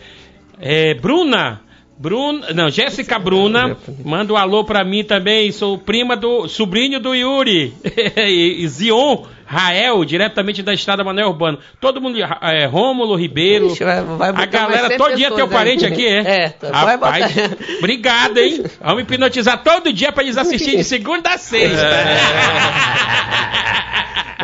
[0.60, 1.60] é, Bruna.
[1.96, 7.14] Bruna, não, Jéssica Bruna, manda um alô pra mim também, sou prima do, sobrinho do
[7.14, 7.72] Yuri,
[8.16, 11.58] e, Zion Rael, diretamente da estrada Manuel Urbano.
[11.80, 15.30] Todo mundo, é, Rômulo Ribeiro, Ixi, vai- vai a galera, mais 100 todo dia é
[15.30, 15.92] teu parente aí.
[15.92, 16.18] aqui, é?
[16.44, 17.56] É, tá, vai Rapaz, botar.
[17.78, 18.64] obrigado, hein?
[18.82, 21.86] Vamos hipnotizar todo dia pra eles assistirem de segunda a sexta.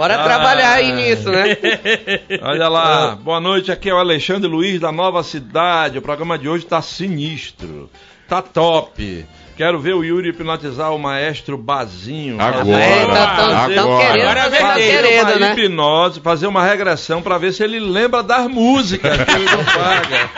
[0.01, 1.56] Bora trabalhar aí nisso, né?
[2.43, 5.98] Olha lá, boa noite, aqui é o Alexandre Luiz da Nova Cidade.
[5.98, 7.90] O programa de hoje tá sinistro,
[8.28, 9.27] tá top.
[9.56, 12.40] Quero ver o Yuri hipnotizar o maestro Bazinho.
[12.40, 13.74] Agora, É, tá- tão- agora.
[13.74, 15.52] tão querendo, Agora tá vai ter querendo, uma né?
[15.52, 20.31] hipnose, fazer uma regressão pra ver se ele lembra das músicas que ele não paga.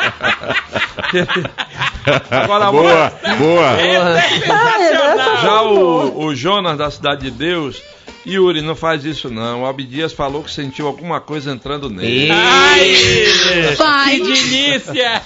[2.42, 3.76] Agora, boa, boa.
[5.40, 7.80] Já o, o Jonas da Cidade de Deus,
[8.24, 9.62] Yuri, não faz isso não.
[9.62, 12.30] O Abdias falou que sentiu alguma coisa entrando nele.
[12.30, 12.94] Ai,
[14.16, 15.22] que delícia!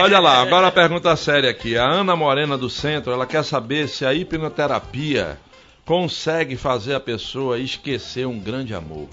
[0.00, 1.76] Olha lá, agora a pergunta séria aqui.
[1.76, 5.36] A Ana Morena do Centro, ela quer saber se a hipnoterapia
[5.84, 9.08] consegue fazer a pessoa esquecer um grande amor.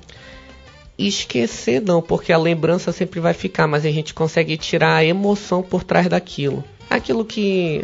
[0.98, 5.62] esquecer não, porque a lembrança sempre vai ficar, mas a gente consegue tirar a emoção
[5.62, 6.64] por trás daquilo.
[6.90, 7.84] Aquilo que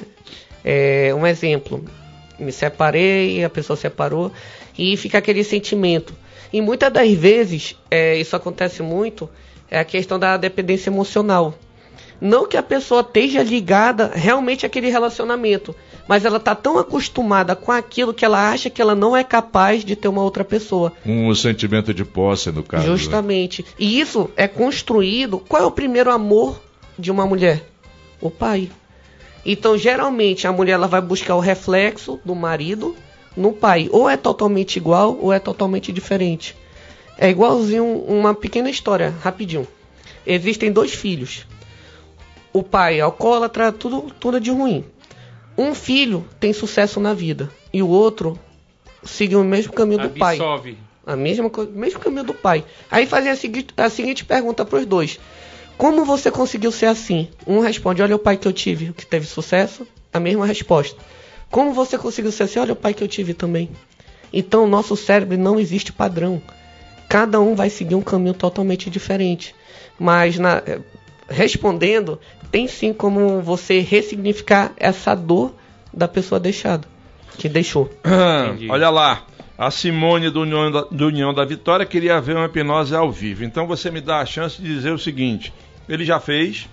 [0.64, 1.84] é um exemplo,
[2.40, 4.32] me separei, a pessoa separou
[4.78, 6.14] e fica aquele sentimento.
[6.52, 9.30] E muitas das vezes, é, isso acontece muito,
[9.70, 11.54] é a questão da dependência emocional.
[12.20, 15.76] Não que a pessoa esteja ligada realmente àquele relacionamento,
[16.08, 19.84] mas ela está tão acostumada com aquilo que ela acha que ela não é capaz
[19.84, 20.94] de ter uma outra pessoa.
[21.04, 22.84] Um sentimento de posse, no caso.
[22.92, 22.96] né?
[22.96, 23.66] Justamente.
[23.80, 25.40] E isso é construído.
[25.40, 26.62] Qual é o primeiro amor
[27.00, 27.66] de uma mulher?
[28.20, 28.70] O pai.
[29.44, 32.96] Então, geralmente, a mulher ela vai buscar o reflexo do marido
[33.36, 33.90] no pai.
[33.92, 36.56] Ou é totalmente igual, ou é totalmente diferente.
[37.18, 39.68] É igualzinho uma pequena história, rapidinho.
[40.26, 41.46] Existem dois filhos.
[42.54, 44.84] O pai é alcoólatra, tudo, tudo de ruim.
[45.58, 48.40] Um filho tem sucesso na vida e o outro
[49.04, 50.38] segue o mesmo caminho do pai.
[51.06, 52.64] A mesma coisa, mesmo caminho do pai.
[52.90, 55.20] Aí fazem a seguinte, a seguinte pergunta para os dois:
[55.78, 57.30] Como você conseguiu ser assim?
[57.46, 59.88] Um responde: Olha o pai que eu tive, que teve sucesso.
[60.14, 61.00] A mesma resposta.
[61.52, 62.60] Como você conseguiu ser assim?
[62.60, 63.70] Olha o pai que eu tive também.
[64.34, 66.42] Então, nosso cérebro não existe padrão.
[67.10, 69.54] Cada um vai seguir um caminho totalmente diferente.
[70.00, 70.80] Mas, na- eh,
[71.30, 72.20] respondendo,
[72.52, 75.54] tem sim como você ressignificar essa dor
[75.94, 76.88] da pessoa deixada,
[77.38, 77.90] que deixou.
[78.70, 79.26] Olha lá,
[79.58, 83.44] a Simone do União, da, do União da Vitória queria ver uma hipnose ao vivo.
[83.44, 85.54] Então você me dá a chance de dizer o seguinte:
[85.90, 86.70] ele já fez,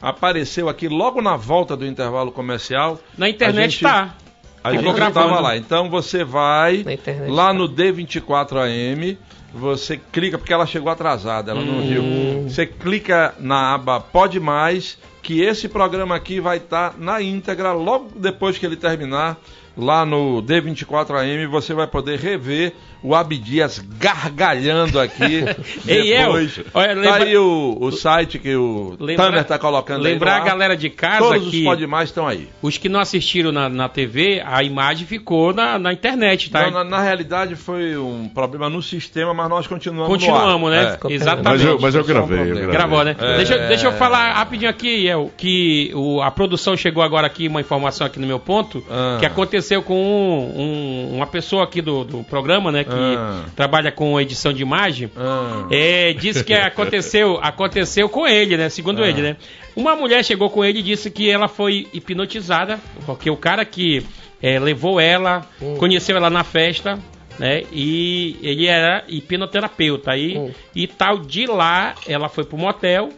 [0.00, 3.00] apareceu aqui logo na volta do intervalo comercial.
[3.16, 4.14] Na internet A gente- tá.
[4.62, 5.56] A Ficou gente estava lá.
[5.56, 6.84] Então você vai
[7.28, 7.52] lá tá.
[7.54, 9.16] no D24AM,
[9.54, 11.64] você clica, porque ela chegou atrasada, ela Hum.
[11.64, 12.48] não viu.
[12.48, 18.10] Você clica na aba Pode Mais, que esse programa aqui vai estar na íntegra logo
[18.16, 19.38] depois que ele terminar.
[19.76, 22.72] Lá no D24AM você vai poder rever
[23.02, 25.42] o Abdias gargalhando aqui.
[25.88, 26.60] Ei, El, depois.
[26.74, 30.36] olha, tá lembra- aí o, o site que o Lembra- Tanner tá colocando aí Lembrar
[30.36, 32.48] a galera de casa Todos os que Pode Mais estão aí.
[32.60, 36.64] os que não assistiram na, na TV, a imagem ficou na, na internet, tá?
[36.64, 40.98] Não, na, na realidade foi um problema no sistema, mas nós continuamos Continuamos, né?
[41.08, 41.12] É.
[41.12, 41.44] Exatamente.
[41.48, 42.66] Mas eu, mas eu um gravei, eu gravei.
[42.70, 43.16] Gravou, né?
[43.18, 43.36] É.
[43.38, 47.48] Deixa, eu- deixa eu falar rapidinho aqui, El, que o, a produção chegou agora aqui,
[47.48, 49.16] uma informação aqui no meu ponto, Ah.
[49.18, 53.44] que aconteceu com um- um- uma pessoa aqui do, do programa, né, que Ah.
[53.54, 55.66] trabalha com edição de imagem, Ah.
[55.70, 58.68] é, disse que aconteceu, aconteceu com ele, né?
[58.68, 59.08] Segundo Ah.
[59.08, 59.36] ele, né?
[59.76, 64.04] Uma mulher chegou com ele e disse que ela foi hipnotizada, porque o cara que
[64.42, 65.76] é, levou ela, Hum.
[65.76, 66.98] conheceu ela na festa,
[67.38, 67.62] né?
[67.72, 70.12] E ele era hipnoterapeuta.
[70.12, 70.50] Aí, Hum.
[70.74, 73.10] E tal, de lá, ela foi pro motel.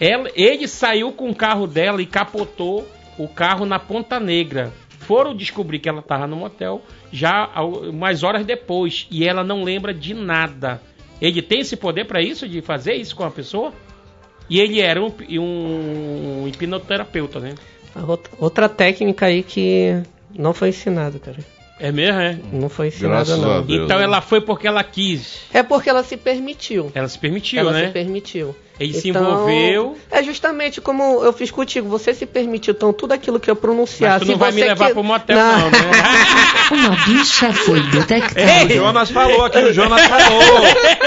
[0.00, 2.88] Ela- ele saiu com o carro dela e capotou
[3.18, 4.72] o carro na Ponta Negra.
[5.02, 9.92] Foram descobrir que ela estava no motel já umas horas depois e ela não lembra
[9.92, 10.80] de nada.
[11.20, 13.72] Ele tem esse poder para isso, de fazer isso com a pessoa?
[14.48, 17.54] E ele era um, um hipnoterapeuta, né?
[18.38, 20.02] Outra- técnica aí que
[20.36, 21.38] não foi ensinada, cara.
[21.78, 22.38] É mesmo, é?
[22.52, 23.64] Não foi ensinada, não.
[23.64, 23.84] Deus.
[23.84, 25.42] Então ela foi porque ela quis.
[25.52, 26.90] É porque ela se permitiu.
[26.94, 27.86] Ela se permitiu, ela né?
[27.86, 28.54] se permitiu.
[28.80, 29.96] Ele se envolveu.
[30.10, 31.88] É justamente como eu fiz contigo.
[31.88, 32.72] Você se permitiu.
[32.72, 34.12] Então, tudo aquilo que eu pronunciar.
[34.12, 35.78] Mas tu se não vai me levar que- pro motel, não, né?
[36.72, 38.74] Uma bicha foi O detectada.
[38.74, 40.40] Jonas falou aqui, o Jonas falou.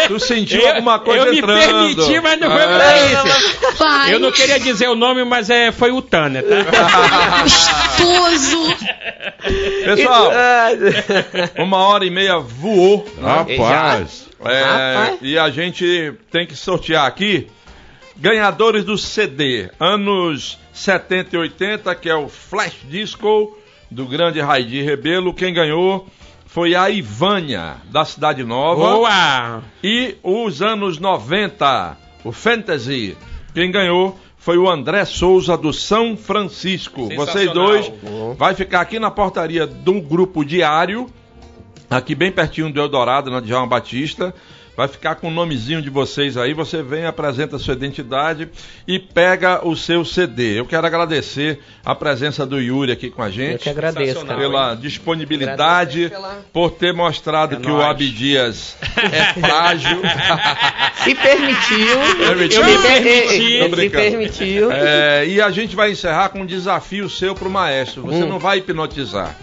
[0.08, 1.60] Tu sentiu alguma coisa eu me entrando.
[1.60, 2.68] permiti, mas não foi Ah.
[2.68, 2.98] pra
[3.42, 3.78] isso.
[3.78, 4.14] Vai.
[4.14, 7.42] Eu não queria dizer o nome, mas é, foi o Tanner, tá?
[7.44, 8.76] Gostoso.
[9.86, 10.32] Pessoal,
[11.58, 13.06] uma hora e meia voou.
[13.22, 14.26] Rapaz.
[14.45, 17.47] É, e a gente tem que sortear aqui
[18.17, 23.57] ganhadores do CD anos 70 e 80, que é o Flash Disco
[23.89, 25.34] do grande Raidi Rebelo.
[25.34, 26.07] Quem ganhou
[26.45, 28.95] foi a Ivânia, da Cidade Nova.
[28.95, 29.63] Boa!
[29.84, 33.17] E os anos 90, o Fantasy.
[33.53, 37.09] Quem ganhou foi o André Souza do São Francisco.
[37.15, 37.91] Vocês dois
[38.38, 41.07] vai ficar aqui na portaria do grupo diário,
[41.97, 44.34] aqui bem pertinho do Eldorado, na Djalma Batista.
[44.77, 46.53] Vai ficar com o nomezinho de vocês aí.
[46.53, 48.49] Você vem, apresenta a sua identidade
[48.85, 50.59] e pega o seu CD.
[50.59, 54.38] Eu quero agradecer a presença do Yuri aqui com a eu gente que agradeço, cara.
[54.38, 57.81] pela disponibilidade, pela- por ter mostrado É que o.
[57.81, 60.01] Abdias é frágil.
[61.05, 61.97] Se permitiu.
[62.27, 62.61] Permitiu?
[62.61, 63.81] Eu me permiti.
[63.84, 64.72] Se permitiu.
[64.73, 68.01] É, e a gente vai encerrar com um desafio seu pro maestro.
[68.03, 68.27] Você Hum.
[68.27, 69.38] não vai hipnotizar.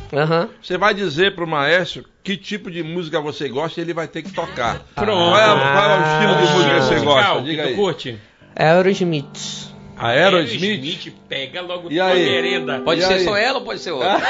[0.60, 4.22] Você vai dizer pro maestro que tipo de música você gosta e ele vai ter
[4.22, 4.80] que tocar.
[4.94, 5.30] Pronto.
[5.30, 7.34] Qual é, qual é o estilo de música que você Musical, gosta?
[7.42, 7.74] que Diga tu aí.
[7.74, 8.18] curte?
[8.54, 9.72] Aerosmith.
[9.96, 11.12] Aerosmith.
[11.28, 12.24] pega logo E tua aí?
[12.24, 12.80] merenda.
[12.80, 13.24] Pode E ser aí?
[13.24, 14.20] só ela ou pode ser outra?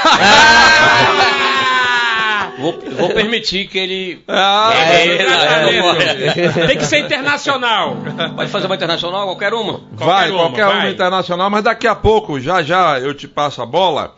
[1.43, 2.51] Ah!
[2.59, 4.23] Vou, vou permitir que ele.
[4.27, 6.67] Ah, É, É, tratamento.
[6.67, 7.97] Tem que ser internacional.
[8.35, 9.81] Pode fazer uma internacional, qualquer uma.
[9.93, 10.91] vai, uma, qualquer uma vai.
[10.91, 14.15] internacional, mas daqui a pouco, já já eu te passo a bola.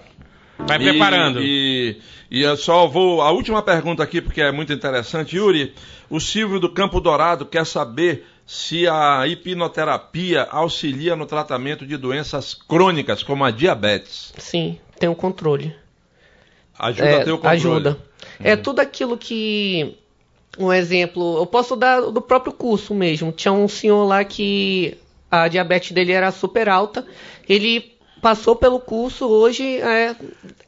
[0.59, 1.39] Vai E- preparando.
[1.41, 1.97] E,
[2.35, 3.21] e eu só vou.
[3.21, 5.37] A última pergunta aqui, porque é muito interessante.
[5.37, 5.73] Yuri,
[6.09, 12.53] o Silvio do Campo Dourado quer saber se a hipnoterapia auxilia no tratamento de doenças
[12.53, 14.33] crônicas, como a diabetes.
[14.37, 15.73] Sim, tem um controle.
[16.77, 17.55] Ajuda É, a ter o controle.
[17.55, 17.97] ajuda.
[18.39, 19.95] É tudo aquilo que.
[20.57, 23.31] Um exemplo, eu posso dar do próprio curso mesmo.
[23.31, 24.97] Tinha um senhor lá que
[25.31, 27.05] a diabetes dele era super alta.
[27.47, 30.15] Ele passou pelo curso, hoje é,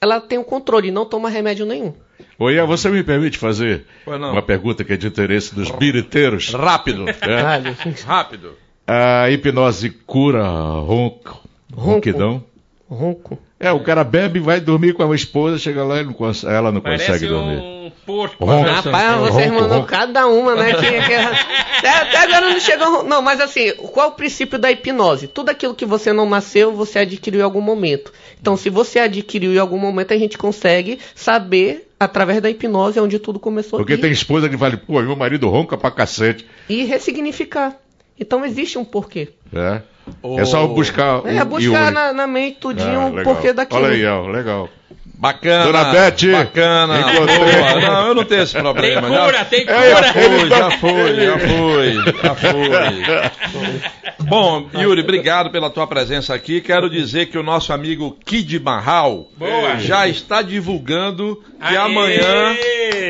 [0.02, 1.94] ela tem o controle, não toma remédio nenhum.
[2.40, 6.54] Oi, você me permite fazer uma pergunta que é de interesse dos biriteiros?
[6.54, 7.06] Rápido.
[7.10, 8.04] É.
[8.06, 8.54] Rápido.
[8.86, 11.42] A hipnose cura ronco,
[11.74, 12.44] ronquidão?
[12.90, 13.38] Ronco.
[13.60, 16.72] É, o cara bebe, vai dormir com a esposa, chega lá e não cons- ela
[16.72, 17.58] não Parece consegue dormir.
[17.58, 18.46] um porco.
[18.46, 18.70] Ronco.
[18.70, 20.74] Rapaz, Ronco, vocês mandam cada uma, né?
[20.76, 23.04] Que, que- até, até agora não chegou.
[23.04, 25.28] Não, mas assim, qual é o princípio da hipnose?
[25.28, 28.14] Tudo aquilo que você não nasceu, você adquiriu em algum momento.
[28.40, 33.18] Então, se você adquiriu em algum momento, a gente consegue saber, através da hipnose, onde
[33.18, 36.46] tudo começou Porque e, tem esposa que fala, pô, meu marido ronca pra cacete.
[36.70, 37.76] e ressignificar.
[38.20, 39.30] Então, existe um porquê.
[39.52, 39.82] É,
[40.38, 43.84] é só buscar É, o buscar na, na mente tudinho Ah, porquê daquilo.
[43.84, 44.70] Olha aí, ó, legal.
[45.20, 45.64] Bacana.
[45.66, 47.00] Dona Beth, Bacana.
[47.00, 47.38] encontrei.
[47.40, 47.82] Boa.
[47.82, 49.08] Não, eu não tenho esse Tem problema.
[49.10, 50.14] cura, já, tem já cura.
[50.14, 53.82] foi, já foi, já foi, já foi.
[54.28, 56.62] Bom, Yuri, obrigado pela tua presença aqui.
[56.62, 59.80] Quero dizer que o nosso amigo Kid Marral Boa.
[59.80, 61.78] já está divulgando que Aê!
[61.78, 62.56] amanhã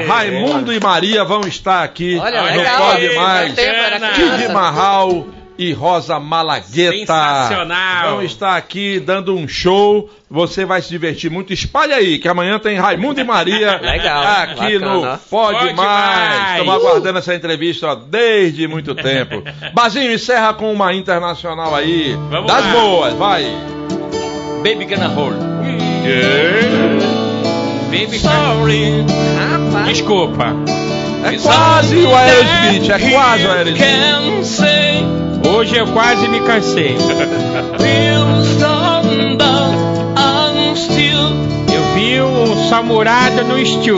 [0.08, 2.92] Raimundo e Maria vão estar aqui Olha, no legal.
[2.92, 3.54] Pode Mais.
[3.54, 4.54] Kid.
[4.54, 6.98] Marral e Rosa Malagueta.
[6.98, 8.12] Sensacional.
[8.12, 10.10] Vão estar aqui dando um show.
[10.30, 11.54] Você vai se divertir muito.
[11.54, 14.94] Espalha aí, que amanhã tem Raimundo e Maria Legal, aqui bacana.
[14.94, 15.76] no Pode, Pode Mais.
[15.76, 16.52] Mais.
[16.60, 19.42] Estamos aguardando essa entrevista ó, desde muito tempo.
[19.74, 22.14] Bazinho, encerra com uma internacional aí.
[22.30, 22.72] Vamos das lá.
[22.72, 23.46] boas, vai.
[24.64, 25.36] Baby gonna hold.
[27.90, 29.06] Baby, Sorry.
[29.40, 29.88] Rapaz.
[29.88, 30.56] desculpa.
[31.24, 33.82] É quase o Aerosmith, é quase o Aerosmith.
[35.50, 36.98] Hoje eu quase me cansei.
[41.74, 43.98] Eu vi um samurado no estúdio.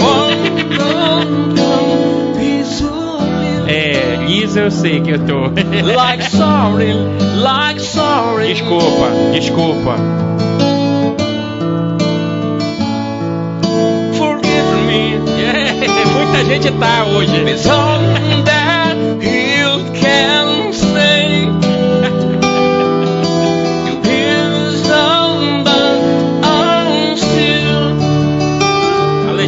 [3.68, 5.42] É, Lisa eu sei que eu tô.
[5.96, 6.94] like sorry,
[7.36, 8.54] like sorry.
[8.54, 9.96] Desculpa, desculpa.
[14.14, 15.20] Forgive me.
[16.14, 18.59] Muita gente tá hoje.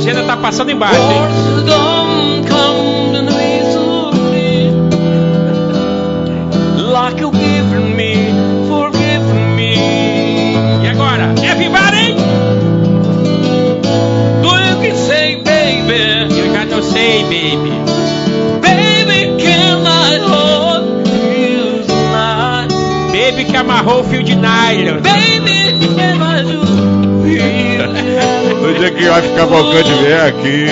[0.01, 1.21] Legenda tá passando embaixo, hein?
[10.81, 11.27] E agora?
[11.27, 11.41] Do
[16.93, 17.71] baby, baby.
[18.61, 19.71] baby, can?
[23.11, 25.01] Baby que amarrou o fio de nylon.
[25.01, 25.60] Baby,
[28.81, 30.65] dia que vai ficar bocante vier aqui.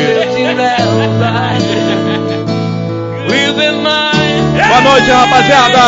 [4.68, 5.80] Boa noite, rapaziada.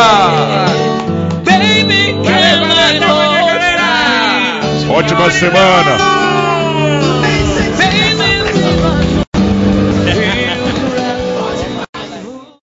[4.89, 6.20] Ótima semana.